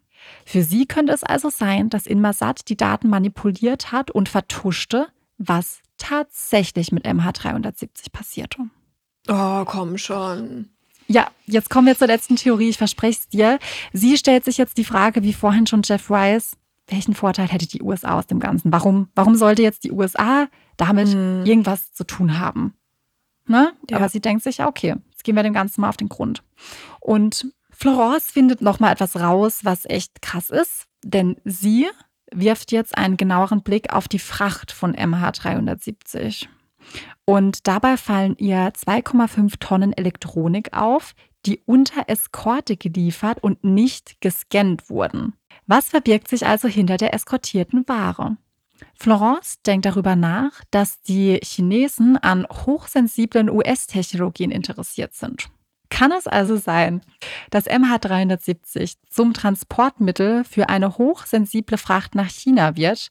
Für 0.45 0.63
sie 0.63 0.87
könnte 0.87 1.13
es 1.13 1.25
also 1.25 1.49
sein, 1.49 1.91
dass 1.91 2.07
Inmersat 2.07 2.69
die 2.69 2.77
Daten 2.77 3.09
manipuliert 3.09 3.93
hat 3.93 4.11
und 4.11 4.29
vertuschte, 4.29 5.09
was 5.39 5.81
tatsächlich 5.97 6.93
mit 6.93 7.05
MH370 7.07 8.13
passierte. 8.13 8.63
oh, 9.29 9.65
komm 9.65 9.99
schon. 9.99 10.71
Ja, 11.07 11.29
jetzt 11.47 11.71
kommen 11.71 11.87
wir 11.87 11.97
zur 11.97 12.07
letzten 12.07 12.37
Theorie, 12.37 12.69
ich 12.69 12.77
verspreche 12.77 13.19
es 13.19 13.29
dir. 13.29 13.59
Sie 13.93 14.19
stellt 14.19 14.45
sich 14.45 14.59
jetzt 14.59 14.77
die 14.77 14.85
Frage, 14.85 15.23
wie 15.23 15.33
vorhin 15.33 15.67
schon 15.67 15.83
Jeff 15.83 16.11
Rice, 16.11 16.57
welchen 16.89 17.15
Vorteil 17.15 17.49
hätte 17.49 17.69
die 17.69 17.83
USA 17.83 18.19
aus 18.19 18.27
dem 18.27 18.41
Ganzen? 18.41 18.73
Warum, 18.73 19.09
warum 19.15 19.35
sollte 19.35 19.63
jetzt 19.63 19.85
die 19.85 19.93
USA 19.93 20.49
damit 20.77 21.09
Hm. 21.09 21.45
irgendwas 21.45 21.93
zu 21.93 22.05
tun 22.05 22.39
haben? 22.39 22.75
Ne? 23.47 23.73
Ja. 23.89 23.97
Aber 23.97 24.09
sie 24.09 24.21
denkt 24.21 24.43
sich, 24.43 24.59
ja, 24.59 24.69
okay, 24.69 24.97
jetzt 25.11 25.25
gehen 25.25 25.37
wir 25.37 25.43
dem 25.43 25.55
Ganzen 25.55 25.81
mal 25.81 25.89
auf 25.89 25.97
den 25.97 26.09
Grund. 26.09 26.43
Und 27.01 27.53
Florence 27.71 28.31
findet 28.31 28.61
noch 28.61 28.81
mal 28.81 28.93
etwas 28.93 29.17
raus, 29.17 29.61
was 29.63 29.85
echt 29.87 30.21
krass 30.21 30.51
ist, 30.51 30.87
denn 31.05 31.37
sie 31.45 31.87
wirft 32.33 32.73
jetzt 32.73 32.97
einen 32.99 33.17
genaueren 33.17 33.63
Blick 33.63 33.93
auf 33.93 34.09
die 34.09 34.19
Fracht 34.19 34.73
von 34.73 34.95
MH370. 34.95 36.47
Und 37.25 37.67
dabei 37.67 37.97
fallen 37.97 38.37
ihr 38.39 38.73
2,5 38.73 39.59
Tonnen 39.61 39.93
Elektronik 39.93 40.77
auf, 40.77 41.15
die 41.47 41.63
unter 41.67 42.09
Eskorte 42.09 42.77
geliefert 42.77 43.43
und 43.43 43.65
nicht 43.65 44.21
gescannt 44.21 44.91
wurden. 44.91 45.35
Was 45.69 45.91
verbirgt 45.91 46.29
sich 46.29 46.47
also 46.47 46.67
hinter 46.67 46.97
der 46.97 47.13
eskortierten 47.13 47.87
Ware? 47.87 48.39
Florence 48.95 49.61
denkt 49.63 49.85
darüber 49.85 50.17
nach, 50.17 50.65
dass 50.71 51.03
die 51.03 51.39
Chinesen 51.45 52.17
an 52.17 52.47
hochsensiblen 52.51 53.51
US-Technologien 53.51 54.51
interessiert 54.51 55.13
sind. 55.15 55.49
Kann 55.91 56.11
es 56.11 56.27
also 56.27 56.57
sein, 56.57 57.03
dass 57.51 57.67
MH370 57.67 58.95
zum 59.11 59.35
Transportmittel 59.35 60.45
für 60.45 60.71
eine 60.71 60.97
hochsensible 60.97 61.77
Fracht 61.77 62.15
nach 62.15 62.31
China 62.31 62.77
wird, 62.77 63.11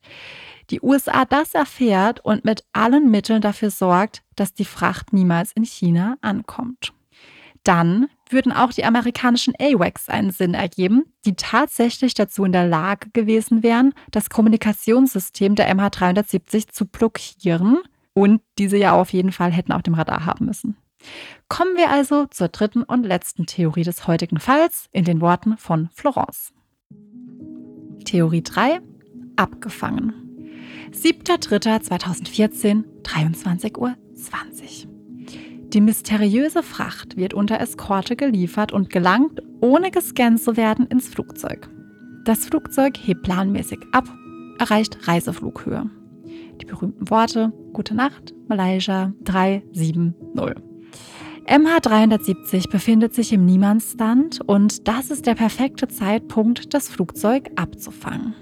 die 0.71 0.81
USA 0.81 1.25
das 1.25 1.53
erfährt 1.53 2.25
und 2.25 2.43
mit 2.43 2.63
allen 2.73 3.11
Mitteln 3.11 3.41
dafür 3.41 3.69
sorgt, 3.69 4.23
dass 4.35 4.55
die 4.55 4.65
Fracht 4.65 5.13
niemals 5.13 5.51
in 5.51 5.63
China 5.63 6.17
ankommt? 6.21 6.91
Dann 7.63 8.07
würden 8.31 8.51
auch 8.51 8.71
die 8.71 8.85
amerikanischen 8.85 9.53
AWACS 9.59 10.09
einen 10.09 10.31
Sinn 10.31 10.53
ergeben, 10.53 11.05
die 11.25 11.35
tatsächlich 11.35 12.13
dazu 12.13 12.43
in 12.43 12.51
der 12.51 12.67
Lage 12.67 13.09
gewesen 13.11 13.63
wären, 13.63 13.93
das 14.11 14.29
Kommunikationssystem 14.29 15.55
der 15.55 15.73
MH370 15.73 16.69
zu 16.69 16.85
blockieren 16.85 17.79
und 18.13 18.41
diese 18.57 18.77
ja 18.77 18.93
auf 18.93 19.13
jeden 19.13 19.31
Fall 19.31 19.51
hätten 19.51 19.71
auf 19.71 19.83
dem 19.83 19.93
Radar 19.93 20.25
haben 20.25 20.45
müssen. 20.45 20.77
Kommen 21.47 21.77
wir 21.77 21.89
also 21.89 22.25
zur 22.25 22.49
dritten 22.49 22.83
und 22.83 23.05
letzten 23.05 23.45
Theorie 23.45 23.83
des 23.83 24.07
heutigen 24.07 24.39
Falls 24.39 24.87
in 24.91 25.05
den 25.05 25.21
Worten 25.21 25.57
von 25.57 25.89
Florence. 25.93 26.53
Theorie 28.05 28.41
3. 28.41 28.79
Abgefangen. 29.35 30.13
7.3.2014, 30.91 32.83
23.20 33.03 33.77
Uhr. 33.77 33.95
Die 35.73 35.81
mysteriöse 35.81 36.63
Fracht 36.63 37.17
wird 37.17 37.33
unter 37.33 37.59
Eskorte 37.59 38.15
geliefert 38.15 38.71
und 38.71 38.89
gelangt, 38.89 39.41
ohne 39.59 39.91
gescannt 39.91 40.41
zu 40.41 40.55
werden, 40.55 40.87
ins 40.87 41.09
Flugzeug. 41.09 41.69
Das 42.23 42.45
Flugzeug 42.45 42.97
hebt 42.97 43.23
planmäßig 43.23 43.79
ab, 43.91 44.05
erreicht 44.59 45.07
Reiseflughöhe. 45.07 45.89
Die 46.61 46.65
berühmten 46.65 47.09
Worte 47.09 47.51
Gute 47.73 47.95
Nacht, 47.95 48.33
Malaysia 48.47 49.13
370. 49.23 50.13
MH370 51.47 52.69
befindet 52.69 53.13
sich 53.13 53.31
im 53.31 53.45
Niemandsland 53.45 54.41
und 54.45 54.87
das 54.87 55.11
ist 55.11 55.25
der 55.25 55.35
perfekte 55.35 55.87
Zeitpunkt, 55.87 56.73
das 56.73 56.89
Flugzeug 56.89 57.49
abzufangen. 57.55 58.35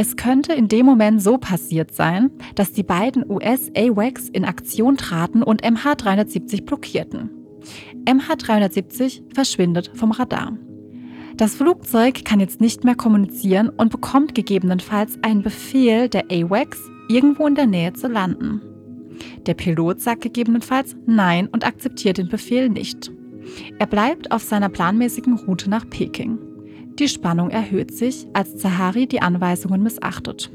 Es 0.00 0.16
könnte 0.16 0.54
in 0.54 0.66
dem 0.66 0.86
Moment 0.86 1.22
so 1.22 1.36
passiert 1.36 1.92
sein, 1.92 2.30
dass 2.54 2.72
die 2.72 2.82
beiden 2.82 3.22
US-AWACS 3.30 4.30
in 4.30 4.46
Aktion 4.46 4.96
traten 4.96 5.42
und 5.42 5.62
MH370 5.62 6.64
blockierten. 6.64 7.28
MH370 8.06 9.34
verschwindet 9.34 9.90
vom 9.94 10.12
Radar. 10.12 10.56
Das 11.36 11.54
Flugzeug 11.54 12.24
kann 12.24 12.40
jetzt 12.40 12.62
nicht 12.62 12.82
mehr 12.82 12.94
kommunizieren 12.94 13.68
und 13.68 13.92
bekommt 13.92 14.34
gegebenenfalls 14.34 15.18
einen 15.20 15.42
Befehl 15.42 16.08
der 16.08 16.24
AWACS, 16.32 16.78
irgendwo 17.10 17.46
in 17.46 17.54
der 17.54 17.66
Nähe 17.66 17.92
zu 17.92 18.08
landen. 18.08 18.62
Der 19.44 19.52
Pilot 19.52 20.00
sagt 20.00 20.22
gegebenenfalls 20.22 20.96
Nein 21.04 21.46
und 21.46 21.66
akzeptiert 21.66 22.16
den 22.16 22.30
Befehl 22.30 22.70
nicht. 22.70 23.12
Er 23.78 23.86
bleibt 23.86 24.32
auf 24.32 24.42
seiner 24.42 24.70
planmäßigen 24.70 25.34
Route 25.34 25.68
nach 25.68 25.86
Peking. 25.90 26.38
Die 27.00 27.08
Spannung 27.08 27.48
erhöht 27.48 27.96
sich, 27.96 28.26
als 28.34 28.58
Zahari 28.58 29.06
die 29.06 29.22
Anweisungen 29.22 29.82
missachtet. 29.82 30.50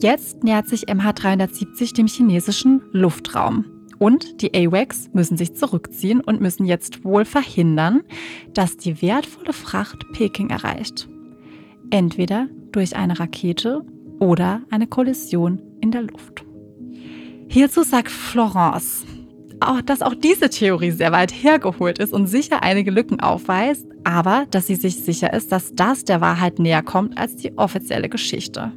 Jetzt 0.00 0.44
nähert 0.44 0.68
sich 0.68 0.84
MH370 0.84 1.92
dem 1.92 2.06
chinesischen 2.06 2.82
Luftraum. 2.92 3.64
Und 3.98 4.40
die 4.40 4.54
AWACS 4.54 5.10
müssen 5.12 5.36
sich 5.36 5.56
zurückziehen 5.56 6.20
und 6.20 6.40
müssen 6.40 6.66
jetzt 6.66 7.02
wohl 7.02 7.24
verhindern, 7.24 8.02
dass 8.54 8.76
die 8.76 9.02
wertvolle 9.02 9.52
Fracht 9.52 10.04
Peking 10.12 10.50
erreicht. 10.50 11.08
Entweder 11.90 12.46
durch 12.70 12.94
eine 12.94 13.18
Rakete 13.18 13.84
oder 14.20 14.62
eine 14.70 14.86
Kollision 14.86 15.60
in 15.80 15.90
der 15.90 16.02
Luft. 16.02 16.44
Hierzu 17.48 17.82
sagt 17.82 18.12
Florence, 18.12 19.04
dass 19.84 20.02
auch 20.02 20.14
diese 20.14 20.48
Theorie 20.48 20.92
sehr 20.92 21.10
weit 21.10 21.32
hergeholt 21.32 21.98
ist 21.98 22.12
und 22.12 22.28
sicher 22.28 22.62
einige 22.62 22.92
Lücken 22.92 23.18
aufweist, 23.18 23.84
aber 24.08 24.46
dass 24.50 24.66
sie 24.66 24.74
sich 24.74 25.04
sicher 25.04 25.34
ist, 25.34 25.52
dass 25.52 25.74
das 25.74 26.02
der 26.04 26.22
Wahrheit 26.22 26.58
näher 26.58 26.82
kommt 26.82 27.18
als 27.18 27.36
die 27.36 27.56
offizielle 27.58 28.08
Geschichte. 28.08 28.72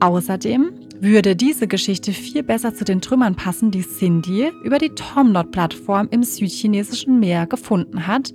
Außerdem 0.00 0.72
würde 1.00 1.36
diese 1.36 1.68
Geschichte 1.68 2.12
viel 2.12 2.42
besser 2.42 2.74
zu 2.74 2.84
den 2.84 3.00
Trümmern 3.00 3.36
passen, 3.36 3.70
die 3.70 3.86
Cindy 3.86 4.50
über 4.64 4.78
die 4.78 4.90
Tomnot-Plattform 4.90 6.08
im 6.10 6.24
südchinesischen 6.24 7.20
Meer 7.20 7.46
gefunden 7.46 8.08
hat. 8.08 8.32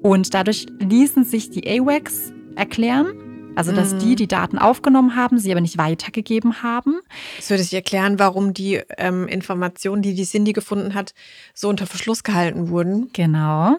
Und 0.00 0.32
dadurch 0.32 0.66
ließen 0.78 1.24
sich 1.24 1.50
die 1.50 1.66
AWACS 1.68 2.32
erklären, 2.54 3.08
also, 3.56 3.72
dass 3.72 3.94
Mhm. 3.94 3.98
die 4.00 4.16
die 4.16 4.28
Daten 4.28 4.58
aufgenommen 4.58 5.16
haben, 5.16 5.38
sie 5.38 5.50
aber 5.50 5.60
nicht 5.60 5.78
weitergegeben 5.78 6.62
haben. 6.62 7.00
Das 7.36 7.50
würde 7.50 7.62
sich 7.62 7.74
erklären, 7.74 8.18
warum 8.18 8.54
die 8.54 8.80
ähm, 8.98 9.26
Informationen, 9.28 10.02
die 10.02 10.14
die 10.14 10.24
Cindy 10.24 10.52
gefunden 10.52 10.94
hat, 10.94 11.14
so 11.52 11.68
unter 11.68 11.86
Verschluss 11.86 12.22
gehalten 12.22 12.68
wurden. 12.68 13.10
Genau. 13.12 13.76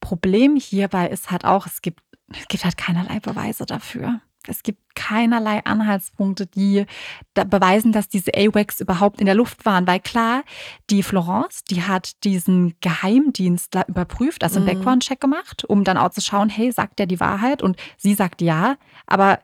Problem 0.00 0.56
hierbei 0.56 1.08
ist 1.08 1.30
halt 1.30 1.44
auch, 1.44 1.66
es 1.66 1.82
gibt, 1.82 2.00
es 2.32 2.48
gibt 2.48 2.64
halt 2.64 2.76
keinerlei 2.76 3.20
Beweise 3.20 3.66
dafür. 3.66 4.20
Es 4.46 4.62
gibt 4.62 4.94
keinerlei 4.94 5.64
Anhaltspunkte, 5.64 6.46
die 6.46 6.84
da 7.32 7.44
beweisen, 7.44 7.92
dass 7.92 8.08
diese 8.08 8.32
AWACS 8.34 8.82
überhaupt 8.82 9.18
in 9.20 9.24
der 9.26 9.34
Luft 9.34 9.64
waren. 9.64 9.86
Weil 9.86 10.00
klar, 10.00 10.42
die 10.90 11.02
Florence, 11.02 11.64
die 11.64 11.82
hat 11.82 12.22
diesen 12.24 12.74
Geheimdienstler 12.82 13.88
überprüft, 13.88 14.42
also 14.42 14.56
einen 14.56 14.66
Mhm. 14.66 14.70
Background-Check 14.72 15.18
gemacht, 15.20 15.64
um 15.64 15.82
dann 15.82 15.96
auch 15.96 16.10
zu 16.10 16.20
schauen, 16.20 16.50
hey, 16.50 16.70
sagt 16.72 16.98
der 16.98 17.06
die 17.06 17.20
Wahrheit? 17.20 17.62
Und 17.62 17.78
sie 17.96 18.12
sagt 18.14 18.42
ja, 18.42 18.76
aber 19.06 19.40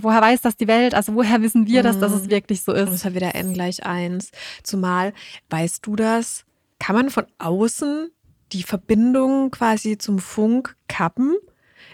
woher 0.00 0.20
weiß 0.20 0.40
das 0.40 0.56
die 0.56 0.66
Welt? 0.66 0.94
Also 0.94 1.14
woher 1.14 1.40
wissen 1.40 1.68
wir, 1.68 1.84
dass, 1.84 2.00
dass 2.00 2.12
es 2.12 2.24
Mhm. 2.24 2.30
wirklich 2.30 2.62
so 2.64 2.72
Und 2.72 2.78
es 2.78 2.88
ist? 2.88 2.94
ist 2.96 3.04
halt 3.04 3.14
wieder 3.14 3.36
n 3.36 3.54
gleich 3.54 3.86
1. 3.86 4.32
Zumal, 4.64 5.12
weißt 5.50 5.86
du 5.86 5.94
das, 5.94 6.44
kann 6.80 6.96
man 6.96 7.10
von 7.10 7.26
außen 7.38 8.10
die 8.52 8.62
Verbindung 8.62 9.50
quasi 9.50 9.98
zum 9.98 10.18
Funk 10.18 10.76
kappen? 10.88 11.34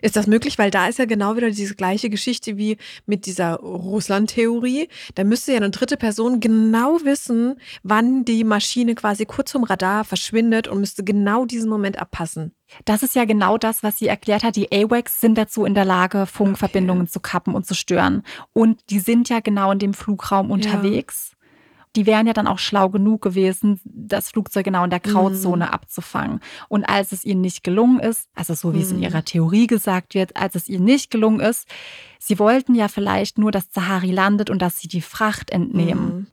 Ist 0.01 0.17
das 0.17 0.27
möglich? 0.27 0.59
Weil 0.59 0.71
da 0.71 0.87
ist 0.87 0.99
ja 0.99 1.05
genau 1.05 1.37
wieder 1.37 1.51
diese 1.51 1.75
gleiche 1.75 2.11
Geschichte 2.11 2.57
wie 2.57 2.77
mit 3.07 3.27
dieser 3.27 3.55
Russland-Theorie. 3.57 4.89
Da 5.15 5.25
müsste 5.25 5.53
ja 5.53 5.59
eine 5.59 5.71
dritte 5.71 5.97
Person 5.97 6.41
genau 6.41 7.01
wissen, 7.05 7.57
wann 7.83 8.25
die 8.25 8.45
Maschine 8.45 8.95
quasi 8.95 9.27
kurz 9.27 9.53
vom 9.53 9.65
Radar 9.65 10.05
verschwindet 10.05 10.69
und 10.69 10.81
müsste 10.81 11.05
genau 11.05 11.45
diesen 11.45 11.69
Moment 11.69 11.99
abpassen. 11.99 12.55
Das 12.85 13.03
ist 13.03 13.15
ja 13.15 13.25
genau 13.25 13.57
das, 13.57 13.83
was 13.83 13.99
sie 13.99 14.09
erklärt 14.09 14.45
hat. 14.45 14.57
Die 14.57 14.71
AWACS 14.71 15.21
sind 15.21 15.37
dazu 15.39 15.65
in 15.65 15.75
der 15.75 15.87
Lage, 15.87 16.27
Funkverbindungen 16.27 17.09
zu 17.09 17.19
kappen 17.19 17.55
und 17.55 17.67
zu 17.67 17.75
stören. 17.75 18.23
Und 18.53 18.91
die 18.91 19.01
sind 19.01 19.29
ja 19.29 19.41
genau 19.41 19.73
in 19.73 19.79
dem 19.79 19.95
Flugraum 19.95 20.51
unterwegs. 20.51 21.33
Die 21.99 22.07
wären 22.07 22.29
ja 22.29 22.33
dann 22.33 22.47
auch 22.47 22.61
schlau 22.61 22.91
genug 22.91 23.23
gewesen, 23.23 23.81
das 23.85 24.31
Flugzeug 24.31 24.65
genau 24.65 24.85
in 24.85 24.91
der 24.91 25.01
Grauzone 25.01 25.65
Mhm. 25.67 25.71
abzufangen. 25.73 26.39
Und 26.69 26.85
als 26.85 27.11
es 27.11 27.25
ihnen 27.25 27.41
nicht 27.41 27.65
gelungen 27.65 27.99
ist, 27.99 28.29
also 28.37 28.55
so 28.55 28.73
wie 28.73 28.83
es 28.83 28.93
in 28.93 28.99
Mhm. 28.99 29.03
ihrer 29.03 29.25
Theorie 29.25 29.67
gesagt 29.67 30.15
wird, 30.15 30.37
als 30.37 30.55
es 30.55 30.69
ihnen 30.69 30.85
nicht 30.85 31.11
gelungen 31.11 31.41
ist, 31.41 31.67
sie 32.21 32.39
wollten 32.39 32.77
ja 32.77 32.87
vielleicht 32.87 33.37
nur, 33.37 33.51
dass 33.51 33.71
Zahari 33.71 34.13
landet 34.13 34.49
und 34.49 34.63
dass 34.63 34.79
sie 34.79 34.87
die 34.87 35.01
Fracht 35.01 35.51
entnehmen. 35.51 36.07
Mhm. 36.07 36.27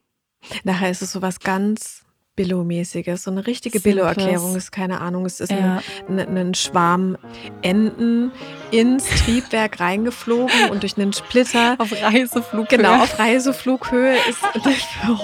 Nachher 0.66 0.92
ist 0.92 1.02
es 1.02 1.12
so 1.12 1.24
was 1.24 1.40
ganz 1.40 2.05
Billo-mäßiges. 2.36 3.24
So 3.24 3.32
eine 3.32 3.48
richtige. 3.48 3.80
Billo-Erklärung 3.80 4.56
ist, 4.56 4.72
keine 4.72 5.02
Ahnung, 5.02 5.26
es 5.26 5.40
ist 5.40 5.52
Ja. 5.52 5.82
ein, 6.08 6.20
ein, 6.20 6.38
ein 6.38 6.54
Schwarm 6.54 7.18
Enten 7.62 8.32
ins 8.72 9.06
Triebwerk 9.24 9.80
reingeflogen 9.80 10.70
und 10.70 10.84
durch 10.84 10.98
einen 10.98 11.14
Splitter. 11.14 11.76
Auf 11.78 11.92
Reiseflug. 11.94 12.68
Genau, 12.70 13.04
auf 13.04 13.18
Reiseflughöhe 13.18 14.16
ist, 14.30 14.40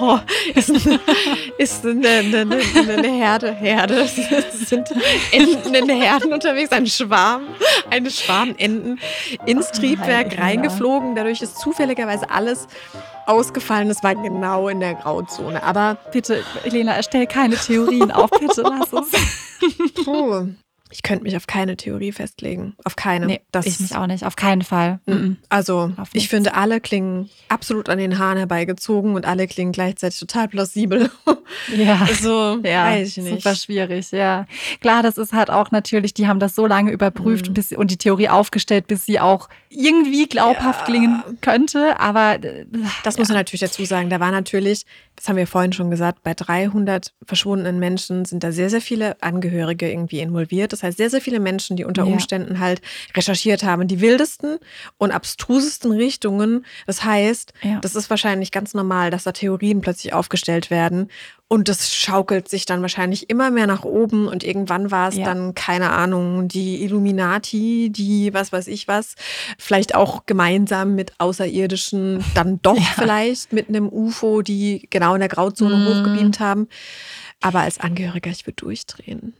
oh, 0.00 0.18
ist, 0.54 0.70
eine, 0.70 1.00
ist 1.58 1.84
eine, 1.86 2.08
eine, 2.08 2.38
eine, 2.40 2.92
eine 2.94 3.08
Herde, 3.08 3.52
Herde. 3.52 3.94
Es 4.02 4.16
sind 4.68 4.88
Enten 5.32 5.74
in 5.74 5.88
Herden 5.90 6.32
unterwegs, 6.32 6.72
ein 6.72 6.86
Schwarm, 6.86 7.42
eine 7.90 8.10
Schwarm 8.10 8.54
Enten 8.56 8.98
ins 9.46 9.68
Oh, 9.72 9.76
Triebwerk 9.76 10.28
Helena. 10.32 10.42
reingeflogen. 10.44 11.14
Dadurch 11.14 11.42
ist 11.42 11.58
zufälligerweise 11.58 12.30
alles 12.30 12.66
ausgefallen. 13.26 13.90
Es 13.90 14.02
war 14.02 14.14
genau 14.14 14.68
in 14.68 14.80
der 14.80 14.94
Grauzone. 14.94 15.62
Aber 15.62 15.96
Bitte, 16.12 16.42
Elena, 16.64 16.94
erstell 16.94 17.26
keine 17.26 17.56
Theorien 17.56 18.10
auf. 18.10 18.30
Bitte 18.30 18.62
lass 18.62 18.92
es. 18.92 20.04
puh, 20.04 20.48
ich 20.92 21.02
könnte 21.02 21.24
mich 21.24 21.36
auf 21.36 21.46
keine 21.46 21.76
Theorie 21.76 22.12
festlegen. 22.12 22.74
Auf 22.84 22.94
keine. 22.96 23.26
Nee, 23.26 23.40
Das- 23.50 23.66
ich 23.66 23.80
mich 23.80 23.96
auch 23.96 24.06
nicht. 24.06 24.24
Auf 24.24 24.36
keinen 24.36 24.62
Fall. 24.62 25.00
Mhm. 25.06 25.38
Also, 25.48 25.92
ich 26.12 26.28
finde, 26.28 26.54
alle 26.54 26.80
klingen 26.80 27.28
absolut 27.48 27.88
an 27.88 27.98
den 27.98 28.18
Haaren 28.18 28.38
herbeigezogen 28.38 29.14
und 29.14 29.26
alle 29.26 29.46
klingen 29.48 29.72
gleichzeitig 29.72 30.18
total 30.20 30.48
plausibel. 30.48 31.10
Ja. 31.76 32.06
so, 32.20 32.58
Ja, 32.64 32.86
weiß 32.86 33.08
ich 33.08 33.22
nicht. 33.22 33.42
super 33.42 33.54
schwierig, 33.54 34.10
ja. 34.10 34.46
Klar, 34.80 35.02
das 35.02 35.18
ist 35.18 35.32
halt 35.34 35.50
auch 35.50 35.70
natürlich, 35.70 36.14
die 36.14 36.26
haben 36.26 36.40
das 36.40 36.54
so 36.54 36.66
lange 36.66 36.90
überprüft 36.92 37.50
Mhm. 37.50 37.54
bis, 37.54 37.72
und 37.72 37.90
die 37.90 37.98
Theorie 37.98 38.28
aufgestellt, 38.30 38.86
bis 38.86 39.04
sie 39.04 39.20
auch 39.20 39.48
irgendwie 39.68 40.26
glaubhaft 40.28 40.80
Ja. 40.80 40.86
klingen 40.86 41.22
könnte, 41.42 41.98
aber 42.00 42.42
äh, 42.42 42.64
Das 43.04 43.18
muss 43.18 43.28
man 43.28 43.36
natürlich 43.36 43.60
dazu 43.60 43.84
sagen. 43.84 44.08
Da 44.08 44.18
war 44.18 44.30
natürlich, 44.30 44.86
das 45.16 45.28
haben 45.28 45.36
wir 45.36 45.46
vorhin 45.46 45.72
schon 45.72 45.90
gesagt, 45.90 46.22
bei 46.22 46.32
300 46.34 47.12
verschwundenen 47.26 47.78
Menschen 47.78 48.24
sind 48.24 48.42
da 48.44 48.50
sehr, 48.52 48.70
sehr 48.70 48.80
viele 48.80 49.20
Angehörige 49.22 49.90
irgendwie 49.90 50.20
involviert. 50.20 50.72
Das 50.72 50.81
heißt, 50.82 50.96
sehr, 50.98 51.10
sehr 51.10 51.20
viele 51.20 51.40
Menschen, 51.40 51.76
die 51.76 51.84
unter 51.84 52.04
Ja. 52.04 52.12
Umständen 52.12 52.58
halt 52.60 52.80
recherchiert 53.16 53.62
haben, 53.62 53.86
die 53.88 54.00
wildesten 54.00 54.58
und 54.98 55.10
abstrusesten 55.12 55.92
Richtungen. 55.92 56.64
Das 56.86 57.04
heißt, 57.04 57.52
Ja. 57.62 57.78
das 57.80 57.94
ist 57.94 58.10
wahrscheinlich 58.10 58.50
ganz 58.50 58.74
normal, 58.74 59.10
dass 59.10 59.24
da 59.24 59.32
Theorien 59.32 59.80
plötzlich 59.80 60.12
aufgestellt 60.12 60.70
werden. 60.70 61.08
Und 61.48 61.68
das 61.68 61.94
schaukelt 61.94 62.48
sich 62.48 62.64
dann 62.64 62.80
wahrscheinlich 62.80 63.28
immer 63.28 63.50
mehr 63.50 63.66
nach 63.66 63.84
oben 63.84 64.26
und 64.26 64.42
irgendwann 64.42 64.90
war 64.90 65.08
es 65.10 65.16
Ja. 65.16 65.26
dann, 65.26 65.54
keine 65.54 65.90
Ahnung, 65.90 66.48
die 66.48 66.82
Illuminati, 66.82 67.90
die 67.90 68.32
was 68.32 68.52
weiß 68.52 68.68
ich 68.68 68.88
was, 68.88 69.16
vielleicht 69.58 69.94
auch 69.94 70.24
gemeinsam 70.24 70.94
mit 70.94 71.12
Außerirdischen, 71.18 72.24
dann 72.34 72.60
doch 72.62 72.76
Ja. 72.78 72.84
vielleicht 72.94 73.52
mit 73.52 73.68
einem 73.68 73.88
UFO, 73.90 74.40
die 74.40 74.86
genau 74.88 75.12
in 75.14 75.20
der 75.20 75.28
Grauzone 75.28 75.76
Mm. 75.76 75.86
hochgebeamt 75.88 76.40
haben. 76.40 76.68
Aber 77.42 77.60
als 77.60 77.78
Angehöriger, 77.78 78.30
ich 78.30 78.46
würde 78.46 78.56
durchdrehen. 78.56 79.34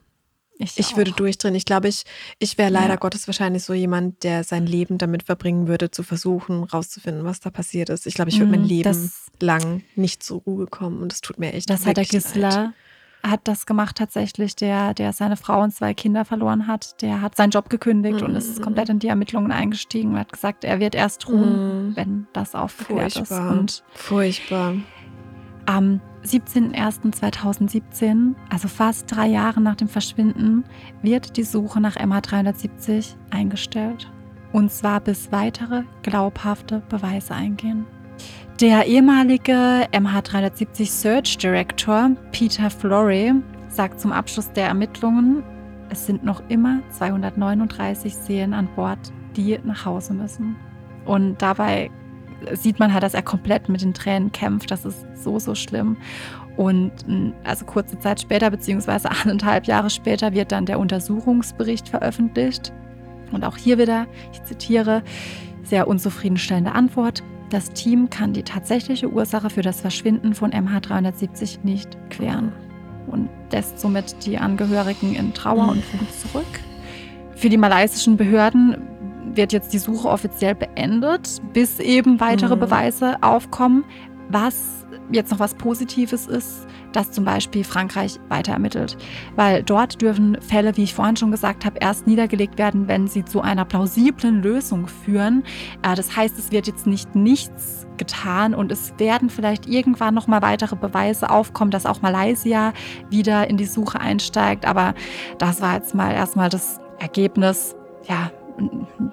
Ich 0.58 0.96
würde 0.96 1.10
auch. 1.10 1.16
durchdrehen. 1.16 1.54
Ich 1.56 1.64
glaube, 1.64 1.88
ich, 1.88 2.04
ich 2.38 2.56
wäre 2.58 2.70
leider 2.70 2.90
Ja. 2.90 2.96
Gottes 2.96 3.26
wahrscheinlich 3.26 3.64
so 3.64 3.72
jemand, 3.74 4.22
der 4.22 4.44
sein 4.44 4.64
Leben 4.66 4.96
damit 4.98 5.24
verbringen 5.24 5.66
würde, 5.66 5.90
zu 5.90 6.02
versuchen, 6.04 6.62
rauszufinden, 6.64 7.24
was 7.24 7.40
da 7.40 7.50
passiert 7.50 7.88
ist. 7.88 8.06
Ich 8.06 8.14
glaube, 8.14 8.30
ich 8.30 8.38
würde 8.38 8.52
mein 8.52 8.62
Mm, 8.62 8.66
Leben 8.66 8.82
das- 8.84 9.26
lang 9.40 9.82
nicht 9.96 10.22
zur 10.22 10.40
Ruhe 10.42 10.66
kommen 10.66 11.02
und 11.02 11.10
das 11.10 11.20
tut 11.20 11.38
mir 11.38 11.52
echt 11.52 11.68
Das 11.68 11.80
hat 11.86 11.96
der 11.96 12.04
leid. 12.04 12.10
Gisler 12.12 12.74
hat 13.24 13.40
das 13.44 13.66
gemacht 13.66 13.96
tatsächlich, 13.96 14.54
der, 14.56 14.94
der 14.94 15.12
seine 15.12 15.36
Frau 15.36 15.62
und 15.62 15.72
zwei 15.72 15.94
Kinder 15.94 16.24
verloren 16.24 16.66
hat. 16.66 17.00
Der 17.02 17.20
hat 17.22 17.36
seinen 17.36 17.50
Job 17.50 17.68
gekündigt 17.70 18.20
und 18.22 18.34
ist 18.36 18.58
Mhm. 18.58 18.62
komplett 18.62 18.88
in 18.88 18.98
die 18.98 19.08
Ermittlungen 19.08 19.50
eingestiegen 19.52 20.12
und 20.12 20.18
hat 20.18 20.32
gesagt, 20.32 20.64
er 20.64 20.78
wird 20.80 20.94
erst 20.94 21.28
ruhen, 21.28 21.88
Mhm. 21.90 21.96
wenn 21.96 22.26
das 22.32 22.54
aufgeklärt 22.54 23.16
ist. 23.16 23.28
Furchtbar. 23.28 23.50
Und 23.50 23.84
Furchtbar. 23.94 24.74
Am 25.66 26.00
17.01.2017, 26.24 28.34
also 28.50 28.68
fast 28.68 29.14
drei 29.14 29.26
Jahre 29.26 29.60
nach 29.60 29.76
dem 29.76 29.88
Verschwinden, 29.88 30.64
wird 31.02 31.36
die 31.36 31.42
Suche 31.42 31.80
nach 31.80 31.96
MH370 31.96 33.14
eingestellt. 33.30 34.10
Und 34.52 34.70
zwar 34.70 35.00
bis 35.00 35.32
weitere 35.32 35.82
glaubhafte 36.02 36.82
Beweise 36.88 37.34
eingehen. 37.34 37.84
Der 38.60 38.86
ehemalige 38.86 39.88
MH370 39.92 40.86
Search 40.86 41.38
Director 41.38 42.10
Peter 42.30 42.70
Florey 42.70 43.34
sagt 43.68 44.00
zum 44.00 44.12
Abschluss 44.12 44.52
der 44.52 44.66
Ermittlungen, 44.66 45.42
es 45.88 46.06
sind 46.06 46.24
noch 46.24 46.42
immer 46.48 46.80
239 46.90 48.14
Seelen 48.14 48.54
an 48.54 48.68
Bord, 48.76 49.12
die 49.36 49.58
nach 49.64 49.84
Hause 49.84 50.14
müssen. 50.14 50.54
Und 51.04 51.42
dabei 51.42 51.90
sieht 52.52 52.78
man 52.78 52.92
halt, 52.92 53.02
dass 53.02 53.14
er 53.14 53.22
komplett 53.22 53.68
mit 53.68 53.82
den 53.82 53.94
Tränen 53.94 54.32
kämpft. 54.32 54.70
Das 54.70 54.84
ist 54.84 55.04
so, 55.14 55.38
so 55.38 55.54
schlimm. 55.54 55.96
Und 56.56 56.92
mh, 57.06 57.32
also 57.44 57.64
kurze 57.64 57.98
Zeit 57.98 58.20
später, 58.20 58.50
beziehungsweise 58.50 59.10
anderthalb 59.22 59.66
Jahre 59.66 59.90
später, 59.90 60.32
wird 60.32 60.52
dann 60.52 60.66
der 60.66 60.78
Untersuchungsbericht 60.78 61.88
veröffentlicht. 61.88 62.72
Und 63.32 63.44
auch 63.44 63.56
hier 63.56 63.78
wieder, 63.78 64.06
ich 64.32 64.42
zitiere, 64.44 65.02
sehr 65.62 65.88
unzufriedenstellende 65.88 66.72
Antwort. 66.72 67.22
Das 67.50 67.70
Team 67.70 68.10
kann 68.10 68.32
die 68.32 68.42
tatsächliche 68.42 69.10
Ursache 69.10 69.50
für 69.50 69.62
das 69.62 69.80
Verschwinden 69.80 70.34
von 70.34 70.52
MH370 70.52 71.60
nicht 71.62 71.96
klären 72.10 72.52
und 73.06 73.28
lässt 73.50 73.78
somit 73.78 74.24
die 74.24 74.38
Angehörigen 74.38 75.14
in 75.14 75.34
Trauer 75.34 75.68
und 75.68 75.82
Wut 75.92 76.12
zurück. 76.12 76.60
Für 77.34 77.48
die 77.48 77.56
malaysischen 77.56 78.16
Behörden 78.16 78.76
wird 79.34 79.52
jetzt 79.52 79.72
die 79.72 79.78
Suche 79.78 80.08
offiziell 80.08 80.54
beendet, 80.54 81.40
bis 81.52 81.78
eben 81.78 82.20
weitere 82.20 82.56
Mhm. 82.56 82.60
Beweise 82.60 83.22
aufkommen. 83.22 83.84
Was 84.28 84.86
jetzt 85.10 85.30
noch 85.30 85.40
was 85.40 85.54
Positives 85.54 86.26
ist, 86.26 86.66
dass 86.92 87.10
zum 87.10 87.24
Beispiel 87.24 87.64
Frankreich 87.64 88.18
weiter 88.28 88.52
ermittelt. 88.52 88.96
Weil 89.36 89.62
dort 89.62 90.00
dürfen 90.00 90.38
Fälle, 90.40 90.76
wie 90.76 90.84
ich 90.84 90.94
vorhin 90.94 91.16
schon 91.16 91.30
gesagt 91.30 91.64
habe, 91.64 91.78
erst 91.80 92.06
niedergelegt 92.06 92.58
werden, 92.58 92.88
wenn 92.88 93.08
sie 93.08 93.24
zu 93.24 93.40
einer 93.40 93.64
plausiblen 93.64 94.42
Lösung 94.42 94.86
führen. 94.86 95.42
Äh, 95.82 95.94
das 95.96 96.16
heißt, 96.16 96.38
es 96.38 96.50
wird 96.50 96.66
jetzt 96.66 96.86
nicht 96.86 97.14
nichts 97.14 97.86
getan 97.98 98.54
und 98.54 98.72
es 98.72 98.94
werden 98.98 99.28
vielleicht 99.28 99.66
irgendwann 99.66 100.14
noch 100.14 100.26
mal 100.28 100.40
weitere 100.40 100.76
Beweise 100.76 101.28
aufkommen, 101.30 101.70
dass 101.70 101.84
auch 101.84 102.00
Malaysia 102.00 102.72
wieder 103.10 103.48
in 103.50 103.56
die 103.58 103.66
Suche 103.66 104.00
einsteigt. 104.00 104.64
Aber 104.64 104.94
das 105.38 105.60
war 105.60 105.74
jetzt 105.74 105.94
mal 105.94 106.12
erstmal 106.12 106.48
das 106.48 106.80
Ergebnis. 106.98 107.74
Ja, 108.08 108.30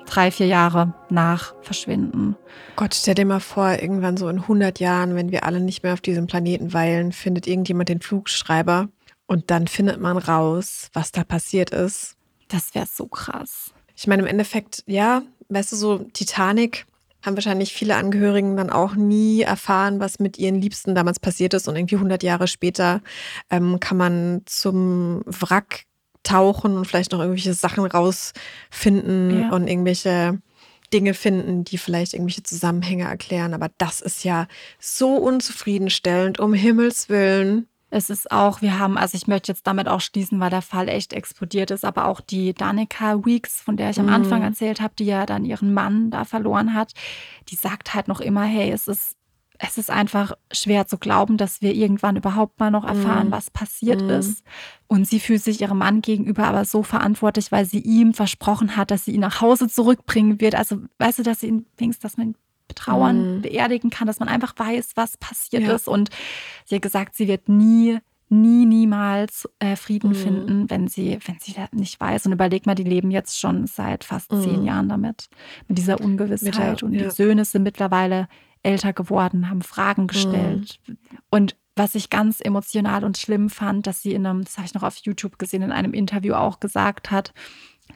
drei, 0.05 0.31
vier 0.31 0.47
Jahre 0.47 0.93
nach 1.09 1.53
Verschwinden. 1.61 2.35
Gott, 2.75 2.95
stell 2.95 3.15
dir 3.15 3.25
mal 3.25 3.39
vor, 3.39 3.71
irgendwann 3.81 4.17
so 4.17 4.27
in 4.29 4.39
100 4.39 4.79
Jahren, 4.79 5.15
wenn 5.15 5.31
wir 5.31 5.45
alle 5.45 5.59
nicht 5.59 5.83
mehr 5.83 5.93
auf 5.93 6.01
diesem 6.01 6.27
Planeten 6.27 6.73
weilen, 6.73 7.11
findet 7.11 7.47
irgendjemand 7.47 7.89
den 7.89 8.01
Flugschreiber 8.01 8.89
und 9.27 9.51
dann 9.51 9.67
findet 9.67 9.99
man 9.99 10.17
raus, 10.17 10.89
was 10.93 11.11
da 11.11 11.23
passiert 11.23 11.69
ist. 11.69 12.15
Das 12.47 12.73
wäre 12.73 12.87
so 12.91 13.07
krass. 13.07 13.71
Ich 13.95 14.07
meine, 14.07 14.23
im 14.23 14.27
Endeffekt, 14.27 14.83
ja, 14.87 15.21
weißt 15.49 15.71
du, 15.71 15.75
so 15.75 15.97
Titanic 16.13 16.85
haben 17.23 17.35
wahrscheinlich 17.35 17.73
viele 17.73 17.95
Angehörigen 17.95 18.55
dann 18.55 18.69
auch 18.69 18.95
nie 18.95 19.41
erfahren, 19.41 19.99
was 19.99 20.19
mit 20.19 20.37
ihren 20.37 20.55
Liebsten 20.55 20.95
damals 20.95 21.19
passiert 21.19 21.53
ist. 21.53 21.67
Und 21.67 21.75
irgendwie 21.75 21.95
100 21.95 22.23
Jahre 22.23 22.47
später 22.47 23.01
ähm, 23.49 23.79
kann 23.79 23.97
man 23.97 24.41
zum 24.45 25.21
Wrack 25.25 25.83
tauchen 26.23 26.77
und 26.77 26.85
vielleicht 26.85 27.11
noch 27.11 27.19
irgendwelche 27.19 27.53
Sachen 27.53 27.85
rausfinden 27.85 29.41
ja. 29.41 29.49
und 29.51 29.67
irgendwelche 29.67 30.39
Dinge 30.93 31.13
finden, 31.13 31.63
die 31.63 31.77
vielleicht 31.77 32.13
irgendwelche 32.13 32.43
Zusammenhänge 32.43 33.05
erklären. 33.05 33.53
Aber 33.53 33.69
das 33.77 34.01
ist 34.01 34.23
ja 34.23 34.47
so 34.79 35.15
unzufriedenstellend, 35.15 36.39
um 36.39 36.53
Himmels 36.53 37.09
Willen. 37.09 37.67
Es 37.91 38.09
ist 38.11 38.31
auch, 38.31 38.61
wir 38.61 38.77
haben, 38.77 38.97
also 38.97 39.15
ich 39.15 39.25
möchte 39.25 39.51
jetzt 39.51 39.65
damit 39.65 39.87
auch 39.87 40.01
schließen, 40.01 40.39
weil 40.39 40.51
der 40.51 40.61
Fall 40.61 40.89
echt 40.89 41.11
explodiert 41.11 41.71
ist, 41.71 41.83
aber 41.83 42.05
auch 42.05 42.21
die 42.21 42.53
Danica 42.53 43.25
Weeks, 43.25 43.61
von 43.61 43.77
der 43.77 43.89
ich 43.89 43.99
am 43.99 44.05
mhm. 44.05 44.13
Anfang 44.13 44.43
erzählt 44.43 44.79
habe, 44.79 44.93
die 44.97 45.05
ja 45.05 45.25
dann 45.25 45.43
ihren 45.43 45.73
Mann 45.73 46.11
da 46.11 46.23
verloren 46.23 46.75
hat, 46.75 46.93
die 47.49 47.55
sagt 47.55 47.95
halt 47.95 48.07
noch 48.07 48.21
immer, 48.21 48.43
hey, 48.43 48.71
es 48.71 48.87
ist 48.87 49.18
es 49.61 49.77
ist 49.77 49.91
einfach 49.91 50.31
schwer 50.51 50.87
zu 50.87 50.97
glauben, 50.97 51.35
dass 51.35 51.61
wir 51.61 51.75
irgendwann 51.75 52.15
überhaupt 52.15 52.59
mal 52.59 52.71
noch 52.71 52.85
erfahren, 52.85 53.29
mm. 53.29 53.31
was 53.31 53.51
passiert 53.51 54.01
mm. 54.01 54.09
ist. 54.09 54.43
Und 54.87 55.05
sie 55.05 55.19
fühlt 55.19 55.43
sich 55.43 55.59
ihrem 55.59 55.77
Mann 55.77 56.01
gegenüber 56.01 56.45
aber 56.47 56.63
so 56.63 56.81
verantwortlich, 56.81 57.51
weil 57.51 57.65
sie 57.65 57.79
ihm 57.79 58.13
versprochen 58.13 58.77
hat, 58.77 58.89
dass 58.89 59.03
sie 59.05 59.11
ihn 59.11 59.19
nach 59.19 59.41
Hause 59.41 59.67
zurückbringen 59.67 60.39
wird. 60.39 60.55
Also, 60.55 60.77
weißt 60.97 61.19
du, 61.19 61.23
dass 61.23 61.41
sie 61.41 61.47
ihn 61.47 61.65
wenigstens, 61.77 62.03
dass 62.03 62.17
man 62.17 62.29
ihn 62.29 62.35
betrauern, 62.69 63.39
mm. 63.39 63.41
beerdigen 63.41 63.89
kann, 63.89 64.07
dass 64.07 64.19
man 64.19 64.29
einfach 64.29 64.53
weiß, 64.55 64.91
was 64.95 65.17
passiert 65.17 65.63
ja. 65.63 65.75
ist. 65.75 65.89
Und 65.89 66.09
sie 66.63 66.75
hat 66.75 66.81
gesagt, 66.81 67.15
sie 67.15 67.27
wird 67.27 67.49
nie 67.49 67.99
nie, 68.31 68.65
niemals 68.65 69.49
äh, 69.57 69.75
Frieden 69.75 70.11
mhm. 70.11 70.15
finden, 70.15 70.69
wenn 70.69 70.87
sie, 70.87 71.17
wenn 71.25 71.37
sie 71.39 71.53
das 71.53 71.71
nicht 71.71 71.99
weiß. 71.99 72.27
Und 72.27 72.33
überleg 72.33 72.67
mal, 72.67 72.75
die 72.75 72.83
leben 72.83 73.09
jetzt 73.09 73.39
schon 73.39 73.65
seit 73.65 74.03
fast 74.03 74.31
mhm. 74.31 74.41
zehn 74.43 74.63
Jahren 74.65 74.87
damit, 74.87 75.29
mit 75.67 75.79
dieser 75.79 75.99
Ungewissheit. 75.99 76.73
Mit, 76.73 76.83
und 76.83 76.93
ja. 76.93 77.05
die 77.05 77.09
Söhne 77.09 77.43
sind 77.43 77.63
mittlerweile 77.63 78.27
älter 78.63 78.93
geworden, 78.93 79.49
haben 79.49 79.61
Fragen 79.61 80.07
gestellt. 80.07 80.79
Mhm. 80.87 80.97
Und 81.29 81.55
was 81.75 81.95
ich 81.95 82.09
ganz 82.09 82.41
emotional 82.41 83.03
und 83.03 83.17
schlimm 83.17 83.49
fand, 83.49 83.87
dass 83.87 84.01
sie 84.01 84.13
in 84.13 84.25
einem, 84.25 84.43
das 84.43 84.57
habe 84.57 84.67
ich 84.67 84.73
noch 84.73 84.83
auf 84.83 84.97
YouTube 84.97 85.39
gesehen, 85.39 85.61
in 85.61 85.71
einem 85.71 85.93
Interview 85.93 86.33
auch 86.33 86.59
gesagt 86.59 87.09
hat, 87.09 87.33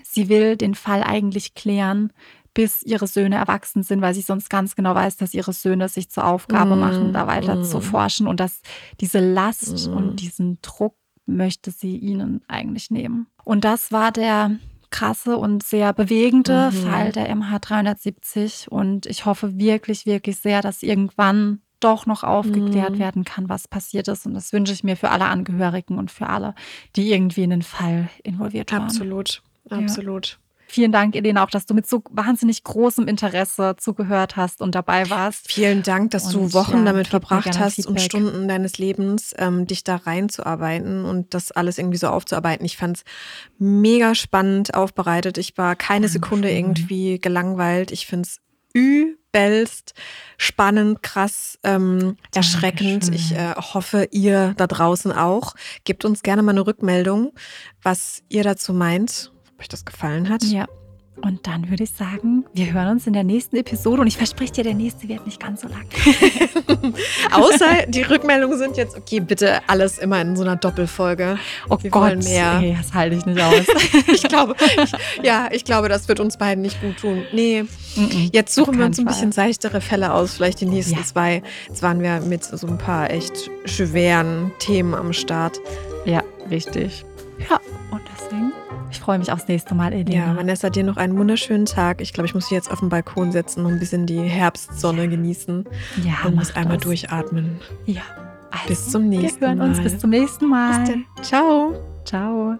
sie 0.04 0.30
will 0.30 0.56
den 0.56 0.74
Fall 0.74 1.04
eigentlich 1.04 1.54
klären, 1.54 2.14
bis 2.54 2.84
ihre 2.84 3.08
Söhne 3.08 3.36
erwachsen 3.36 3.84
sind, 3.84 4.02
weil 4.02 4.14
sie 4.14 4.22
sonst 4.22 4.50
ganz 4.50 4.76
genau 4.76 4.96
weiß, 4.96 5.18
dass 5.18 5.34
ihre 5.34 5.54
Söhne 5.54 5.90
sich 5.90 6.10
zur 6.10 6.26
Aufgabe 6.26 6.76
mm, 6.76 6.80
machen, 6.80 7.14
da 7.14 7.26
weiter 7.26 7.56
mm. 7.56 7.64
zu 7.64 7.82
forschen 7.82 8.28
und 8.28 8.40
dass 8.40 8.62
diese 9.02 9.20
Last 9.20 9.88
mm. 9.88 9.94
und 9.94 10.16
diesen 10.18 10.60
Druck 10.62 10.96
möchte 11.26 11.72
sie 11.72 11.98
ihnen 11.98 12.42
eigentlich 12.48 12.92
nehmen. 12.92 13.28
Und 13.44 13.66
das 13.66 13.92
war 13.92 14.12
der 14.12 14.52
krasse 14.94 15.38
und 15.38 15.64
sehr 15.64 15.92
bewegende 15.92 16.70
mhm. 16.72 16.76
Fall 16.76 17.12
der 17.12 17.36
MH370. 17.36 18.70
Und 18.70 19.08
ich 19.08 19.26
hoffe 19.26 19.58
wirklich, 19.58 20.06
wirklich 20.06 20.38
sehr, 20.38 20.62
dass 20.62 20.84
irgendwann 20.84 21.62
doch 21.80 22.06
noch 22.06 22.24
aufgeklärt 22.24 22.94
mhm. 22.94 23.00
werden 23.00 23.24
kann, 23.26 23.50
was 23.50 23.68
passiert 23.68 24.08
ist. 24.08 24.26
Und 24.26 24.36
das 24.36 24.54
wünsche 24.54 24.72
ich 24.72 24.84
mir 24.84 24.96
für 24.96 25.10
alle 25.10 25.26
Angehörigen 25.26 25.98
und 25.98 26.12
für 26.12 26.28
alle, 26.28 26.56
die 26.96 27.12
irgendwie 27.12 27.44
in 27.44 27.50
den 27.50 27.62
Fall 27.64 28.10
involviert 28.24 28.72
waren. 28.72 28.84
Absolut, 28.84 29.42
absolut. 29.70 30.40
Vielen 30.74 30.92
Dank, 30.92 31.16
Elena, 31.16 31.44
auch, 31.44 31.52
dass 31.52 31.68
du 31.68 31.76
mit 31.76 31.86
so 31.86 32.02
wahnsinnig 32.10 32.64
großem 32.64 33.08
Interesse 33.08 33.76
zugehört 33.78 34.38
hast 34.38 34.60
und 34.60 34.74
dabei 34.74 35.08
warst. 35.12 35.52
Vielen 35.52 35.84
Dank, 35.84 36.10
dass 36.10 36.34
und, 36.34 36.34
du 36.34 36.54
Wochen 36.54 36.80
ja, 36.80 36.86
damit 36.86 37.10
verbracht 37.10 37.60
hast 37.60 37.76
Feedback. 37.76 37.92
und 37.92 38.02
Stunden 38.02 38.48
deines 38.48 38.80
Lebens, 38.80 39.36
ähm, 39.38 39.68
dich 39.68 39.84
da 39.84 39.98
reinzuarbeiten 39.98 41.06
und 41.06 41.36
das 41.36 41.52
alles 41.52 41.78
irgendwie 41.78 42.00
so 42.00 42.08
aufzuarbeiten. 42.08 42.66
Ich 42.66 42.78
fand 42.78 42.98
es 42.98 43.04
mega 43.60 44.16
spannend 44.16 44.74
aufbereitet. 44.74 45.38
Ich 45.38 45.56
war 45.60 45.76
keine 45.76 46.08
Sekunde 46.08 46.50
irgendwie 46.50 47.20
gelangweilt. 47.20 47.92
Ich 47.92 48.08
finde 48.08 48.28
es 48.28 48.42
übelst 48.74 49.94
spannend, 50.40 51.04
krass, 51.04 51.60
ähm, 51.62 52.18
erschreckend. 52.34 53.14
Ich 53.14 53.34
äh, 53.34 53.54
hoffe, 53.56 54.08
ihr 54.10 54.56
da 54.58 54.66
draußen 54.66 55.12
auch. 55.12 55.54
Gebt 55.84 56.04
uns 56.04 56.24
gerne 56.24 56.42
mal 56.42 56.54
eine 56.54 56.66
Rückmeldung, 56.66 57.32
was 57.84 58.24
ihr 58.28 58.44
dazu 58.44 58.74
meint 58.74 59.30
euch 59.60 59.68
das 59.68 59.86
gefallen 59.86 60.30
hat. 60.30 60.44
Ja. 60.44 60.66
Und 61.22 61.46
dann 61.48 61.70
würde 61.70 61.84
ich 61.84 61.92
sagen, 61.92 62.44
wir 62.54 62.74
hören 62.74 62.90
uns 62.90 63.08
in 63.08 63.14
der 63.14 63.24
nächsten 63.24 63.56
Episode 63.56 64.02
und 64.02 64.08
ich 64.08 64.18
verspreche 64.18 64.52
dir, 64.52 64.64
der 64.64 64.74
nächste 64.74 65.08
wird 65.08 65.26
nicht 65.26 65.40
ganz 65.40 65.62
so 65.62 65.68
lang. 65.68 65.86
Außer 67.32 67.86
die 67.88 68.02
Rückmeldungen 68.02 68.58
sind 68.58 68.78
jetzt, 68.78 68.98
okay, 68.98 69.20
bitte 69.20 69.62
alles 69.68 70.00
immer 70.00 70.20
in 70.20 70.36
so 70.36 70.42
einer 70.42 70.56
Doppelfolge. 70.56 71.38
Oh 71.70 71.78
wir 71.80 71.92
Gott, 71.92 72.24
mehr. 72.24 72.60
Ey, 72.62 72.76
das 72.78 72.94
halte 72.94 73.16
ich 73.16 73.26
nicht 73.26 73.40
aus. 73.40 73.66
ich 74.08 74.24
glaube, 74.24 74.56
ich, 74.60 74.92
ja, 75.24 75.50
ich 75.52 75.64
glaube, 75.64 75.88
das 75.88 76.08
wird 76.08 76.20
uns 76.20 76.38
beiden 76.38 76.64
nicht 76.64 76.82
gut 76.82 76.98
tun. 76.98 77.24
Nee, 77.32 77.66
jetzt 78.34 78.56
suchen 78.56 78.80
wir 78.80 78.86
uns 78.86 78.98
ein 78.98 79.06
bisschen 79.06 79.32
seichtere 79.32 79.82
Fälle 79.82 80.14
aus, 80.14 80.34
vielleicht 80.34 80.62
die 80.62 80.66
nächsten 80.66 80.98
ja. 80.98 81.04
zwei. 81.04 81.44
Jetzt 81.68 81.84
waren 81.84 82.02
wir 82.02 82.22
mit 82.22 82.44
so 82.44 82.68
ein 82.68 82.80
paar 82.80 83.12
echt 83.12 83.52
schweren 83.66 84.52
Themen 84.58 84.96
am 84.96 85.14
Start. 85.14 85.62
Ja, 86.06 86.24
richtig. 86.50 87.06
Ja, 87.50 87.60
und 87.92 88.02
deswegen 88.14 88.52
ich 88.94 89.00
freue 89.00 89.18
mich 89.18 89.32
aufs 89.32 89.48
nächste 89.48 89.74
Mal, 89.74 89.92
Elena. 89.92 90.28
Ja, 90.28 90.36
Vanessa, 90.36 90.70
dir 90.70 90.84
noch 90.84 90.98
einen 90.98 91.18
wunderschönen 91.18 91.66
Tag. 91.66 92.00
Ich 92.00 92.14
glaube, 92.14 92.28
ich 92.28 92.36
muss 92.36 92.48
hier 92.48 92.58
jetzt 92.58 92.72
auf 92.72 92.80
den 92.80 92.90
Balkon 92.90 93.32
setzen 93.32 93.66
und 93.66 93.74
ein 93.74 93.80
bisschen 93.80 94.06
die 94.06 94.22
Herbstsonne 94.22 95.10
genießen. 95.10 95.66
Ja, 96.04 96.28
und 96.28 96.36
muss 96.36 96.56
einmal 96.56 96.78
das. 96.78 96.86
durchatmen. 96.86 97.60
Ja. 97.86 98.04
Also, 98.52 98.68
bis 98.68 98.90
zum 98.92 99.10
nächsten 99.10 99.44
Mal. 99.44 99.56
Wir 99.56 99.64
hören 99.64 99.70
uns 99.72 99.82
bis 99.82 99.98
zum 99.98 100.12
nächsten 100.12 100.48
Mal. 100.48 100.80
Bis 100.82 100.90
dann. 100.90 101.06
Ciao. 101.24 101.74
Ciao. 102.06 102.60